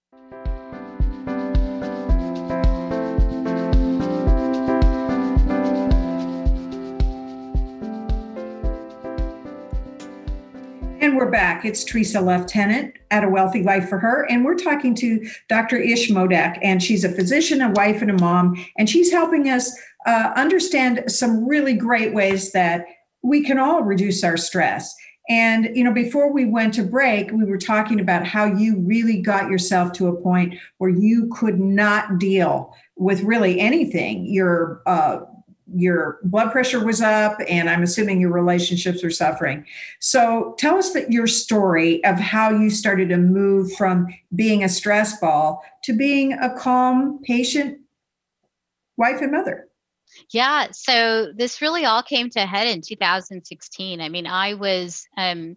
We're 11.16 11.30
back. 11.30 11.64
It's 11.64 11.82
Tresa 11.82 12.22
Leftenant 12.22 12.92
at 13.10 13.24
A 13.24 13.28
Wealthy 13.30 13.62
Life 13.62 13.88
for 13.88 13.98
Her. 13.98 14.26
And 14.28 14.44
we're 14.44 14.54
talking 14.54 14.94
to 14.96 15.26
Dr. 15.48 15.78
Ish 15.78 16.10
Modak, 16.10 16.58
and 16.60 16.82
she's 16.82 17.04
a 17.04 17.08
physician, 17.08 17.62
a 17.62 17.70
wife, 17.70 18.02
and 18.02 18.10
a 18.10 18.20
mom. 18.20 18.62
And 18.76 18.86
she's 18.88 19.10
helping 19.10 19.48
us 19.48 19.74
uh, 20.04 20.34
understand 20.36 21.10
some 21.10 21.48
really 21.48 21.72
great 21.72 22.12
ways 22.12 22.52
that 22.52 22.84
we 23.22 23.42
can 23.42 23.58
all 23.58 23.82
reduce 23.82 24.22
our 24.24 24.36
stress. 24.36 24.94
And, 25.30 25.74
you 25.74 25.84
know, 25.84 25.92
before 25.94 26.30
we 26.30 26.44
went 26.44 26.74
to 26.74 26.82
break, 26.82 27.32
we 27.32 27.44
were 27.44 27.56
talking 27.56 27.98
about 27.98 28.26
how 28.26 28.44
you 28.44 28.78
really 28.80 29.22
got 29.22 29.48
yourself 29.48 29.92
to 29.94 30.08
a 30.08 30.20
point 30.20 30.54
where 30.76 30.90
you 30.90 31.30
could 31.34 31.58
not 31.58 32.18
deal 32.18 32.74
with 32.96 33.22
really 33.22 33.58
anything. 33.58 34.26
Your 34.26 34.82
uh, 34.84 35.20
your 35.76 36.18
blood 36.22 36.50
pressure 36.50 36.84
was 36.84 37.00
up 37.00 37.38
and 37.48 37.68
i'm 37.68 37.82
assuming 37.82 38.20
your 38.20 38.32
relationships 38.32 39.02
were 39.02 39.10
suffering 39.10 39.64
so 40.00 40.54
tell 40.58 40.76
us 40.76 40.92
that 40.92 41.12
your 41.12 41.26
story 41.26 42.02
of 42.04 42.16
how 42.18 42.50
you 42.50 42.70
started 42.70 43.08
to 43.08 43.16
move 43.16 43.72
from 43.74 44.06
being 44.34 44.64
a 44.64 44.68
stress 44.68 45.18
ball 45.20 45.62
to 45.82 45.92
being 45.92 46.32
a 46.32 46.54
calm 46.58 47.20
patient 47.22 47.78
wife 48.96 49.20
and 49.20 49.32
mother 49.32 49.68
yeah, 50.30 50.68
so 50.72 51.32
this 51.36 51.60
really 51.60 51.84
all 51.84 52.02
came 52.02 52.30
to 52.30 52.42
a 52.42 52.46
head 52.46 52.66
in 52.68 52.80
2016. 52.80 54.00
I 54.00 54.08
mean, 54.08 54.26
I 54.26 54.54
was 54.54 55.06
um, 55.16 55.56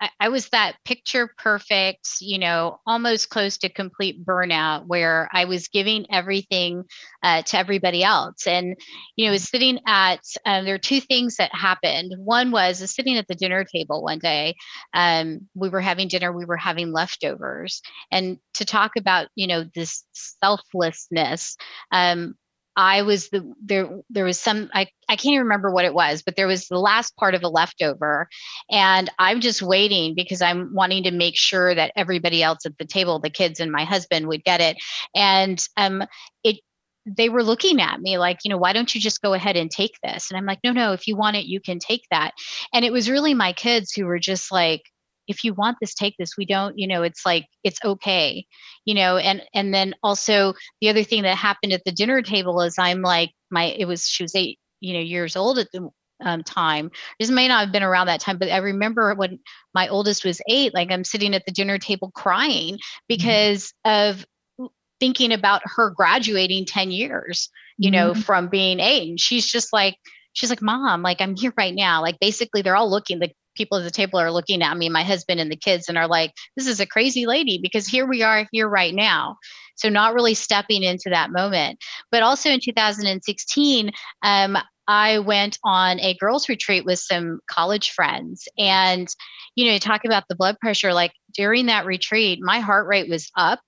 I, 0.00 0.10
I 0.20 0.28
was 0.28 0.48
that 0.50 0.76
picture 0.84 1.34
perfect, 1.38 2.08
you 2.20 2.38
know, 2.38 2.80
almost 2.86 3.30
close 3.30 3.58
to 3.58 3.68
complete 3.68 4.24
burnout, 4.24 4.86
where 4.86 5.28
I 5.32 5.44
was 5.44 5.68
giving 5.68 6.06
everything 6.10 6.84
uh, 7.22 7.42
to 7.42 7.58
everybody 7.58 8.02
else, 8.02 8.46
and 8.46 8.76
you 9.16 9.26
know, 9.26 9.32
was 9.32 9.48
sitting 9.48 9.80
at. 9.86 10.20
Um, 10.46 10.64
there 10.64 10.74
are 10.74 10.78
two 10.78 11.00
things 11.00 11.36
that 11.36 11.54
happened. 11.54 12.14
One 12.18 12.50
was 12.50 12.82
uh, 12.82 12.86
sitting 12.86 13.16
at 13.16 13.28
the 13.28 13.34
dinner 13.34 13.64
table 13.64 14.02
one 14.02 14.18
day. 14.18 14.54
Um, 14.92 15.48
we 15.54 15.68
were 15.68 15.80
having 15.80 16.08
dinner. 16.08 16.32
We 16.32 16.44
were 16.44 16.56
having 16.56 16.92
leftovers, 16.92 17.82
and 18.10 18.38
to 18.54 18.64
talk 18.64 18.92
about 18.96 19.28
you 19.34 19.46
know 19.46 19.64
this 19.74 20.04
selflessness. 20.12 21.56
Um, 21.92 22.34
I 22.76 23.02
was 23.02 23.28
the 23.30 23.52
there 23.62 23.88
there 24.10 24.24
was 24.24 24.38
some 24.38 24.70
I, 24.72 24.88
I 25.08 25.16
can't 25.16 25.34
even 25.34 25.44
remember 25.44 25.70
what 25.70 25.84
it 25.84 25.94
was, 25.94 26.22
but 26.22 26.36
there 26.36 26.46
was 26.46 26.68
the 26.68 26.78
last 26.78 27.16
part 27.16 27.34
of 27.34 27.42
a 27.42 27.48
leftover. 27.48 28.28
And 28.70 29.10
I'm 29.18 29.40
just 29.40 29.62
waiting 29.62 30.14
because 30.14 30.42
I'm 30.42 30.74
wanting 30.74 31.04
to 31.04 31.10
make 31.10 31.36
sure 31.36 31.74
that 31.74 31.92
everybody 31.96 32.42
else 32.42 32.66
at 32.66 32.76
the 32.78 32.84
table, 32.84 33.18
the 33.18 33.30
kids 33.30 33.60
and 33.60 33.70
my 33.70 33.84
husband 33.84 34.26
would 34.28 34.44
get 34.44 34.60
it. 34.60 34.76
And 35.14 35.64
um 35.76 36.04
it 36.42 36.56
they 37.06 37.28
were 37.28 37.42
looking 37.42 37.80
at 37.80 38.00
me 38.00 38.18
like, 38.18 38.38
you 38.44 38.48
know, 38.48 38.56
why 38.56 38.72
don't 38.72 38.94
you 38.94 39.00
just 39.00 39.22
go 39.22 39.34
ahead 39.34 39.56
and 39.56 39.70
take 39.70 39.98
this? 40.02 40.30
And 40.30 40.38
I'm 40.38 40.46
like, 40.46 40.60
no, 40.64 40.72
no, 40.72 40.92
if 40.92 41.06
you 41.06 41.16
want 41.16 41.36
it, 41.36 41.44
you 41.44 41.60
can 41.60 41.78
take 41.78 42.06
that. 42.10 42.32
And 42.72 42.84
it 42.84 42.92
was 42.92 43.10
really 43.10 43.34
my 43.34 43.52
kids 43.52 43.92
who 43.92 44.06
were 44.06 44.18
just 44.18 44.50
like, 44.50 44.82
if 45.26 45.44
you 45.44 45.54
want 45.54 45.76
this 45.80 45.94
take 45.94 46.14
this 46.18 46.36
we 46.36 46.44
don't 46.44 46.78
you 46.78 46.86
know 46.86 47.02
it's 47.02 47.24
like 47.24 47.46
it's 47.62 47.78
okay 47.84 48.44
you 48.84 48.94
know 48.94 49.16
and 49.16 49.42
and 49.54 49.72
then 49.72 49.94
also 50.02 50.54
the 50.80 50.88
other 50.88 51.02
thing 51.02 51.22
that 51.22 51.36
happened 51.36 51.72
at 51.72 51.82
the 51.84 51.92
dinner 51.92 52.22
table 52.22 52.60
is 52.60 52.76
i'm 52.78 53.02
like 53.02 53.30
my 53.50 53.64
it 53.64 53.86
was 53.86 54.06
she 54.06 54.22
was 54.22 54.34
eight 54.34 54.58
you 54.80 54.92
know 54.92 55.00
years 55.00 55.36
old 55.36 55.58
at 55.58 55.70
the 55.72 55.88
um, 56.20 56.42
time 56.44 56.90
this 57.18 57.30
may 57.30 57.48
not 57.48 57.64
have 57.64 57.72
been 57.72 57.82
around 57.82 58.06
that 58.06 58.20
time 58.20 58.38
but 58.38 58.50
i 58.50 58.58
remember 58.58 59.14
when 59.14 59.38
my 59.74 59.88
oldest 59.88 60.24
was 60.24 60.40
eight 60.48 60.72
like 60.72 60.90
i'm 60.90 61.04
sitting 61.04 61.34
at 61.34 61.44
the 61.44 61.52
dinner 61.52 61.78
table 61.78 62.10
crying 62.14 62.74
mm-hmm. 62.74 63.04
because 63.08 63.72
mm-hmm. 63.86 64.18
of 64.18 64.26
thinking 65.00 65.32
about 65.32 65.62
her 65.64 65.90
graduating 65.90 66.64
10 66.64 66.92
years 66.92 67.50
you 67.78 67.90
mm-hmm. 67.90 67.96
know 67.96 68.14
from 68.14 68.48
being 68.48 68.78
eight 68.78 69.08
and 69.08 69.20
she's 69.20 69.46
just 69.46 69.72
like 69.72 69.96
she's 70.34 70.50
like 70.50 70.62
mom 70.62 71.02
like 71.02 71.20
i'm 71.20 71.34
here 71.34 71.52
right 71.56 71.74
now 71.74 72.00
like 72.00 72.18
basically 72.20 72.62
they're 72.62 72.76
all 72.76 72.90
looking 72.90 73.18
the 73.18 73.30
people 73.54 73.78
at 73.78 73.84
the 73.84 73.90
table 73.90 74.18
are 74.18 74.30
looking 74.30 74.62
at 74.62 74.76
me, 74.76 74.88
my 74.88 75.02
husband 75.02 75.40
and 75.40 75.50
the 75.50 75.56
kids, 75.56 75.88
and 75.88 75.98
are 75.98 76.08
like, 76.08 76.32
this 76.56 76.66
is 76.66 76.80
a 76.80 76.86
crazy 76.86 77.26
lady 77.26 77.58
because 77.62 77.86
here 77.86 78.06
we 78.06 78.22
are 78.22 78.46
here 78.52 78.68
right 78.68 78.94
now. 78.94 79.36
So, 79.76 79.88
not 79.88 80.14
really 80.14 80.34
stepping 80.34 80.82
into 80.82 81.10
that 81.10 81.32
moment. 81.32 81.78
But 82.10 82.22
also 82.22 82.50
in 82.50 82.60
2016, 82.60 83.90
um, 84.22 84.56
I 84.86 85.18
went 85.18 85.58
on 85.64 85.98
a 86.00 86.14
girls' 86.14 86.48
retreat 86.48 86.84
with 86.84 86.98
some 86.98 87.40
college 87.50 87.90
friends. 87.90 88.46
And, 88.58 89.08
you 89.56 89.66
know, 89.66 89.72
you 89.72 89.80
talk 89.80 90.04
about 90.04 90.24
the 90.28 90.36
blood 90.36 90.58
pressure, 90.60 90.92
like 90.92 91.12
during 91.34 91.66
that 91.66 91.86
retreat, 91.86 92.40
my 92.42 92.60
heart 92.60 92.86
rate 92.86 93.08
was 93.08 93.30
up 93.36 93.60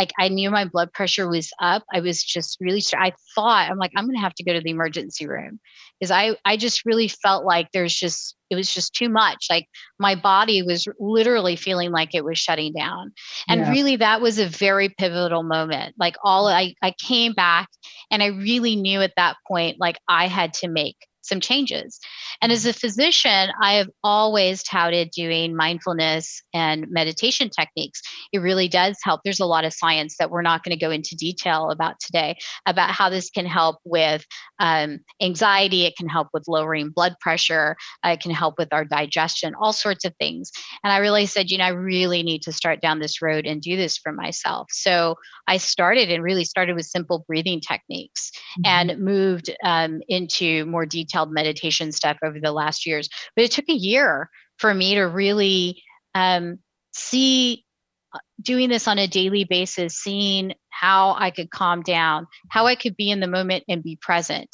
like 0.00 0.12
I 0.18 0.28
knew 0.28 0.50
my 0.50 0.64
blood 0.64 0.94
pressure 0.94 1.28
was 1.28 1.50
up. 1.60 1.84
I 1.92 2.00
was 2.00 2.24
just 2.24 2.56
really 2.58 2.82
I 2.96 3.12
thought 3.34 3.70
I'm 3.70 3.76
like 3.76 3.92
I'm 3.94 4.06
going 4.06 4.16
to 4.16 4.22
have 4.22 4.34
to 4.36 4.42
go 4.42 4.54
to 4.54 4.60
the 4.62 4.70
emergency 4.70 5.26
room 5.26 5.60
because 5.98 6.10
I 6.10 6.36
I 6.46 6.56
just 6.56 6.86
really 6.86 7.06
felt 7.06 7.44
like 7.44 7.68
there's 7.74 7.94
just 7.94 8.34
it 8.48 8.56
was 8.56 8.72
just 8.72 8.94
too 8.94 9.10
much. 9.10 9.48
Like 9.50 9.66
my 9.98 10.14
body 10.14 10.62
was 10.62 10.88
literally 10.98 11.54
feeling 11.54 11.90
like 11.90 12.14
it 12.14 12.24
was 12.24 12.38
shutting 12.38 12.72
down. 12.72 13.12
And 13.46 13.60
yeah. 13.60 13.70
really 13.70 13.96
that 13.96 14.22
was 14.22 14.38
a 14.38 14.46
very 14.46 14.88
pivotal 14.88 15.42
moment. 15.42 15.94
Like 15.98 16.16
all 16.24 16.48
I 16.48 16.72
I 16.82 16.92
came 16.92 17.34
back 17.34 17.68
and 18.10 18.22
I 18.22 18.28
really 18.28 18.76
knew 18.76 19.02
at 19.02 19.12
that 19.18 19.36
point 19.46 19.76
like 19.78 19.98
I 20.08 20.28
had 20.28 20.54
to 20.54 20.68
make 20.68 20.96
some 21.30 21.40
changes. 21.40 21.98
And 22.42 22.52
as 22.52 22.66
a 22.66 22.74
physician, 22.74 23.48
I 23.62 23.74
have 23.74 23.88
always 24.04 24.62
touted 24.62 25.10
doing 25.12 25.56
mindfulness 25.56 26.42
and 26.52 26.86
meditation 26.90 27.48
techniques. 27.48 28.02
It 28.32 28.40
really 28.40 28.68
does 28.68 28.98
help. 29.02 29.22
There's 29.24 29.40
a 29.40 29.46
lot 29.46 29.64
of 29.64 29.72
science 29.72 30.16
that 30.18 30.30
we're 30.30 30.42
not 30.42 30.62
going 30.62 30.76
to 30.76 30.84
go 30.84 30.90
into 30.90 31.16
detail 31.16 31.70
about 31.70 31.98
today 32.00 32.36
about 32.66 32.90
how 32.90 33.08
this 33.08 33.30
can 33.30 33.46
help 33.46 33.78
with 33.84 34.26
um, 34.58 34.98
anxiety, 35.22 35.84
it 35.84 35.96
can 35.96 36.08
help 36.08 36.28
with 36.34 36.48
lowering 36.48 36.90
blood 36.90 37.14
pressure, 37.20 37.76
uh, 38.04 38.10
it 38.10 38.20
can 38.20 38.32
help 38.32 38.56
with 38.58 38.72
our 38.72 38.84
digestion, 38.84 39.54
all 39.54 39.72
sorts 39.72 40.04
of 40.04 40.14
things. 40.18 40.50
And 40.84 40.92
I 40.92 40.98
really 40.98 41.26
said, 41.26 41.50
you 41.50 41.58
know, 41.58 41.64
I 41.64 41.68
really 41.68 42.22
need 42.22 42.42
to 42.42 42.52
start 42.52 42.80
down 42.80 42.98
this 42.98 43.22
road 43.22 43.46
and 43.46 43.62
do 43.62 43.76
this 43.76 43.96
for 43.96 44.12
myself. 44.12 44.68
So 44.70 45.16
I 45.46 45.56
started 45.56 46.10
and 46.10 46.22
really 46.22 46.44
started 46.44 46.76
with 46.76 46.86
simple 46.86 47.24
breathing 47.26 47.60
techniques 47.60 48.30
mm-hmm. 48.58 48.90
and 48.90 49.00
moved 49.00 49.50
um, 49.64 50.00
into 50.08 50.66
more 50.66 50.86
detail 50.86 51.19
detailed 51.20 51.32
meditation 51.32 51.92
stuff 51.92 52.18
over 52.22 52.38
the 52.40 52.52
last 52.52 52.86
years. 52.86 53.08
But 53.36 53.44
it 53.44 53.50
took 53.50 53.68
a 53.68 53.74
year 53.74 54.30
for 54.58 54.72
me 54.72 54.94
to 54.94 55.02
really 55.02 55.82
um, 56.14 56.58
see 56.92 57.64
uh, 58.12 58.18
doing 58.42 58.68
this 58.68 58.88
on 58.88 58.98
a 58.98 59.06
daily 59.06 59.44
basis, 59.44 59.96
seeing 59.96 60.54
how 60.70 61.14
I 61.18 61.30
could 61.30 61.50
calm 61.50 61.82
down, 61.82 62.26
how 62.48 62.66
I 62.66 62.74
could 62.74 62.96
be 62.96 63.10
in 63.10 63.20
the 63.20 63.26
moment 63.26 63.64
and 63.68 63.82
be 63.82 63.96
present. 64.00 64.48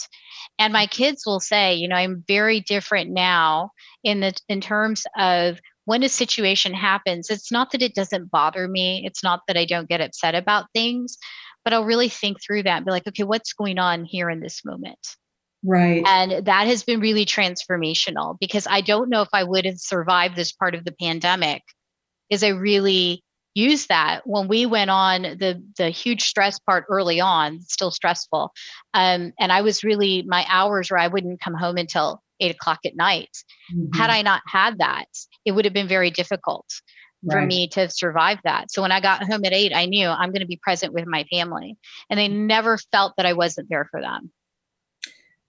And 0.58 0.72
my 0.72 0.86
kids 0.86 1.24
will 1.24 1.40
say, 1.40 1.74
you 1.74 1.88
know, 1.88 1.96
I'm 1.96 2.24
very 2.26 2.60
different 2.60 3.10
now 3.10 3.70
in 4.02 4.20
the 4.20 4.34
in 4.48 4.60
terms 4.60 5.04
of 5.18 5.58
when 5.84 6.02
a 6.02 6.08
situation 6.08 6.74
happens, 6.74 7.30
it's 7.30 7.52
not 7.52 7.70
that 7.70 7.82
it 7.82 7.94
doesn't 7.94 8.30
bother 8.30 8.66
me, 8.66 9.04
it's 9.06 9.22
not 9.22 9.42
that 9.46 9.56
I 9.56 9.64
don't 9.64 9.88
get 9.88 10.00
upset 10.00 10.34
about 10.34 10.66
things, 10.74 11.16
but 11.64 11.72
I'll 11.72 11.84
really 11.84 12.08
think 12.08 12.38
through 12.42 12.64
that 12.64 12.78
and 12.78 12.84
be 12.84 12.90
like, 12.90 13.06
okay, 13.06 13.22
what's 13.22 13.52
going 13.52 13.78
on 13.78 14.04
here 14.04 14.28
in 14.28 14.40
this 14.40 14.64
moment? 14.64 14.98
Right. 15.66 16.04
And 16.06 16.46
that 16.46 16.68
has 16.68 16.84
been 16.84 17.00
really 17.00 17.26
transformational 17.26 18.36
because 18.38 18.68
I 18.70 18.80
don't 18.82 19.10
know 19.10 19.22
if 19.22 19.28
I 19.32 19.42
would 19.42 19.64
have 19.64 19.78
survived 19.78 20.36
this 20.36 20.52
part 20.52 20.76
of 20.76 20.84
the 20.84 20.92
pandemic 20.92 21.62
is 22.30 22.44
I 22.44 22.48
really 22.48 23.24
use 23.56 23.86
that 23.86 24.20
when 24.24 24.48
we 24.48 24.66
went 24.66 24.90
on 24.90 25.22
the 25.22 25.62
the 25.78 25.88
huge 25.88 26.22
stress 26.22 26.58
part 26.58 26.84
early 26.90 27.20
on 27.20 27.60
still 27.62 27.90
stressful 27.90 28.52
um, 28.92 29.32
and 29.40 29.50
i 29.50 29.62
was 29.62 29.82
really 29.82 30.22
my 30.26 30.44
hours 30.50 30.90
where 30.90 31.00
i 31.00 31.08
wouldn't 31.08 31.40
come 31.40 31.54
home 31.54 31.78
until 31.78 32.22
eight 32.38 32.54
o'clock 32.54 32.80
at 32.84 32.94
night 32.94 33.30
mm-hmm. 33.74 33.98
had 33.98 34.10
i 34.10 34.20
not 34.20 34.42
had 34.46 34.78
that 34.78 35.06
it 35.46 35.52
would 35.52 35.64
have 35.64 35.72
been 35.72 35.88
very 35.88 36.10
difficult 36.10 36.66
for 37.30 37.38
right. 37.38 37.48
me 37.48 37.66
to 37.66 37.88
survive 37.88 38.38
that 38.44 38.70
so 38.70 38.82
when 38.82 38.92
i 38.92 39.00
got 39.00 39.24
home 39.24 39.42
at 39.46 39.54
eight 39.54 39.72
i 39.74 39.86
knew 39.86 40.06
i'm 40.06 40.32
going 40.32 40.42
to 40.42 40.46
be 40.46 40.60
present 40.62 40.92
with 40.92 41.06
my 41.06 41.24
family 41.32 41.78
and 42.10 42.20
they 42.20 42.28
never 42.28 42.76
felt 42.92 43.14
that 43.16 43.24
i 43.24 43.32
wasn't 43.32 43.66
there 43.70 43.88
for 43.90 44.02
them 44.02 44.30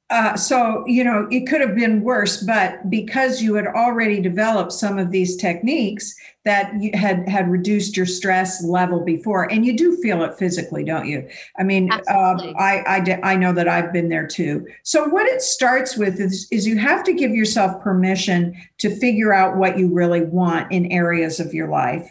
uh, 0.10 0.38
so 0.38 0.86
you 0.88 1.04
know 1.04 1.28
it 1.32 1.48
could 1.48 1.60
have 1.60 1.76
been 1.76 2.02
worse 2.02 2.42
but 2.42 2.90
because 2.90 3.42
you 3.42 3.56
had 3.56 3.68
already 3.68 4.22
developed 4.22 4.72
some 4.72 4.98
of 4.98 5.12
these 5.12 5.36
techniques 5.36 6.16
that 6.46 6.72
you 6.82 6.92
had 6.94 7.28
had 7.28 7.50
reduced 7.50 7.98
your 7.98 8.06
stress 8.06 8.64
level 8.64 9.04
before 9.04 9.52
and 9.52 9.66
you 9.66 9.76
do 9.76 9.98
feel 9.98 10.24
it 10.24 10.38
physically 10.38 10.82
don't 10.82 11.08
you? 11.08 11.28
I 11.60 11.64
mean 11.64 11.92
um, 11.92 12.56
I, 12.58 12.84
I 12.88 13.20
i 13.24 13.36
know 13.36 13.52
that 13.52 13.68
i've 13.68 13.92
been 13.92 14.08
there 14.08 14.28
too. 14.28 14.66
So 14.84 15.10
what 15.10 15.26
it 15.26 15.42
starts 15.42 15.98
with 15.98 16.22
is, 16.22 16.48
is 16.52 16.66
you 16.66 16.78
have 16.78 17.04
to 17.04 17.14
give 17.14 17.32
yourself 17.32 17.82
permission 17.82 18.56
to 18.78 18.96
figure 18.96 19.34
out 19.34 19.58
what 19.58 19.78
you 19.78 19.94
really 19.94 20.22
want 20.22 20.72
in 20.72 20.90
areas 20.90 21.42
of 21.42 21.54
your 21.54 21.68
life. 21.68 22.10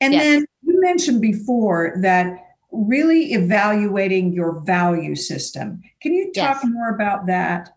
And 0.00 0.12
yes. 0.12 0.22
then 0.22 0.46
you 0.62 0.80
mentioned 0.80 1.20
before 1.20 1.94
that 2.00 2.47
really 2.70 3.32
evaluating 3.32 4.32
your 4.32 4.60
value 4.60 5.14
system. 5.14 5.82
Can 6.02 6.14
you 6.14 6.26
talk 6.32 6.62
yes. 6.62 6.66
more 6.66 6.90
about 6.90 7.26
that? 7.26 7.70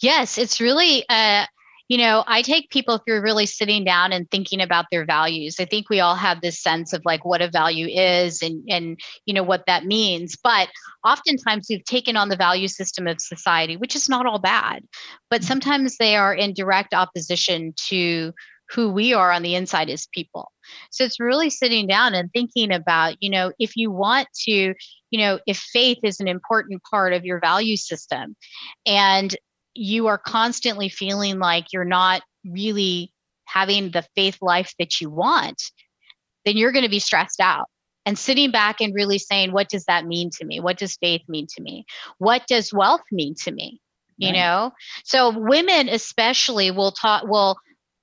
Yes, 0.00 0.38
it's 0.38 0.60
really 0.60 1.04
uh 1.08 1.46
you 1.88 1.98
know, 1.98 2.24
I 2.26 2.42
take 2.42 2.70
people 2.70 2.98
through 2.98 3.20
really 3.20 3.46
sitting 3.46 3.84
down 3.84 4.10
and 4.10 4.28
thinking 4.28 4.60
about 4.60 4.86
their 4.90 5.04
values. 5.04 5.56
I 5.60 5.66
think 5.66 5.88
we 5.88 6.00
all 6.00 6.16
have 6.16 6.40
this 6.40 6.60
sense 6.60 6.92
of 6.92 7.02
like 7.04 7.24
what 7.24 7.40
a 7.40 7.48
value 7.48 7.86
is 7.86 8.42
and 8.42 8.64
and 8.68 8.98
you 9.24 9.32
know 9.32 9.44
what 9.44 9.64
that 9.66 9.84
means. 9.84 10.36
But 10.42 10.68
oftentimes 11.04 11.66
we've 11.70 11.84
taken 11.84 12.16
on 12.16 12.28
the 12.28 12.36
value 12.36 12.68
system 12.68 13.06
of 13.06 13.20
society, 13.20 13.76
which 13.76 13.94
is 13.94 14.08
not 14.08 14.26
all 14.26 14.40
bad, 14.40 14.82
but 15.30 15.42
mm-hmm. 15.42 15.46
sometimes 15.46 15.96
they 15.96 16.16
are 16.16 16.34
in 16.34 16.54
direct 16.54 16.92
opposition 16.92 17.72
to 17.88 18.32
who 18.70 18.90
we 18.90 19.12
are 19.12 19.30
on 19.30 19.42
the 19.42 19.54
inside 19.54 19.90
as 19.90 20.06
people. 20.12 20.50
So 20.90 21.04
it's 21.04 21.20
really 21.20 21.50
sitting 21.50 21.86
down 21.86 22.14
and 22.14 22.30
thinking 22.32 22.72
about, 22.72 23.16
you 23.20 23.30
know, 23.30 23.52
if 23.58 23.76
you 23.76 23.90
want 23.90 24.28
to, 24.44 24.74
you 25.10 25.18
know, 25.18 25.38
if 25.46 25.58
faith 25.58 25.98
is 26.02 26.20
an 26.20 26.28
important 26.28 26.82
part 26.82 27.12
of 27.12 27.24
your 27.24 27.40
value 27.40 27.76
system 27.76 28.36
and 28.84 29.36
you 29.74 30.08
are 30.08 30.18
constantly 30.18 30.88
feeling 30.88 31.38
like 31.38 31.72
you're 31.72 31.84
not 31.84 32.22
really 32.44 33.12
having 33.44 33.90
the 33.90 34.04
faith 34.14 34.38
life 34.40 34.72
that 34.78 35.00
you 35.00 35.10
want, 35.10 35.62
then 36.44 36.56
you're 36.56 36.72
going 36.72 36.84
to 36.84 36.90
be 36.90 36.98
stressed 36.98 37.40
out. 37.40 37.66
And 38.04 38.16
sitting 38.16 38.52
back 38.52 38.80
and 38.80 38.94
really 38.94 39.18
saying, 39.18 39.52
what 39.52 39.68
does 39.68 39.84
that 39.86 40.06
mean 40.06 40.30
to 40.38 40.44
me? 40.44 40.60
What 40.60 40.78
does 40.78 40.96
faith 40.96 41.22
mean 41.28 41.48
to 41.56 41.62
me? 41.62 41.84
What 42.18 42.46
does 42.46 42.72
wealth 42.72 43.02
mean 43.10 43.34
to 43.42 43.50
me? 43.50 43.80
you 44.16 44.28
right. 44.28 44.36
know 44.36 44.72
so 45.04 45.30
women 45.36 45.88
especially 45.88 46.70
will 46.70 46.92
talk 46.92 47.24
will 47.24 47.56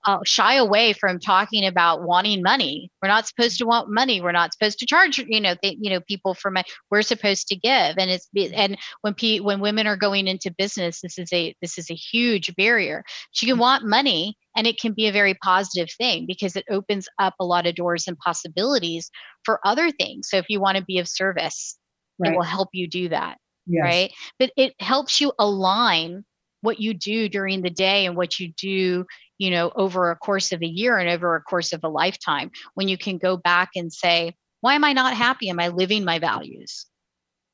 uh, 0.06 0.20
shy 0.26 0.56
away 0.56 0.93
from 0.93 1.20
talking 1.20 1.66
about 1.66 2.04
wanting 2.04 2.41
money. 2.41 2.91
We're 3.01 3.10
not 3.10 3.28
supposed 3.28 3.58
to 3.60 3.66
want 3.66 3.89
money. 3.89 4.22
We're 4.22 4.32
not 4.32 4.54
supposed 4.54 4.80
to 4.80 4.86
charge, 4.86 5.18
you 5.18 5.39
know, 5.39 5.56
th- 5.62 5.78
you 5.80 5.89
know, 5.89 6.01
people 6.01 6.34
for 6.34 6.51
money. 6.51 6.66
We're 6.91 7.01
supposed 7.01 7.47
to 7.47 7.56
give, 7.56 7.97
and 7.97 8.12
it's 8.12 8.28
and 8.36 8.78
when 9.01 9.14
pe- 9.14 9.39
when 9.39 9.60
women 9.60 9.88
are 9.88 9.97
going 9.97 10.28
into 10.28 10.54
business, 10.58 11.01
this 11.01 11.18
is 11.18 11.32
a 11.32 11.56
this 11.62 11.78
is 11.78 11.89
a 11.89 11.95
huge 11.95 12.54
barrier. 12.56 13.04
You 13.41 13.47
can 13.47 13.58
want 13.58 13.86
money, 13.86 14.38
and 14.56 14.68
it 14.68 14.80
can 14.80 14.93
be 14.93 15.08
a 15.08 15.14
very 15.14 15.36
positive 15.36 15.89
thing 15.97 16.26
because 16.28 16.56
it 16.56 16.66
opens 16.70 17.08
up 17.20 17.36
a 17.39 17.45
lot 17.45 17.66
of 17.66 17.76
doors 17.76 18.08
and 18.08 18.18
possibilities 18.18 19.10
for 19.45 19.60
other 19.66 19.91
things. 19.91 20.30
So 20.30 20.38
if 20.38 20.45
you 20.49 20.60
want 20.60 20.78
to 20.78 20.84
be 20.84 20.99
of 20.99 21.08
service, 21.08 21.78
right. 22.20 22.32
it 22.32 22.36
will 22.36 22.43
help 22.43 22.70
you 22.74 22.88
do 22.88 23.10
that, 23.10 23.38
yes. 23.68 23.84
right? 23.84 24.12
But 24.39 24.51
it 24.58 24.74
helps 24.80 25.22
you 25.22 25.32
align 25.39 26.24
what 26.62 26.80
you 26.80 26.93
do 26.93 27.28
during 27.28 27.62
the 27.62 27.70
day 27.70 28.06
and 28.06 28.16
what 28.16 28.39
you 28.39 28.54
do 28.58 29.06
you 29.44 29.52
know 29.52 29.72
over 29.76 30.10
a 30.10 30.16
course 30.16 30.52
of 30.54 30.62
a 30.62 30.68
year 30.68 30.98
and 30.98 31.10
over 31.10 31.36
a 31.36 31.41
course 31.41 31.74
of 31.74 31.84
a 31.84 31.89
lifetime 31.89 32.50
when 32.76 32.88
you 32.88 32.98
can 32.98 33.18
go 33.18 33.36
back 33.36 33.70
and 33.76 33.91
say 33.91 34.34
why 34.62 34.74
am 34.74 34.84
i 34.86 34.94
not 34.94 35.14
happy 35.14 35.50
am 35.50 35.60
i 35.60 35.68
living 35.68 36.06
my 36.06 36.18
values 36.18 36.86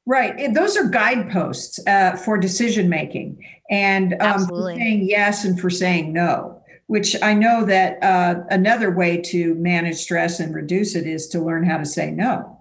Right. 0.06 0.56
Those 0.56 0.76
are 0.76 0.90
guideposts 0.90 1.80
uh, 1.86 2.16
for 2.16 2.36
decision 2.40 2.90
making 2.90 3.46
and 3.70 4.16
um, 4.22 4.48
for 4.48 4.74
saying 4.74 5.08
yes 5.08 5.46
and 5.46 5.60
for 5.60 5.70
saying 5.70 6.12
no, 6.14 6.64
which 6.88 7.16
I 7.22 7.36
know 7.36 7.64
that 7.66 8.02
uh, 8.04 8.42
another 8.50 8.90
way 8.90 9.22
to 9.26 9.54
manage 9.54 9.98
stress 9.98 10.40
and 10.40 10.56
reduce 10.56 10.96
it 10.96 11.06
is 11.06 11.28
to 11.28 11.40
learn 11.40 11.64
how 11.64 11.78
to 11.78 11.86
say 11.86 12.10
no. 12.10 12.60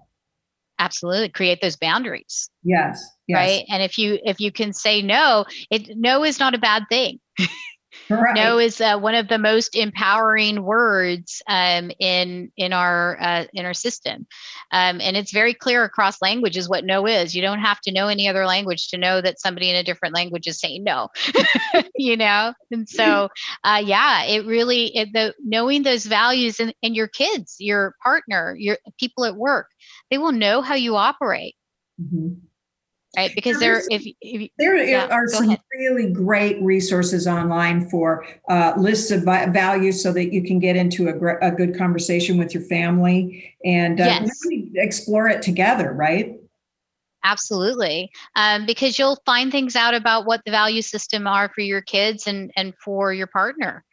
Absolutely. 0.77 1.29
Create 1.29 1.59
those 1.59 1.75
boundaries. 1.75 2.51
Yes. 2.63 3.03
yes. 3.27 3.35
Right. 3.35 3.65
And 3.67 3.81
if 3.81 3.97
you 3.97 4.19
if 4.23 4.39
you 4.39 4.51
can 4.51 4.71
say 4.71 5.01
no, 5.01 5.45
it 5.71 5.97
no 5.97 6.23
is 6.23 6.39
not 6.39 6.53
a 6.53 6.59
bad 6.59 6.83
thing. 6.87 7.19
Right. 8.09 8.33
No 8.33 8.57
is 8.57 8.81
uh, 8.81 8.97
one 8.97 9.13
of 9.13 9.27
the 9.27 9.37
most 9.37 9.75
empowering 9.75 10.63
words 10.63 11.43
um, 11.47 11.91
in 11.99 12.51
in 12.57 12.73
our 12.73 13.17
uh, 13.21 13.45
in 13.53 13.65
our 13.65 13.75
system, 13.75 14.25
um, 14.71 14.99
and 14.99 15.15
it's 15.15 15.31
very 15.31 15.53
clear 15.53 15.83
across 15.83 16.21
languages 16.21 16.67
what 16.67 16.85
no 16.85 17.05
is. 17.05 17.35
You 17.35 17.43
don't 17.43 17.59
have 17.59 17.79
to 17.81 17.91
know 17.91 18.07
any 18.07 18.27
other 18.27 18.47
language 18.47 18.89
to 18.89 18.97
know 18.97 19.21
that 19.21 19.39
somebody 19.39 19.69
in 19.69 19.75
a 19.75 19.83
different 19.83 20.15
language 20.15 20.47
is 20.47 20.59
saying 20.59 20.83
no. 20.83 21.09
you 21.95 22.17
know, 22.17 22.53
and 22.71 22.89
so 22.89 23.29
uh, 23.63 23.81
yeah, 23.85 24.23
it 24.23 24.45
really 24.45 24.95
it, 24.97 25.13
the 25.13 25.35
knowing 25.43 25.83
those 25.83 26.05
values 26.05 26.59
and, 26.59 26.73
and 26.81 26.95
your 26.95 27.07
kids, 27.07 27.57
your 27.59 27.95
partner, 28.01 28.55
your 28.57 28.79
people 28.99 29.25
at 29.25 29.35
work, 29.35 29.67
they 30.09 30.17
will 30.17 30.31
know 30.31 30.63
how 30.63 30.75
you 30.75 30.95
operate. 30.95 31.55
Mm-hmm 32.01 32.47
right 33.17 33.31
because 33.35 33.59
there 33.59 33.81
if, 33.89 34.03
if 34.21 34.51
there 34.57 34.75
yeah, 34.77 35.07
are 35.07 35.27
some 35.27 35.45
ahead. 35.45 35.59
really 35.77 36.11
great 36.11 36.61
resources 36.61 37.27
online 37.27 37.89
for 37.89 38.25
uh, 38.49 38.73
lists 38.77 39.11
of 39.11 39.23
values 39.23 40.01
so 40.01 40.11
that 40.13 40.33
you 40.33 40.43
can 40.43 40.59
get 40.59 40.75
into 40.75 41.07
a, 41.07 41.47
a 41.47 41.51
good 41.51 41.77
conversation 41.77 42.37
with 42.37 42.53
your 42.53 42.63
family 42.63 43.55
and 43.65 43.99
uh, 43.99 44.05
yes. 44.05 44.39
really 44.45 44.71
explore 44.75 45.27
it 45.27 45.41
together 45.41 45.93
right 45.93 46.35
absolutely 47.23 48.09
um, 48.35 48.65
because 48.65 48.99
you'll 48.99 49.19
find 49.25 49.51
things 49.51 49.75
out 49.75 49.93
about 49.93 50.25
what 50.25 50.41
the 50.45 50.51
value 50.51 50.81
system 50.81 51.27
are 51.27 51.49
for 51.49 51.61
your 51.61 51.81
kids 51.81 52.27
and 52.27 52.51
and 52.55 52.73
for 52.83 53.13
your 53.13 53.27
partner 53.27 53.83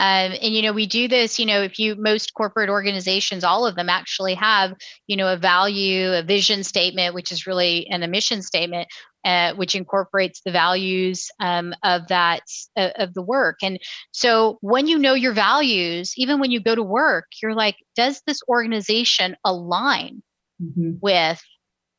um, 0.00 0.32
and 0.40 0.54
you 0.54 0.62
know, 0.62 0.72
we 0.72 0.86
do 0.86 1.08
this. 1.08 1.38
You 1.38 1.44
know, 1.44 1.60
if 1.60 1.78
you 1.78 1.94
most 1.94 2.32
corporate 2.32 2.70
organizations, 2.70 3.44
all 3.44 3.66
of 3.66 3.76
them 3.76 3.90
actually 3.90 4.32
have 4.32 4.72
you 5.06 5.14
know 5.14 5.30
a 5.30 5.36
value, 5.36 6.14
a 6.14 6.22
vision 6.22 6.64
statement, 6.64 7.14
which 7.14 7.30
is 7.30 7.46
really 7.46 7.86
an 7.88 8.02
a 8.02 8.08
mission 8.08 8.40
statement, 8.40 8.88
uh, 9.26 9.52
which 9.56 9.74
incorporates 9.74 10.40
the 10.40 10.52
values 10.52 11.28
um, 11.38 11.74
of 11.84 12.08
that 12.08 12.40
uh, 12.78 12.88
of 12.96 13.12
the 13.12 13.20
work. 13.20 13.58
And 13.62 13.78
so, 14.10 14.56
when 14.62 14.86
you 14.86 14.98
know 14.98 15.12
your 15.12 15.34
values, 15.34 16.14
even 16.16 16.40
when 16.40 16.50
you 16.50 16.60
go 16.60 16.74
to 16.74 16.82
work, 16.82 17.26
you're 17.42 17.54
like, 17.54 17.76
does 17.94 18.22
this 18.26 18.40
organization 18.48 19.36
align 19.44 20.22
mm-hmm. 20.62 20.92
with 21.02 21.42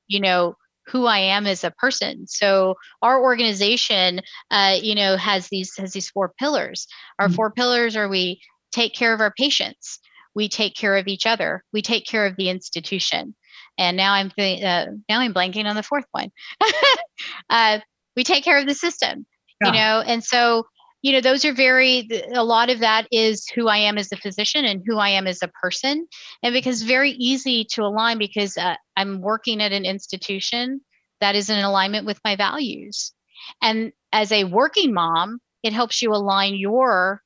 you 0.07 0.19
know 0.19 0.55
who 0.87 1.05
I 1.05 1.19
am 1.19 1.47
as 1.47 1.63
a 1.63 1.71
person. 1.71 2.25
So 2.27 2.75
our 3.01 3.21
organization, 3.21 4.21
uh, 4.49 4.77
you 4.81 4.95
know, 4.95 5.15
has 5.17 5.47
these 5.49 5.75
has 5.77 5.93
these 5.93 6.09
four 6.09 6.33
pillars. 6.39 6.87
Our 7.19 7.27
mm-hmm. 7.27 7.35
four 7.35 7.51
pillars 7.51 7.95
are 7.95 8.09
we 8.09 8.41
take 8.71 8.93
care 8.93 9.13
of 9.13 9.21
our 9.21 9.33
patients, 9.37 9.99
we 10.33 10.49
take 10.49 10.75
care 10.75 10.97
of 10.97 11.07
each 11.07 11.25
other, 11.25 11.63
we 11.73 11.81
take 11.81 12.05
care 12.05 12.25
of 12.25 12.35
the 12.35 12.49
institution. 12.49 13.35
And 13.77 13.95
now 13.97 14.13
I'm 14.13 14.31
uh, 14.37 14.85
now 15.09 15.19
I'm 15.19 15.33
blanking 15.33 15.65
on 15.65 15.75
the 15.75 15.83
fourth 15.83 16.05
one. 16.11 16.29
uh, 17.49 17.79
we 18.15 18.23
take 18.23 18.43
care 18.43 18.59
of 18.59 18.67
the 18.67 18.75
system, 18.75 19.25
yeah. 19.61 19.67
you 19.67 19.73
know, 19.73 20.03
and 20.05 20.23
so 20.23 20.65
you 21.01 21.11
know 21.11 21.21
those 21.21 21.45
are 21.45 21.53
very 21.53 22.07
a 22.33 22.43
lot 22.43 22.69
of 22.69 22.79
that 22.79 23.07
is 23.11 23.47
who 23.55 23.67
i 23.67 23.77
am 23.77 23.97
as 23.97 24.11
a 24.11 24.17
physician 24.17 24.65
and 24.65 24.83
who 24.85 24.97
i 24.97 25.09
am 25.09 25.27
as 25.27 25.41
a 25.41 25.47
person. 25.47 26.07
And 26.43 26.53
because 26.53 26.81
very 26.83 27.11
easy 27.11 27.65
to 27.73 27.83
align 27.83 28.17
because 28.17 28.57
uh, 28.57 28.75
i'm 28.97 29.21
working 29.21 29.61
at 29.61 29.71
an 29.71 29.85
institution 29.85 30.81
that 31.19 31.35
is 31.35 31.49
in 31.49 31.63
alignment 31.63 32.05
with 32.05 32.19
my 32.25 32.35
values. 32.35 33.13
And 33.61 33.91
as 34.11 34.31
a 34.31 34.45
working 34.45 34.93
mom 34.93 35.39
it 35.63 35.73
helps 35.73 36.01
you 36.01 36.13
align 36.13 36.55
your 36.55 37.21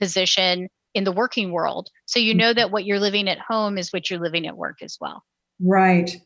position 0.00 0.68
in 0.94 1.04
the 1.04 1.12
working 1.12 1.52
world. 1.52 1.88
So 2.06 2.18
you 2.20 2.34
know 2.34 2.52
that 2.52 2.70
what 2.70 2.84
you're 2.84 3.00
living 3.00 3.28
at 3.28 3.38
home 3.38 3.78
is 3.78 3.92
what 3.92 4.10
you're 4.10 4.20
living 4.20 4.46
at 4.46 4.56
work 4.56 4.82
as 4.82 4.96
well. 5.00 5.24
Right. 5.60 6.16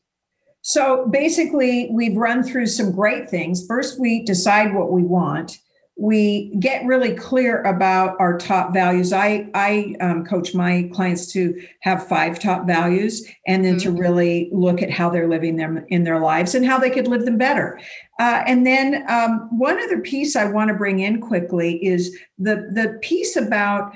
So 0.63 1.07
basically, 1.11 1.89
we've 1.91 2.17
run 2.17 2.43
through 2.43 2.67
some 2.67 2.93
great 2.93 3.31
things. 3.31 3.67
First, 3.67 3.99
we 4.01 4.25
decide 4.25 4.75
what 4.75 4.93
we 4.93 5.03
want. 5.03 5.57
We 6.01 6.55
get 6.61 6.87
really 6.87 7.13
clear 7.15 7.63
about 7.65 8.17
our 8.21 8.39
top 8.39 8.73
values. 8.73 9.13
I 9.13 9.51
I 9.55 9.97
um, 10.01 10.25
coach 10.25 10.55
my 10.55 10.89
clients 10.93 11.33
to 11.33 11.61
have 11.81 12.07
five 12.07 12.39
top 12.39 12.67
values, 12.67 13.27
and 13.47 13.65
then 13.65 13.77
mm-hmm. 13.77 13.95
to 13.95 14.01
really 14.01 14.49
look 14.53 14.81
at 14.81 14.91
how 14.91 15.11
they're 15.11 15.29
living 15.29 15.57
them 15.57 15.85
in 15.89 16.05
their 16.05 16.21
lives 16.21 16.55
and 16.55 16.65
how 16.65 16.79
they 16.79 16.91
could 16.91 17.09
live 17.09 17.25
them 17.25 17.37
better. 17.37 17.81
Uh, 18.21 18.45
and 18.47 18.65
then 18.65 19.05
um, 19.09 19.49
one 19.59 19.81
other 19.81 20.01
piece 20.01 20.37
I 20.37 20.45
want 20.45 20.69
to 20.69 20.75
bring 20.75 21.01
in 21.01 21.21
quickly 21.21 21.85
is 21.85 22.17
the 22.39 22.71
the 22.73 22.99
piece 23.03 23.37
about 23.37 23.93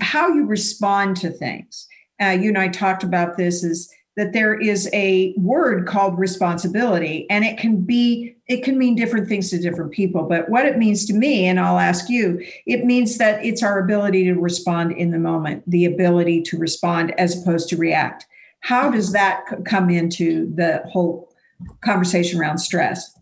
how 0.00 0.28
you 0.28 0.46
respond 0.46 1.16
to 1.18 1.30
things. 1.30 1.86
Uh, 2.22 2.30
you 2.30 2.48
and 2.48 2.58
I 2.58 2.68
talked 2.68 3.02
about 3.02 3.36
this 3.36 3.62
is 3.62 3.92
that 4.16 4.32
there 4.32 4.54
is 4.54 4.88
a 4.92 5.34
word 5.36 5.86
called 5.86 6.18
responsibility 6.18 7.26
and 7.30 7.44
it 7.44 7.58
can 7.58 7.80
be 7.80 8.36
it 8.52 8.62
can 8.62 8.78
mean 8.78 8.94
different 8.94 9.28
things 9.28 9.50
to 9.50 9.58
different 9.58 9.90
people 9.90 10.24
but 10.24 10.48
what 10.48 10.66
it 10.66 10.78
means 10.78 11.06
to 11.06 11.14
me 11.14 11.46
and 11.46 11.58
I'll 11.58 11.78
ask 11.78 12.08
you 12.08 12.44
it 12.66 12.84
means 12.84 13.18
that 13.18 13.44
it's 13.44 13.62
our 13.62 13.78
ability 13.78 14.24
to 14.24 14.34
respond 14.34 14.92
in 14.92 15.10
the 15.10 15.18
moment 15.18 15.62
the 15.68 15.84
ability 15.84 16.42
to 16.42 16.58
respond 16.58 17.18
as 17.18 17.40
opposed 17.40 17.68
to 17.70 17.76
react 17.76 18.26
how 18.60 18.90
does 18.90 19.12
that 19.12 19.44
come 19.64 19.90
into 19.90 20.52
the 20.54 20.82
whole 20.90 21.32
conversation 21.82 22.38
around 22.38 22.58
stress 22.58 23.18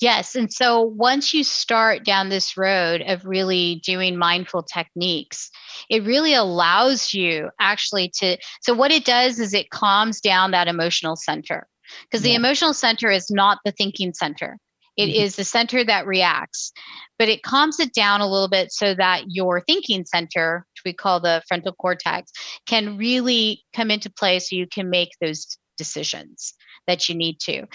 Yes. 0.00 0.34
And 0.34 0.52
so 0.52 0.82
once 0.82 1.32
you 1.32 1.44
start 1.44 2.04
down 2.04 2.28
this 2.28 2.56
road 2.56 3.02
of 3.06 3.24
really 3.24 3.80
doing 3.84 4.16
mindful 4.16 4.64
techniques, 4.64 5.50
it 5.88 6.02
really 6.02 6.34
allows 6.34 7.14
you 7.14 7.50
actually 7.60 8.10
to. 8.16 8.36
So, 8.60 8.74
what 8.74 8.90
it 8.90 9.04
does 9.04 9.38
is 9.38 9.54
it 9.54 9.70
calms 9.70 10.20
down 10.20 10.50
that 10.50 10.66
emotional 10.66 11.14
center 11.14 11.68
because 12.02 12.24
yeah. 12.24 12.32
the 12.32 12.36
emotional 12.36 12.74
center 12.74 13.10
is 13.10 13.30
not 13.30 13.58
the 13.64 13.72
thinking 13.72 14.12
center. 14.14 14.58
It 14.96 15.06
mm-hmm. 15.06 15.22
is 15.22 15.36
the 15.36 15.44
center 15.44 15.84
that 15.84 16.06
reacts, 16.06 16.72
but 17.18 17.28
it 17.28 17.42
calms 17.42 17.78
it 17.78 17.94
down 17.94 18.20
a 18.20 18.28
little 18.28 18.48
bit 18.48 18.72
so 18.72 18.94
that 18.94 19.24
your 19.28 19.60
thinking 19.60 20.04
center, 20.04 20.66
which 20.72 20.82
we 20.84 20.92
call 20.92 21.20
the 21.20 21.42
frontal 21.46 21.72
cortex, 21.72 22.32
can 22.66 22.98
really 22.98 23.62
come 23.72 23.92
into 23.92 24.10
play 24.10 24.40
so 24.40 24.56
you 24.56 24.66
can 24.66 24.90
make 24.90 25.10
those 25.20 25.56
decisions 25.76 26.54
that 26.88 27.08
you 27.08 27.14
need 27.14 27.38
to. 27.38 27.66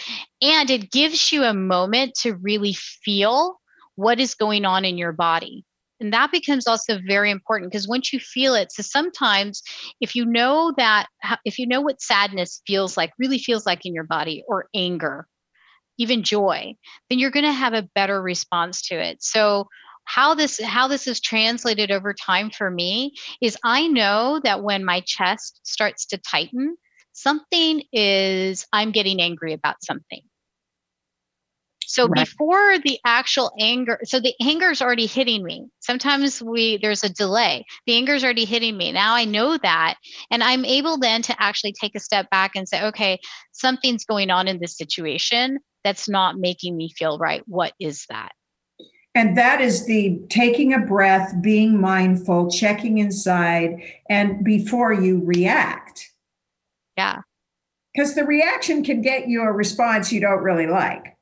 And 0.42 0.70
it 0.70 0.92
gives 0.92 1.32
you 1.32 1.44
a 1.44 1.54
moment 1.54 2.16
to 2.22 2.36
really 2.36 2.74
feel 2.74 3.60
what 3.96 4.20
is 4.20 4.36
going 4.36 4.66
on 4.66 4.84
in 4.84 4.98
your 4.98 5.14
body. 5.14 5.64
And 6.04 6.12
that 6.12 6.34
becomes 6.34 6.68
also 6.68 7.00
very 7.08 7.32
important 7.32 7.72
because 7.72 7.88
once 7.88 8.12
you 8.12 8.20
feel 8.20 8.56
it, 8.56 8.74
so 8.74 8.84
sometimes 8.84 9.64
if 10.02 10.16
you 10.16 10.26
know 10.26 10.74
that, 10.76 11.08
if 11.46 11.58
you 11.58 11.66
know 11.66 11.80
what 11.80 12.02
sadness 12.02 12.62
feels 12.68 12.98
like, 12.98 13.14
really 13.18 13.40
feels 13.40 13.66
like 13.66 13.86
in 13.86 13.94
your 13.94 14.04
body, 14.04 14.44
or 14.46 14.68
anger, 14.76 15.28
even 15.98 16.22
joy, 16.22 16.76
then 17.10 17.20
you're 17.20 17.32
going 17.32 17.46
to 17.46 17.54
have 17.54 17.74
a 17.74 17.88
better 17.96 18.22
response 18.22 18.82
to 18.90 18.96
it. 18.96 19.24
So, 19.24 19.68
how 20.06 20.34
this 20.34 20.60
how 20.60 20.90
this 20.90 21.08
is 21.08 21.22
translated 21.22 21.90
over 21.90 22.14
time 22.14 22.50
for 22.50 22.70
me 22.70 23.14
is 23.42 23.58
i 23.64 23.88
know 23.88 24.42
that 24.44 24.62
when 24.62 24.84
my 24.84 25.00
chest 25.06 25.62
starts 25.64 26.06
to 26.06 26.18
tighten 26.18 26.76
something 27.14 27.82
is 27.94 28.68
i'm 28.74 28.92
getting 28.92 29.22
angry 29.22 29.54
about 29.54 29.82
something 29.82 30.20
so 31.94 32.08
right. 32.08 32.26
before 32.26 32.80
the 32.80 33.00
actual 33.06 33.52
anger 33.60 34.00
so 34.04 34.20
the 34.20 34.34
anger 34.42 34.72
is 34.72 34.82
already 34.82 35.06
hitting 35.06 35.44
me 35.44 35.66
sometimes 35.80 36.42
we 36.42 36.78
there's 36.82 37.04
a 37.04 37.10
delay 37.10 37.64
the 37.86 37.96
anger 37.96 38.16
is 38.16 38.24
already 38.24 38.46
hitting 38.46 38.76
me 38.78 38.92
now 38.92 39.14
i 39.14 39.24
know 39.24 39.58
that 39.58 39.96
and 40.32 40.44
i'm 40.44 40.66
able 40.66 40.98
then 40.98 41.22
to 41.22 41.36
actually 41.42 41.72
take 41.74 41.96
a 41.96 42.00
step 42.00 42.30
back 42.30 42.52
and 42.56 42.68
say 42.68 42.84
okay 42.84 43.20
something's 43.52 44.06
going 44.06 44.30
on 44.30 44.48
in 44.48 44.60
this 44.60 44.76
situation 44.78 45.60
that's 45.84 46.10
not 46.10 46.38
making 46.38 46.76
me 46.76 46.90
feel 46.98 47.18
right 47.18 47.44
what 47.48 47.74
is 47.80 48.06
that 48.10 48.32
and 49.16 49.38
that 49.38 49.62
is 49.62 49.86
the 49.86 50.20
taking 50.30 50.74
a 50.74 50.80
breath 50.80 51.36
being 51.42 51.80
mindful 51.80 52.50
checking 52.50 52.98
inside 52.98 53.82
and 54.10 54.44
before 54.44 54.94
you 54.94 55.22
react 55.24 56.10
yeah. 56.98 57.22
Because 57.94 58.16
the 58.16 58.24
reaction 58.24 58.84
can 58.84 59.02
get 59.02 59.28
you 59.28 59.44
a 59.44 59.52
response 59.52 60.12
you 60.12 60.20
don't 60.20 60.42
really 60.42 60.68
like. 60.68 61.13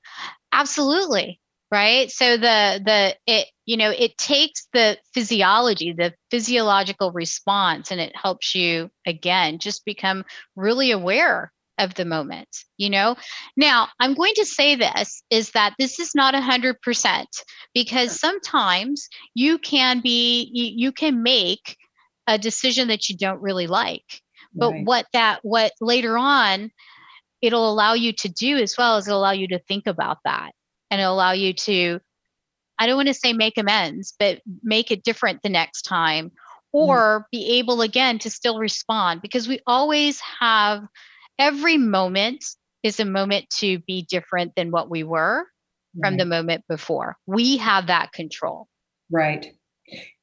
Absolutely. 0.51 1.39
Right. 1.71 2.11
So 2.11 2.35
the 2.35 2.81
the 2.83 3.15
it 3.25 3.47
you 3.65 3.77
know 3.77 3.91
it 3.91 4.17
takes 4.17 4.67
the 4.73 4.97
physiology, 5.13 5.93
the 5.93 6.13
physiological 6.29 7.13
response, 7.13 7.91
and 7.91 8.01
it 8.01 8.13
helps 8.13 8.53
you 8.53 8.89
again 9.07 9.57
just 9.57 9.85
become 9.85 10.25
really 10.57 10.91
aware 10.91 11.53
of 11.81 11.95
the 11.95 12.05
moment 12.05 12.47
you 12.77 12.89
know 12.89 13.15
now 13.57 13.87
i'm 13.99 14.13
going 14.13 14.33
to 14.35 14.45
say 14.45 14.75
this 14.75 15.23
is 15.31 15.51
that 15.51 15.73
this 15.79 15.99
is 15.99 16.13
not 16.13 16.35
100% 16.35 17.25
because 17.73 18.19
sometimes 18.19 19.07
you 19.33 19.57
can 19.57 19.99
be 20.01 20.49
you, 20.53 20.87
you 20.87 20.91
can 20.91 21.23
make 21.23 21.77
a 22.27 22.37
decision 22.37 22.89
that 22.89 23.09
you 23.09 23.17
don't 23.17 23.41
really 23.41 23.67
like 23.67 24.21
but 24.53 24.71
right. 24.71 24.85
what 24.85 25.05
that 25.13 25.39
what 25.41 25.71
later 25.81 26.17
on 26.17 26.69
it'll 27.41 27.69
allow 27.69 27.93
you 27.93 28.13
to 28.13 28.29
do 28.29 28.57
as 28.57 28.77
well 28.77 28.97
as 28.97 29.07
it'll 29.07 29.19
allow 29.19 29.31
you 29.31 29.47
to 29.47 29.59
think 29.59 29.87
about 29.87 30.17
that 30.25 30.51
and 30.89 31.01
it'll 31.01 31.13
allow 31.13 31.31
you 31.31 31.53
to 31.53 31.99
i 32.79 32.87
don't 32.87 32.95
want 32.95 33.07
to 33.07 33.13
say 33.13 33.33
make 33.33 33.57
amends 33.57 34.13
but 34.19 34.41
make 34.63 34.91
it 34.91 35.03
different 35.03 35.41
the 35.43 35.49
next 35.49 35.83
time 35.83 36.29
mm. 36.29 36.31
or 36.73 37.21
mm. 37.21 37.23
be 37.31 37.57
able 37.59 37.81
again 37.81 38.19
to 38.19 38.29
still 38.29 38.59
respond 38.59 39.21
because 39.21 39.47
we 39.47 39.59
always 39.65 40.19
have 40.39 40.83
every 41.39 41.77
moment 41.77 42.43
is 42.83 42.99
a 42.99 43.05
moment 43.05 43.49
to 43.49 43.79
be 43.79 44.05
different 44.09 44.53
than 44.55 44.71
what 44.71 44.89
we 44.89 45.03
were 45.03 45.45
right. 45.95 46.09
from 46.09 46.17
the 46.17 46.25
moment 46.25 46.63
before 46.67 47.15
we 47.25 47.57
have 47.57 47.87
that 47.87 48.11
control 48.11 48.67
right 49.09 49.47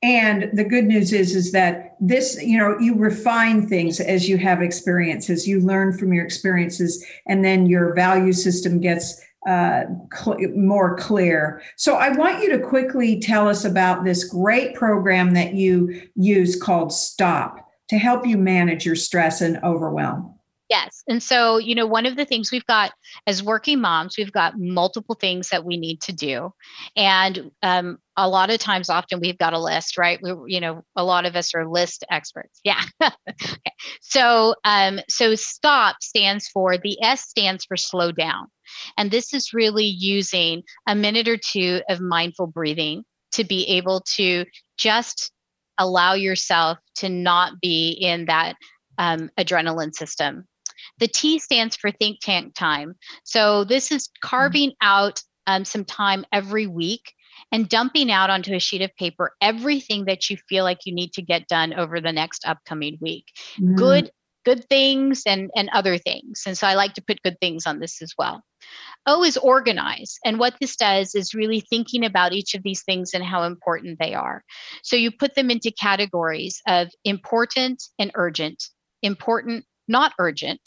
and 0.02 0.48
the 0.52 0.64
good 0.64 0.84
news 0.84 1.12
is 1.12 1.34
is 1.34 1.52
that 1.52 1.96
this 2.00 2.40
you 2.42 2.56
know 2.56 2.78
you 2.78 2.94
refine 2.94 3.66
things 3.66 3.98
as 4.00 4.28
you 4.28 4.38
have 4.38 4.62
experiences. 4.62 5.48
You 5.48 5.60
learn 5.60 5.96
from 5.96 6.12
your 6.12 6.24
experiences 6.24 7.04
and 7.26 7.44
then 7.44 7.66
your 7.66 7.94
value 7.94 8.32
system 8.32 8.80
gets 8.80 9.20
uh, 9.48 9.84
cl- 10.14 10.38
more 10.54 10.96
clear. 10.96 11.62
So 11.76 11.96
i 11.96 12.10
want 12.10 12.42
you 12.42 12.50
to 12.50 12.60
quickly 12.64 13.18
tell 13.18 13.48
us 13.48 13.64
about 13.64 14.04
this 14.04 14.24
great 14.24 14.74
program 14.74 15.34
that 15.34 15.54
you 15.54 16.02
use 16.14 16.60
called 16.60 16.92
stop 16.92 17.68
to 17.88 17.98
help 17.98 18.26
you 18.26 18.36
manage 18.36 18.84
your 18.86 18.96
stress 18.96 19.40
and 19.40 19.58
overwhelm 19.64 20.37
Yes. 20.68 21.02
And 21.08 21.22
so, 21.22 21.56
you 21.56 21.74
know, 21.74 21.86
one 21.86 22.04
of 22.04 22.16
the 22.16 22.26
things 22.26 22.52
we've 22.52 22.66
got 22.66 22.92
as 23.26 23.42
working 23.42 23.80
moms, 23.80 24.16
we've 24.18 24.32
got 24.32 24.58
multiple 24.58 25.14
things 25.14 25.48
that 25.48 25.64
we 25.64 25.78
need 25.78 26.02
to 26.02 26.12
do. 26.12 26.52
And 26.94 27.50
um, 27.62 27.98
a 28.18 28.28
lot 28.28 28.50
of 28.50 28.58
times, 28.58 28.90
often 28.90 29.20
we've 29.20 29.38
got 29.38 29.54
a 29.54 29.58
list, 29.58 29.96
right? 29.96 30.20
We, 30.22 30.34
you 30.46 30.60
know, 30.60 30.82
a 30.94 31.04
lot 31.04 31.24
of 31.24 31.36
us 31.36 31.54
are 31.54 31.66
list 31.66 32.04
experts. 32.10 32.60
Yeah. 32.64 32.82
okay. 33.02 33.72
So, 34.02 34.54
um, 34.64 35.00
so 35.08 35.34
STOP 35.34 35.96
stands 36.02 36.48
for 36.48 36.76
the 36.76 37.02
S 37.02 37.22
stands 37.22 37.64
for 37.64 37.78
slow 37.78 38.12
down. 38.12 38.48
And 38.98 39.10
this 39.10 39.32
is 39.32 39.54
really 39.54 39.86
using 39.86 40.64
a 40.86 40.94
minute 40.94 41.28
or 41.28 41.38
two 41.38 41.80
of 41.88 42.00
mindful 42.00 42.46
breathing 42.46 43.04
to 43.32 43.44
be 43.44 43.64
able 43.68 44.02
to 44.16 44.44
just 44.76 45.32
allow 45.78 46.12
yourself 46.12 46.76
to 46.96 47.08
not 47.08 47.58
be 47.62 47.92
in 47.92 48.26
that 48.26 48.56
um, 48.98 49.30
adrenaline 49.38 49.94
system 49.94 50.44
the 50.98 51.08
T 51.08 51.38
stands 51.38 51.76
for 51.76 51.90
think 51.90 52.18
tank 52.20 52.54
time. 52.54 52.94
So 53.24 53.64
this 53.64 53.90
is 53.90 54.08
mm-hmm. 54.08 54.28
carving 54.28 54.72
out 54.82 55.22
um, 55.46 55.64
some 55.64 55.84
time 55.84 56.24
every 56.32 56.66
week 56.66 57.12
and 57.52 57.68
dumping 57.68 58.10
out 58.10 58.30
onto 58.30 58.54
a 58.54 58.58
sheet 58.58 58.82
of 58.82 58.94
paper 58.96 59.32
everything 59.40 60.04
that 60.06 60.28
you 60.28 60.36
feel 60.48 60.64
like 60.64 60.80
you 60.84 60.94
need 60.94 61.12
to 61.14 61.22
get 61.22 61.48
done 61.48 61.72
over 61.72 62.00
the 62.00 62.12
next 62.12 62.46
upcoming 62.46 62.98
week. 63.00 63.24
Mm. 63.58 63.76
Good 63.76 64.10
good 64.44 64.64
things 64.68 65.22
and 65.26 65.50
and 65.56 65.68
other 65.72 65.98
things. 65.98 66.42
And 66.46 66.56
so 66.56 66.66
I 66.66 66.74
like 66.74 66.94
to 66.94 67.02
put 67.02 67.22
good 67.22 67.38
things 67.40 67.66
on 67.66 67.80
this 67.80 68.00
as 68.02 68.12
well. 68.16 68.42
O 69.06 69.22
is 69.22 69.36
organize. 69.36 70.18
And 70.24 70.38
what 70.38 70.54
this 70.60 70.76
does 70.76 71.14
is 71.14 71.34
really 71.34 71.60
thinking 71.60 72.04
about 72.04 72.32
each 72.32 72.54
of 72.54 72.62
these 72.62 72.82
things 72.82 73.12
and 73.14 73.24
how 73.24 73.44
important 73.44 73.98
they 73.98 74.14
are. 74.14 74.42
So 74.82 74.96
you 74.96 75.10
put 75.10 75.34
them 75.34 75.50
into 75.50 75.70
categories 75.70 76.60
of 76.66 76.88
important 77.04 77.82
and 77.98 78.10
urgent, 78.14 78.64
important, 79.02 79.64
not 79.86 80.12
urgent, 80.18 80.60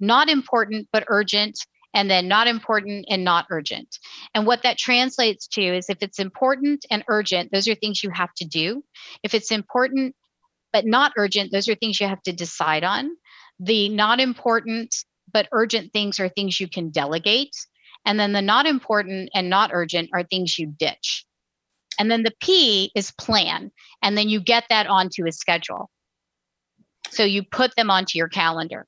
not 0.00 0.28
important 0.28 0.88
but 0.92 1.04
urgent, 1.08 1.58
and 1.94 2.10
then 2.10 2.28
not 2.28 2.46
important 2.46 3.06
and 3.08 3.24
not 3.24 3.46
urgent. 3.50 3.98
And 4.34 4.46
what 4.46 4.62
that 4.62 4.78
translates 4.78 5.46
to 5.48 5.62
is 5.62 5.88
if 5.88 5.98
it's 6.00 6.18
important 6.18 6.84
and 6.90 7.04
urgent, 7.08 7.50
those 7.50 7.66
are 7.66 7.74
things 7.74 8.02
you 8.02 8.10
have 8.10 8.32
to 8.34 8.44
do. 8.44 8.84
If 9.22 9.34
it's 9.34 9.50
important 9.50 10.14
but 10.72 10.84
not 10.84 11.12
urgent, 11.16 11.50
those 11.50 11.68
are 11.68 11.74
things 11.74 11.98
you 11.98 12.06
have 12.06 12.22
to 12.24 12.32
decide 12.32 12.84
on. 12.84 13.10
The 13.58 13.88
not 13.88 14.20
important 14.20 14.94
but 15.32 15.48
urgent 15.52 15.92
things 15.92 16.20
are 16.20 16.28
things 16.28 16.60
you 16.60 16.68
can 16.68 16.90
delegate. 16.90 17.54
And 18.04 18.18
then 18.18 18.32
the 18.32 18.42
not 18.42 18.66
important 18.66 19.30
and 19.34 19.50
not 19.50 19.70
urgent 19.72 20.10
are 20.14 20.22
things 20.22 20.58
you 20.58 20.74
ditch. 20.78 21.24
And 21.98 22.10
then 22.10 22.22
the 22.22 22.34
P 22.40 22.92
is 22.94 23.10
plan. 23.10 23.72
And 24.02 24.16
then 24.16 24.28
you 24.28 24.40
get 24.40 24.64
that 24.70 24.86
onto 24.86 25.26
a 25.26 25.32
schedule. 25.32 25.90
So 27.10 27.24
you 27.24 27.42
put 27.42 27.74
them 27.76 27.90
onto 27.90 28.18
your 28.18 28.28
calendar. 28.28 28.86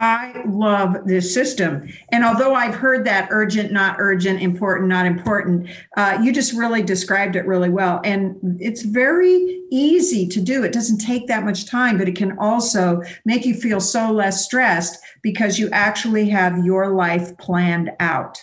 I 0.00 0.42
love 0.46 0.96
this 1.06 1.34
system. 1.34 1.88
And 2.12 2.24
although 2.24 2.54
I've 2.54 2.74
heard 2.74 3.04
that 3.06 3.28
urgent, 3.30 3.72
not 3.72 3.96
urgent, 3.98 4.40
important, 4.40 4.88
not 4.88 5.06
important, 5.06 5.68
uh, 5.96 6.18
you 6.22 6.32
just 6.32 6.52
really 6.52 6.82
described 6.82 7.34
it 7.34 7.46
really 7.46 7.68
well. 7.68 8.00
And 8.04 8.36
it's 8.60 8.82
very 8.82 9.60
easy 9.70 10.28
to 10.28 10.40
do. 10.40 10.62
It 10.62 10.72
doesn't 10.72 10.98
take 10.98 11.26
that 11.26 11.44
much 11.44 11.66
time, 11.66 11.98
but 11.98 12.08
it 12.08 12.16
can 12.16 12.38
also 12.38 13.02
make 13.24 13.44
you 13.44 13.54
feel 13.54 13.80
so 13.80 14.12
less 14.12 14.44
stressed 14.44 14.98
because 15.22 15.58
you 15.58 15.68
actually 15.70 16.28
have 16.28 16.64
your 16.64 16.94
life 16.94 17.36
planned 17.38 17.90
out. 17.98 18.38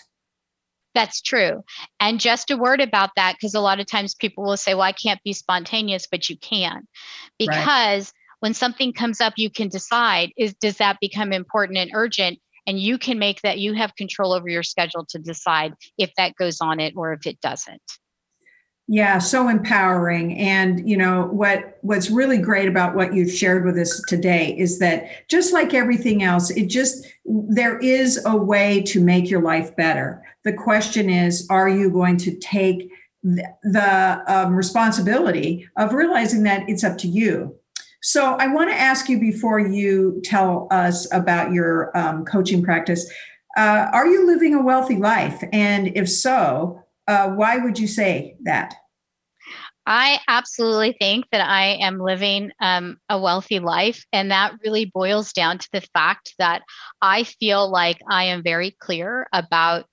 That's 0.94 1.22
true. 1.22 1.64
And 2.00 2.20
just 2.20 2.52
a 2.52 2.58
word 2.58 2.80
about 2.80 3.12
that, 3.16 3.36
because 3.36 3.54
a 3.54 3.60
lot 3.60 3.80
of 3.80 3.86
times 3.86 4.16
people 4.16 4.44
will 4.44 4.58
say, 4.58 4.74
well, 4.74 4.84
I 4.84 4.94
can't 4.94 5.22
be 5.24 5.34
spontaneous, 5.34 6.08
but 6.10 6.30
you 6.30 6.38
can. 6.38 6.88
Because 7.38 7.54
right 7.54 8.12
when 8.40 8.54
something 8.54 8.94
comes 8.94 9.22
up 9.22 9.34
you 9.38 9.50
can 9.50 9.68
decide 9.68 10.32
is 10.38 10.54
does 10.56 10.78
that 10.78 10.98
become 11.00 11.34
important 11.34 11.78
and 11.78 11.92
urgent? 11.94 12.40
And 12.68 12.80
you 12.80 12.98
can 12.98 13.20
make 13.20 13.42
that 13.42 13.60
you 13.60 13.74
have 13.74 13.96
control 13.96 14.34
over 14.34 14.50
your 14.50 14.64
schedule 14.64 15.06
to 15.10 15.20
decide 15.20 15.74
if 15.98 16.12
that 16.18 16.36
goes 16.36 16.62
on 16.62 16.80
it 16.80 16.94
or 16.96 17.14
if 17.14 17.28
it 17.28 17.40
doesn't. 17.42 17.82
Yeah 18.88 19.18
so 19.18 19.50
empowering. 19.50 20.38
And 20.38 20.88
you 20.88 20.96
know 20.96 21.26
what 21.32 21.80
what's 21.82 22.12
really 22.12 22.38
great 22.38 22.68
about 22.68 22.96
what 22.96 23.14
you've 23.14 23.32
shared 23.32 23.66
with 23.66 23.78
us 23.78 24.00
today 24.08 24.56
is 24.58 24.78
that 24.80 25.28
just 25.28 25.54
like 25.54 25.74
everything 25.74 26.22
else 26.22 26.52
it 26.52 26.68
just 26.68 27.08
there 27.26 27.80
is 27.80 28.24
a 28.26 28.36
way 28.36 28.84
to 28.84 29.04
make 29.04 29.30
your 29.30 29.42
life 29.42 29.76
better. 29.76 30.24
The 30.44 30.54
question 30.54 31.10
is 31.10 31.48
are 31.50 31.70
you 31.70 31.90
going 31.90 32.18
to 32.18 32.36
take 32.38 32.92
the, 33.24 34.24
um, 34.28 34.56
responsibility 34.56 35.68
of 35.78 35.94
realizing 35.94 36.44
that 36.44 36.70
it's 36.70 36.84
up 36.84 36.98
to 37.00 37.08
you 37.08 37.56
so 38.06 38.36
I 38.36 38.48
want 38.48 38.70
to 38.70 38.76
ask 38.76 39.10
you 39.10 39.20
before 39.20 39.60
you 39.60 40.22
tell 40.24 40.68
us 40.70 41.12
about 41.12 41.52
your 41.52 41.96
um, 41.98 42.24
coaching 42.26 42.62
practice 42.62 43.12
uh, 43.58 43.88
are 43.94 44.08
you 44.08 44.28
living 44.28 44.54
a 44.54 44.62
wealthy 44.62 44.98
life? 44.98 45.42
And 45.54 45.96
if 45.96 46.10
so, 46.10 46.82
uh, 47.08 47.30
why 47.30 47.58
would 47.58 47.80
you 47.80 47.88
say 47.88 48.36
that? 48.44 48.74
I 49.86 50.20
absolutely 50.28 50.96
think 51.00 51.26
that 51.32 51.48
I 51.48 51.78
am 51.82 52.00
living 52.00 52.52
um, 52.60 52.98
a 53.08 53.20
wealthy 53.20 53.60
life. 53.60 54.04
And 54.12 54.32
that 54.32 54.54
really 54.64 54.86
boils 54.86 55.32
down 55.32 55.60
to 55.60 55.70
the 55.72 55.82
fact 55.94 56.34
that 56.40 56.64
I 57.02 57.24
feel 57.24 57.70
like 57.70 58.00
I 58.10 58.26
am 58.26 58.44
very 58.44 58.76
clear 58.80 59.28
about 59.32 59.86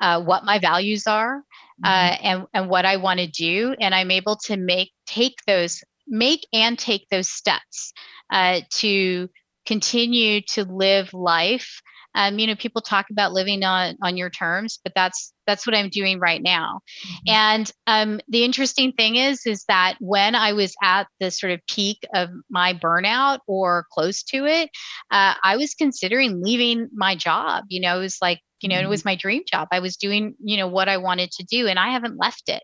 uh, 0.00 0.22
what 0.22 0.44
my 0.44 0.58
values 0.58 1.06
are 1.06 1.42
uh, 1.84 1.88
mm-hmm. 1.88 2.26
and, 2.26 2.46
and 2.54 2.70
what 2.70 2.86
I 2.86 2.96
want 2.96 3.20
to 3.20 3.26
do. 3.26 3.76
And 3.78 3.94
I'm 3.94 4.10
able 4.10 4.36
to 4.44 4.56
make 4.56 4.92
take 5.06 5.36
those 5.46 5.84
make 6.06 6.46
and 6.52 6.78
take 6.78 7.06
those 7.10 7.30
steps 7.30 7.92
uh, 8.32 8.60
to 8.70 9.28
continue 9.66 10.40
to 10.42 10.64
live 10.64 11.12
life 11.14 11.80
um, 12.14 12.38
you 12.38 12.46
know 12.46 12.54
people 12.54 12.80
talk 12.80 13.06
about 13.10 13.32
living 13.32 13.64
on 13.64 13.96
on 14.02 14.16
your 14.16 14.30
terms 14.30 14.78
but 14.82 14.92
that's 14.94 15.32
that's 15.46 15.66
what 15.66 15.76
i'm 15.76 15.88
doing 15.88 16.18
right 16.18 16.42
now 16.42 16.80
mm-hmm. 17.06 17.34
and 17.34 17.72
um, 17.86 18.20
the 18.28 18.44
interesting 18.44 18.92
thing 18.92 19.16
is 19.16 19.46
is 19.46 19.64
that 19.68 19.96
when 20.00 20.34
i 20.34 20.52
was 20.52 20.74
at 20.82 21.06
the 21.20 21.30
sort 21.30 21.52
of 21.52 21.60
peak 21.68 21.98
of 22.14 22.28
my 22.50 22.74
burnout 22.74 23.38
or 23.46 23.86
close 23.92 24.22
to 24.22 24.46
it 24.46 24.70
uh, 25.10 25.34
i 25.42 25.56
was 25.56 25.74
considering 25.74 26.42
leaving 26.42 26.88
my 26.92 27.14
job 27.14 27.64
you 27.68 27.80
know 27.80 27.96
it 27.96 28.00
was 28.00 28.18
like 28.22 28.40
you 28.60 28.68
know 28.68 28.76
mm-hmm. 28.76 28.86
it 28.86 28.90
was 28.90 29.04
my 29.04 29.16
dream 29.16 29.42
job 29.50 29.68
i 29.72 29.80
was 29.80 29.96
doing 29.96 30.34
you 30.42 30.56
know 30.56 30.68
what 30.68 30.88
i 30.88 30.96
wanted 30.96 31.30
to 31.30 31.44
do 31.44 31.66
and 31.66 31.78
i 31.78 31.90
haven't 31.90 32.18
left 32.18 32.48
it 32.48 32.62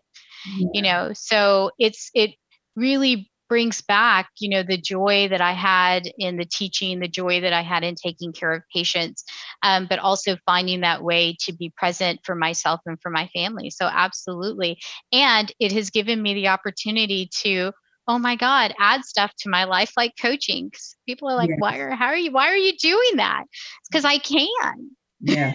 yeah. 0.57 0.67
you 0.73 0.81
know 0.81 1.11
so 1.13 1.71
it's 1.77 2.09
it 2.13 2.31
really 2.75 3.30
brings 3.51 3.81
back 3.81 4.29
you 4.39 4.47
know 4.47 4.63
the 4.63 4.77
joy 4.77 5.27
that 5.27 5.41
i 5.41 5.51
had 5.51 6.03
in 6.17 6.37
the 6.37 6.45
teaching 6.45 6.99
the 6.99 7.07
joy 7.09 7.41
that 7.41 7.51
i 7.51 7.61
had 7.61 7.83
in 7.83 7.95
taking 7.95 8.31
care 8.31 8.53
of 8.53 8.63
patients 8.73 9.25
um, 9.63 9.87
but 9.89 9.99
also 9.99 10.37
finding 10.45 10.81
that 10.81 11.03
way 11.03 11.35
to 11.41 11.53
be 11.53 11.71
present 11.75 12.19
for 12.23 12.35
myself 12.35 12.81
and 12.85 12.99
for 13.01 13.09
my 13.09 13.27
family. 13.33 13.69
So 13.69 13.85
absolutely. 13.85 14.79
And 15.11 15.51
it 15.59 15.71
has 15.71 15.89
given 15.89 16.21
me 16.21 16.33
the 16.33 16.47
opportunity 16.47 17.29
to 17.41 17.71
oh 18.07 18.17
my 18.17 18.35
god 18.35 18.73
add 18.79 19.05
stuff 19.05 19.31
to 19.37 19.47
my 19.47 19.63
life 19.63 19.91
like 19.95 20.11
coaching 20.19 20.71
people 21.05 21.29
are 21.29 21.35
like 21.35 21.51
yes. 21.51 21.59
why 21.59 21.77
are 21.77 21.91
how 21.91 22.07
are 22.07 22.17
you 22.17 22.31
why 22.31 22.47
are 22.47 22.57
you 22.57 22.75
doing 22.77 23.17
that? 23.17 23.43
Because 23.89 24.05
i 24.05 24.17
can. 24.17 24.91
Yeah 25.21 25.53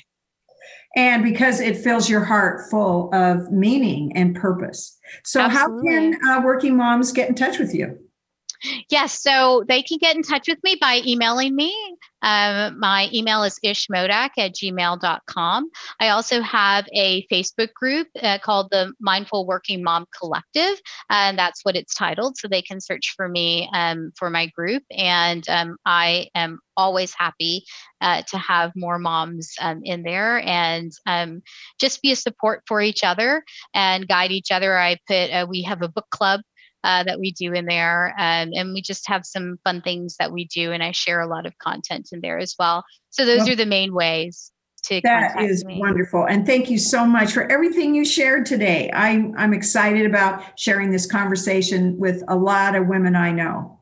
and 0.96 1.22
because 1.22 1.60
it 1.60 1.76
fills 1.76 2.08
your 2.08 2.24
heart 2.24 2.68
full 2.70 3.14
of 3.14 3.52
meaning 3.52 4.16
and 4.16 4.34
purpose. 4.34 4.98
So, 5.22 5.40
Absolutely. 5.40 5.94
how 5.94 6.00
can 6.00 6.28
uh, 6.28 6.40
working 6.42 6.76
moms 6.76 7.12
get 7.12 7.28
in 7.28 7.34
touch 7.34 7.58
with 7.58 7.74
you? 7.74 7.98
Yes, 8.90 9.22
so 9.22 9.64
they 9.68 9.82
can 9.82 9.98
get 9.98 10.16
in 10.16 10.22
touch 10.22 10.48
with 10.48 10.58
me 10.62 10.76
by 10.80 11.02
emailing 11.04 11.54
me. 11.54 11.74
Um, 12.22 12.78
my 12.80 13.08
email 13.12 13.42
is 13.44 13.58
ishmodak 13.64 14.30
at 14.38 14.54
gmail.com. 14.54 15.70
I 16.00 16.08
also 16.08 16.40
have 16.40 16.86
a 16.92 17.26
Facebook 17.28 17.72
group 17.74 18.08
uh, 18.20 18.38
called 18.42 18.68
the 18.70 18.92
Mindful 19.00 19.46
Working 19.46 19.82
Mom 19.82 20.06
Collective, 20.16 20.80
and 21.10 21.38
that's 21.38 21.64
what 21.64 21.76
it's 21.76 21.94
titled. 21.94 22.36
So 22.38 22.48
they 22.48 22.62
can 22.62 22.80
search 22.80 23.14
for 23.16 23.28
me 23.28 23.68
um, 23.72 24.12
for 24.16 24.30
my 24.30 24.46
group. 24.46 24.82
And 24.90 25.48
um, 25.48 25.76
I 25.84 26.28
am 26.34 26.58
always 26.76 27.14
happy 27.14 27.64
uh, 28.00 28.22
to 28.22 28.38
have 28.38 28.72
more 28.76 28.98
moms 28.98 29.54
um, 29.60 29.80
in 29.84 30.02
there 30.02 30.40
and 30.46 30.92
um, 31.06 31.42
just 31.78 32.02
be 32.02 32.12
a 32.12 32.16
support 32.16 32.62
for 32.66 32.80
each 32.80 33.02
other 33.02 33.42
and 33.74 34.08
guide 34.08 34.30
each 34.30 34.50
other. 34.50 34.76
I 34.76 34.98
put, 35.06 35.30
uh, 35.30 35.46
we 35.48 35.62
have 35.62 35.82
a 35.82 35.88
book 35.88 36.06
club 36.10 36.40
uh, 36.86 37.02
that 37.02 37.18
we 37.18 37.32
do 37.32 37.52
in 37.52 37.66
there. 37.66 38.14
Um, 38.16 38.52
and 38.54 38.72
we 38.72 38.80
just 38.80 39.08
have 39.08 39.26
some 39.26 39.58
fun 39.64 39.82
things 39.82 40.16
that 40.20 40.30
we 40.30 40.44
do. 40.44 40.70
And 40.70 40.84
I 40.84 40.92
share 40.92 41.20
a 41.20 41.26
lot 41.26 41.44
of 41.44 41.58
content 41.58 42.10
in 42.12 42.20
there 42.20 42.38
as 42.38 42.54
well. 42.56 42.84
So 43.10 43.26
those 43.26 43.40
well, 43.40 43.50
are 43.50 43.56
the 43.56 43.66
main 43.66 43.92
ways. 43.92 44.52
To 44.84 45.00
that 45.02 45.40
is 45.40 45.64
me. 45.64 45.80
wonderful. 45.80 46.28
And 46.28 46.46
thank 46.46 46.70
you 46.70 46.78
so 46.78 47.04
much 47.04 47.32
for 47.32 47.50
everything 47.50 47.96
you 47.96 48.04
shared 48.04 48.46
today. 48.46 48.88
I'm, 48.94 49.34
I'm 49.36 49.52
excited 49.52 50.06
about 50.06 50.44
sharing 50.56 50.92
this 50.92 51.06
conversation 51.06 51.98
with 51.98 52.22
a 52.28 52.36
lot 52.36 52.76
of 52.76 52.86
women 52.86 53.16
I 53.16 53.32
know. 53.32 53.80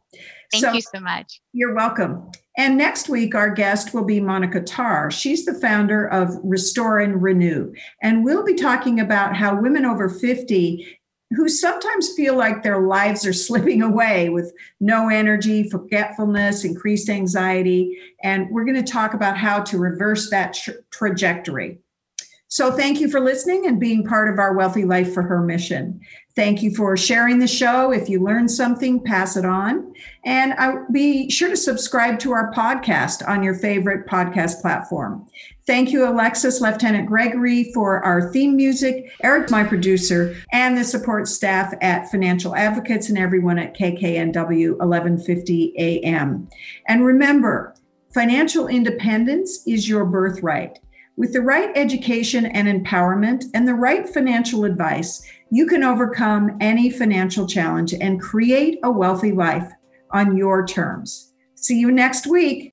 Thank 0.50 0.64
so, 0.64 0.72
you 0.72 0.80
so 0.80 1.00
much. 1.00 1.42
You're 1.52 1.74
welcome. 1.74 2.30
And 2.56 2.78
next 2.78 3.10
week, 3.10 3.34
our 3.34 3.50
guest 3.50 3.92
will 3.92 4.04
be 4.04 4.18
Monica 4.18 4.62
Tarr. 4.62 5.10
She's 5.10 5.44
the 5.44 5.52
founder 5.52 6.06
of 6.06 6.30
Restore 6.42 7.00
and 7.00 7.22
Renew. 7.22 7.74
And 8.00 8.24
we'll 8.24 8.44
be 8.44 8.54
talking 8.54 8.98
about 8.98 9.36
how 9.36 9.60
women 9.60 9.84
over 9.84 10.08
50 10.08 11.00
who 11.30 11.48
sometimes 11.48 12.12
feel 12.14 12.36
like 12.36 12.62
their 12.62 12.82
lives 12.82 13.26
are 13.26 13.32
slipping 13.32 13.82
away 13.90 14.28
with 14.28 14.52
no 14.80 15.08
energy, 15.08 15.68
forgetfulness, 15.68 16.64
increased 16.64 17.08
anxiety. 17.08 17.98
And 18.22 18.48
we're 18.50 18.64
going 18.64 18.82
to 18.82 18.92
talk 18.92 19.14
about 19.14 19.36
how 19.36 19.62
to 19.62 19.78
reverse 19.78 20.30
that 20.30 20.54
tra- 20.54 20.74
trajectory. 20.90 21.78
So, 22.48 22.70
thank 22.70 23.00
you 23.00 23.08
for 23.08 23.18
listening 23.18 23.66
and 23.66 23.80
being 23.80 24.04
part 24.04 24.32
of 24.32 24.38
our 24.38 24.54
Wealthy 24.54 24.84
Life 24.84 25.12
for 25.12 25.22
Her 25.22 25.42
mission. 25.42 26.00
Thank 26.36 26.64
you 26.64 26.74
for 26.74 26.96
sharing 26.96 27.38
the 27.38 27.46
show. 27.46 27.92
If 27.92 28.08
you 28.08 28.20
learned 28.20 28.50
something, 28.50 29.00
pass 29.00 29.36
it 29.36 29.44
on. 29.44 29.94
And 30.24 30.52
I, 30.54 30.78
be 30.90 31.30
sure 31.30 31.48
to 31.48 31.56
subscribe 31.56 32.18
to 32.20 32.32
our 32.32 32.52
podcast 32.52 33.26
on 33.28 33.44
your 33.44 33.54
favorite 33.54 34.08
podcast 34.08 34.60
platform. 34.60 35.28
Thank 35.64 35.92
you, 35.92 36.08
Alexis, 36.08 36.60
Leftenant 36.60 37.06
Gregory, 37.06 37.72
for 37.72 38.04
our 38.04 38.32
theme 38.32 38.56
music, 38.56 39.12
Eric, 39.22 39.50
my 39.50 39.62
producer, 39.62 40.36
and 40.52 40.76
the 40.76 40.82
support 40.82 41.28
staff 41.28 41.72
at 41.80 42.10
Financial 42.10 42.56
Advocates 42.56 43.08
and 43.08 43.16
everyone 43.16 43.58
at 43.60 43.76
KKNW 43.76 44.70
1150 44.72 45.74
AM. 45.78 46.48
And 46.88 47.06
remember, 47.06 47.76
financial 48.12 48.66
independence 48.66 49.62
is 49.68 49.88
your 49.88 50.04
birthright. 50.04 50.80
With 51.16 51.32
the 51.32 51.42
right 51.42 51.70
education 51.76 52.44
and 52.44 52.66
empowerment 52.66 53.44
and 53.54 53.68
the 53.68 53.74
right 53.74 54.08
financial 54.08 54.64
advice, 54.64 55.22
you 55.54 55.66
can 55.66 55.84
overcome 55.84 56.56
any 56.60 56.90
financial 56.90 57.46
challenge 57.46 57.94
and 57.94 58.20
create 58.20 58.80
a 58.82 58.90
wealthy 58.90 59.30
life 59.30 59.70
on 60.10 60.36
your 60.36 60.66
terms. 60.66 61.32
See 61.54 61.78
you 61.78 61.92
next 61.92 62.26
week. 62.26 62.72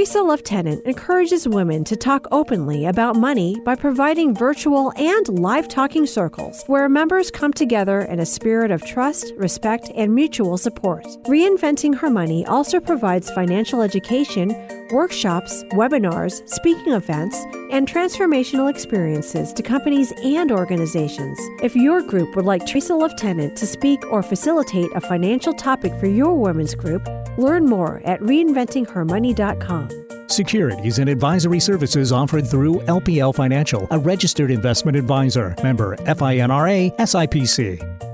Tresa 0.00 0.26
Leftenant 0.26 0.82
encourages 0.86 1.46
women 1.46 1.84
to 1.84 1.94
talk 1.94 2.26
openly 2.32 2.86
about 2.86 3.16
money 3.16 3.60
by 3.66 3.74
providing 3.74 4.34
virtual 4.34 4.94
and 4.96 5.28
live 5.38 5.68
talking 5.68 6.06
circles 6.06 6.64
where 6.68 6.88
members 6.88 7.30
come 7.30 7.52
together 7.52 8.00
in 8.00 8.18
a 8.18 8.24
spirit 8.24 8.70
of 8.70 8.82
trust, 8.82 9.34
respect, 9.36 9.90
and 9.94 10.14
mutual 10.14 10.56
support. 10.56 11.04
Reinventing 11.24 11.94
Her 11.94 12.08
Money 12.08 12.46
also 12.46 12.80
provides 12.80 13.30
financial 13.32 13.82
education, 13.82 14.56
workshops, 14.90 15.64
webinars, 15.72 16.48
speaking 16.48 16.94
events, 16.94 17.44
and 17.70 17.86
transformational 17.86 18.70
experiences 18.70 19.52
to 19.52 19.62
companies 19.62 20.14
and 20.24 20.50
organizations. 20.50 21.38
If 21.62 21.76
your 21.76 22.00
group 22.00 22.36
would 22.36 22.46
like 22.46 22.62
Tresa 22.62 22.98
Leftenant 22.98 23.54
to 23.56 23.66
speak 23.66 24.10
or 24.10 24.22
facilitate 24.22 24.90
a 24.94 25.00
financial 25.02 25.52
topic 25.52 25.92
for 26.00 26.06
your 26.06 26.32
women's 26.32 26.74
group, 26.74 27.06
learn 27.36 27.66
more 27.66 28.00
at 28.06 28.20
reinventinghermoney.com. 28.20 29.89
Securities 30.28 30.98
and 30.98 31.08
advisory 31.08 31.60
services 31.60 32.12
offered 32.12 32.46
through 32.46 32.76
LPL 32.86 33.34
Financial, 33.34 33.86
a 33.90 33.98
registered 33.98 34.50
investment 34.50 34.96
advisor. 34.96 35.54
Member 35.62 35.96
FINRA 35.96 36.96
SIPC. 36.96 38.09